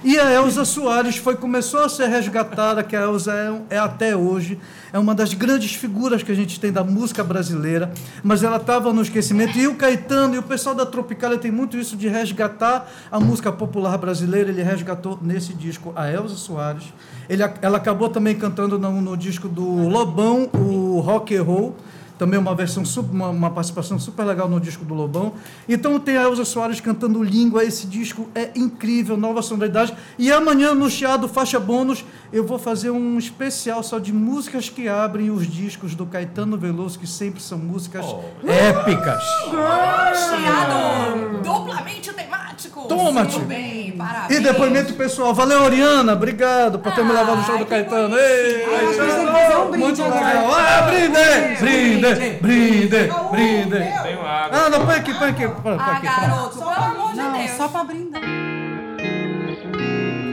E 0.05 0.19
a 0.19 0.31
Elza 0.31 0.63
Soares 0.65 1.17
foi, 1.17 1.35
começou 1.35 1.79
a 1.79 1.89
ser 1.89 2.05
resgatada, 2.05 2.83
que 2.83 2.95
a 2.95 3.01
Elza 3.01 3.33
é, 3.33 3.75
é 3.75 3.79
até 3.79 4.15
hoje, 4.15 4.59
é 4.93 4.99
uma 4.99 5.15
das 5.15 5.33
grandes 5.33 5.73
figuras 5.73 6.21
que 6.21 6.31
a 6.31 6.35
gente 6.35 6.59
tem 6.59 6.71
da 6.71 6.83
música 6.83 7.23
brasileira, 7.23 7.91
mas 8.23 8.43
ela 8.43 8.57
estava 8.57 8.93
no 8.93 9.01
esquecimento. 9.01 9.57
E 9.57 9.65
o 9.65 9.73
Caetano 9.73 10.35
e 10.35 10.37
o 10.37 10.43
pessoal 10.43 10.75
da 10.75 10.85
Tropicália 10.85 11.39
tem 11.39 11.49
muito 11.49 11.75
isso 11.75 11.97
de 11.97 12.07
resgatar 12.07 12.87
a 13.11 13.19
música 13.19 13.51
popular 13.51 13.97
brasileira. 13.97 14.51
Ele 14.51 14.61
resgatou 14.61 15.17
nesse 15.19 15.55
disco 15.55 15.91
a 15.95 16.07
Elza 16.07 16.35
Soares. 16.35 16.83
Ele, 17.27 17.41
ela 17.59 17.77
acabou 17.77 18.07
também 18.07 18.35
cantando 18.35 18.77
no, 18.77 19.01
no 19.01 19.17
disco 19.17 19.49
do 19.49 19.89
Lobão, 19.89 20.47
o 20.53 20.99
Rock 20.99 21.35
and 21.35 21.41
Roll 21.41 21.75
também 22.17 22.39
uma 22.39 22.55
versão 22.55 22.83
uma, 23.11 23.29
uma 23.29 23.51
participação 23.51 23.99
super 23.99 24.23
legal 24.23 24.49
no 24.49 24.59
disco 24.59 24.85
do 24.85 24.93
Lobão. 24.93 25.33
Então 25.67 25.99
tem 25.99 26.17
a 26.17 26.23
Elza 26.23 26.45
Soares 26.45 26.79
cantando 26.79 27.21
Língua, 27.23 27.63
esse 27.63 27.87
disco 27.87 28.29
é 28.33 28.51
incrível, 28.55 29.17
nova 29.17 29.41
sonoridade. 29.41 29.93
E 30.17 30.31
amanhã 30.31 30.73
no 30.73 30.89
Chiado 30.89 31.27
Faixa 31.27 31.59
Bônus 31.59 32.05
eu 32.35 32.45
vou 32.45 32.59
fazer 32.59 32.89
um 32.89 33.17
especial 33.17 33.81
só 33.81 33.97
de 33.97 34.11
músicas 34.11 34.67
que 34.69 34.89
abrem 34.89 35.29
os 35.31 35.47
discos 35.47 35.95
do 35.95 36.05
Caetano 36.05 36.57
Veloso, 36.57 36.99
que 36.99 37.07
sempre 37.07 37.41
são 37.41 37.57
músicas 37.57 38.05
épicas. 38.45 39.23
Chiado 39.23 41.41
duplamente 41.41 42.11
temático. 42.13 42.81
Toma, 42.89 43.21
Muito 43.23 43.37
tio. 43.37 43.45
bem, 43.45 43.93
parabéns. 43.97 44.39
E 44.39 44.43
depoimento 44.43 44.93
pessoal. 44.95 45.33
Valeu, 45.33 45.61
Oriana. 45.63 46.11
Obrigado 46.13 46.77
por 46.79 46.93
ter 46.93 47.03
me 47.05 47.11
levado 47.13 47.37
no 47.37 47.43
show 47.43 47.57
do 47.57 47.65
Caetano. 47.65 48.17
Ei, 48.17 48.65
Ah, 48.65 49.59
um 49.61 49.77
Muito 49.77 50.01
legal. 50.01 50.53
Ah, 50.53 50.81
brinde, 50.83 51.57
brinde, 51.59 52.37
brinde, 52.41 53.09
brinde. 53.31 54.03
Tenho 54.03 54.19
água. 54.21 54.49
Ah, 54.51 54.69
não, 54.69 54.85
põe 54.85 54.95
aqui, 54.95 55.13
põe 55.13 55.29
aqui. 55.29 55.47
Põe 55.47 55.77
Ah, 55.79 55.91
aqui, 55.93 56.05
garoto, 56.05 56.57
pelo 56.57 56.69
amor 56.69 57.11
de 57.11 57.17
Não, 57.17 57.33
Deus. 57.33 57.51
só 57.51 57.67
pra 57.69 57.83
brindar. 57.83 58.21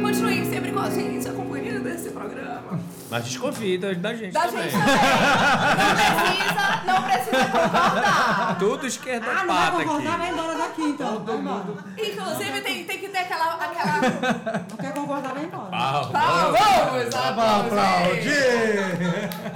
Continue 0.03 0.45
sempre 0.47 0.73
com 0.73 0.81
a 0.81 0.91
gente, 0.91 1.29
a 1.29 1.33
companhia 1.33 1.33
desse 1.33 1.35
programa. 1.35 1.52
Mas 3.13 3.25
desconfie 3.25 3.77
da 3.77 3.93
gente 4.15 4.33
Da 4.33 4.41
também. 4.47 4.71
gente 4.71 4.73
também. 4.73 4.97
Não 5.77 5.93
precisa, 5.93 6.83
não 6.87 7.03
precisa 7.03 7.45
concordar. 7.45 8.57
Tudo 8.59 8.87
esquerda 8.87 9.27
Ah, 9.31 9.45
não 9.45 9.55
vai 9.55 9.71
concordar, 9.85 10.09
aqui. 10.13 10.19
vai 10.19 10.31
embora 10.31 10.55
daqui 10.59 10.83
então. 10.83 11.25
Vai 11.25 11.37
embora. 11.37 11.65
Inclusive, 11.99 12.61
tem, 12.63 12.85
tem 12.85 12.99
que 12.99 13.09
ter 13.09 13.19
aquela. 13.19 13.55
aquela... 13.55 14.01
Não 14.71 14.77
quer 14.79 14.93
concordar, 14.95 15.35
vai 15.35 15.45
embora. 15.45 15.69
Ah, 15.73 16.03
Vamos 16.89 17.15
Aplaudir! 17.15 18.33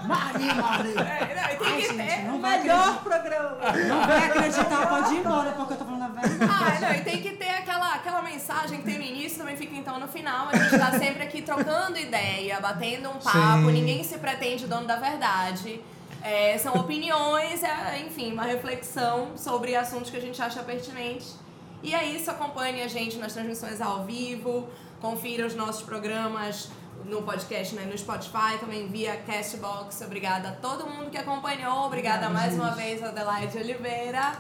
Mari, 0.07 0.45
Mari. 0.55 0.95
É, 0.99 1.35
não, 1.35 1.57
tem 1.59 1.73
Ai, 1.73 1.77
que 1.81 1.87
gente, 1.87 1.97
ter. 1.97 2.25
não 2.27 2.41
vai 2.41 2.59
Melhor 2.61 2.79
acreditar. 2.79 3.03
programa. 3.05 3.57
Não 3.89 4.07
vai 4.07 4.25
acreditar, 4.27 4.87
pode 4.87 5.15
ir 5.15 5.19
embora, 5.19 5.51
porque 5.53 5.73
eu 5.73 5.77
tô 5.79 5.85
falando 5.87 6.03
Ah, 6.49 6.81
não, 6.81 6.95
e 6.95 7.01
tem 7.03 7.21
que 7.21 7.33
ter 7.33 7.51
aquela, 7.51 7.95
aquela 7.95 8.23
mensagem 8.23 8.79
que 8.79 8.85
tem 8.85 8.99
no 8.99 9.05
início, 9.05 9.39
também 9.39 9.57
fica 9.57 9.75
então 9.75 9.99
no 9.99 10.09
final. 10.09 10.49
A 10.49 10.57
gente 10.57 10.79
tá 10.79 10.99
sempre 10.99 11.23
aqui 11.23 11.43
trocando 11.43 11.99
ideia, 11.99 12.59
batendo 12.61 13.11
um 13.11 13.19
papo, 13.19 13.67
Sim. 13.67 13.73
ninguém 13.73 14.03
se 14.03 14.19
pretende 14.19 14.67
dono 14.67 14.87
da 14.87 14.97
verdade. 14.97 15.81
É, 16.23 16.59
são 16.59 16.75
opiniões, 16.75 17.63
é, 17.63 18.03
enfim, 18.07 18.33
uma 18.33 18.45
reflexão 18.45 19.37
sobre 19.37 19.77
assuntos 19.77 20.11
que 20.11 20.17
a 20.17 20.21
gente 20.21 20.41
acha 20.41 20.63
pertinentes. 20.63 21.37
E 21.83 21.95
é 21.95 22.05
isso, 22.05 22.31
acompanhe 22.31 22.83
a 22.83 22.89
gente 22.89 23.19
nas 23.19 23.33
transmissões 23.33 23.81
ao 23.81 24.05
vivo, 24.05 24.69
confira 25.01 25.47
os 25.47 25.55
nossos 25.55 25.83
programas 25.83 26.71
no 27.09 27.23
podcast, 27.23 27.75
né, 27.75 27.85
no 27.85 27.97
Spotify, 27.97 28.59
também 28.61 28.87
via 28.89 29.17
Castbox. 29.17 30.01
Obrigada 30.03 30.49
a 30.49 30.53
todo 30.53 30.87
mundo 30.87 31.11
que 31.11 31.19
acompanhou. 31.19 31.87
Obrigada 31.87 32.29
mais 32.29 32.55
uma 32.55 32.71
vez, 32.71 33.03
Adelaide 33.03 33.57
Oliveira. 33.59 34.33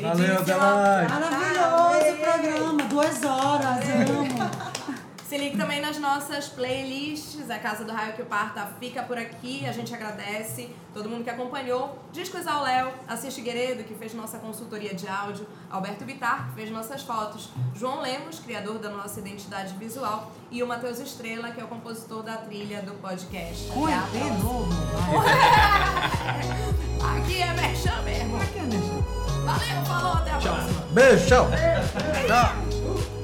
Valeu. 0.00 0.38
Adelaide. 0.38 1.12
Maravilhoso 1.12 2.14
o 2.14 2.18
programa, 2.18 2.82
duas 2.84 3.22
horas, 3.24 3.84
amo. 3.88 4.94
Se 5.28 5.36
ligue 5.38 5.56
também 5.56 5.80
nas 5.80 5.98
nossas 5.98 6.48
playlists. 6.48 7.48
A 7.50 7.58
Casa 7.58 7.82
do 7.84 7.92
Raio 7.92 8.12
que 8.12 8.20
o 8.22 8.26
Parta 8.26 8.68
fica 8.78 9.02
por 9.02 9.16
aqui. 9.16 9.64
A 9.66 9.72
gente 9.72 9.94
agradece 9.94 10.68
todo 10.92 11.08
mundo 11.08 11.24
que 11.24 11.30
acompanhou. 11.30 11.98
Discos 12.12 12.46
ao 12.46 12.62
Léo, 12.62 12.92
Assis 13.08 13.34
Figueiredo, 13.34 13.84
que 13.84 13.94
fez 13.94 14.12
nossa 14.12 14.36
consultoria 14.38 14.94
de 14.94 15.08
áudio. 15.08 15.46
Alberto 15.70 16.04
Bitar, 16.04 16.48
que 16.48 16.56
fez 16.56 16.70
nossas 16.70 17.02
fotos. 17.02 17.48
João 17.74 18.02
Lemos, 18.02 18.38
criador 18.38 18.78
da 18.78 18.90
nossa 18.90 19.18
identidade 19.18 19.72
visual. 19.74 20.30
E 20.50 20.62
o 20.62 20.66
Matheus 20.66 21.00
Estrela, 21.00 21.52
que 21.52 21.60
é 21.60 21.64
o 21.64 21.68
compositor 21.68 22.22
da 22.22 22.36
trilha 22.36 22.82
do 22.82 22.92
podcast. 23.00 23.70
Oi, 23.74 23.92
de 24.12 24.24
novo. 24.42 24.68
Aqui 27.16 27.40
é 27.40 27.50
Merchan 27.54 28.02
mesmo. 28.02 28.36
Aqui 28.36 28.58
é 28.58 28.62
mesmo. 28.62 29.02
Valeu, 29.44 29.84
falou, 29.86 30.12
até 30.12 30.32
a 30.32 30.38
próxima. 30.38 30.82
Beijo, 30.92 31.26
tchau. 31.26 31.48
Tchau. 32.26 33.23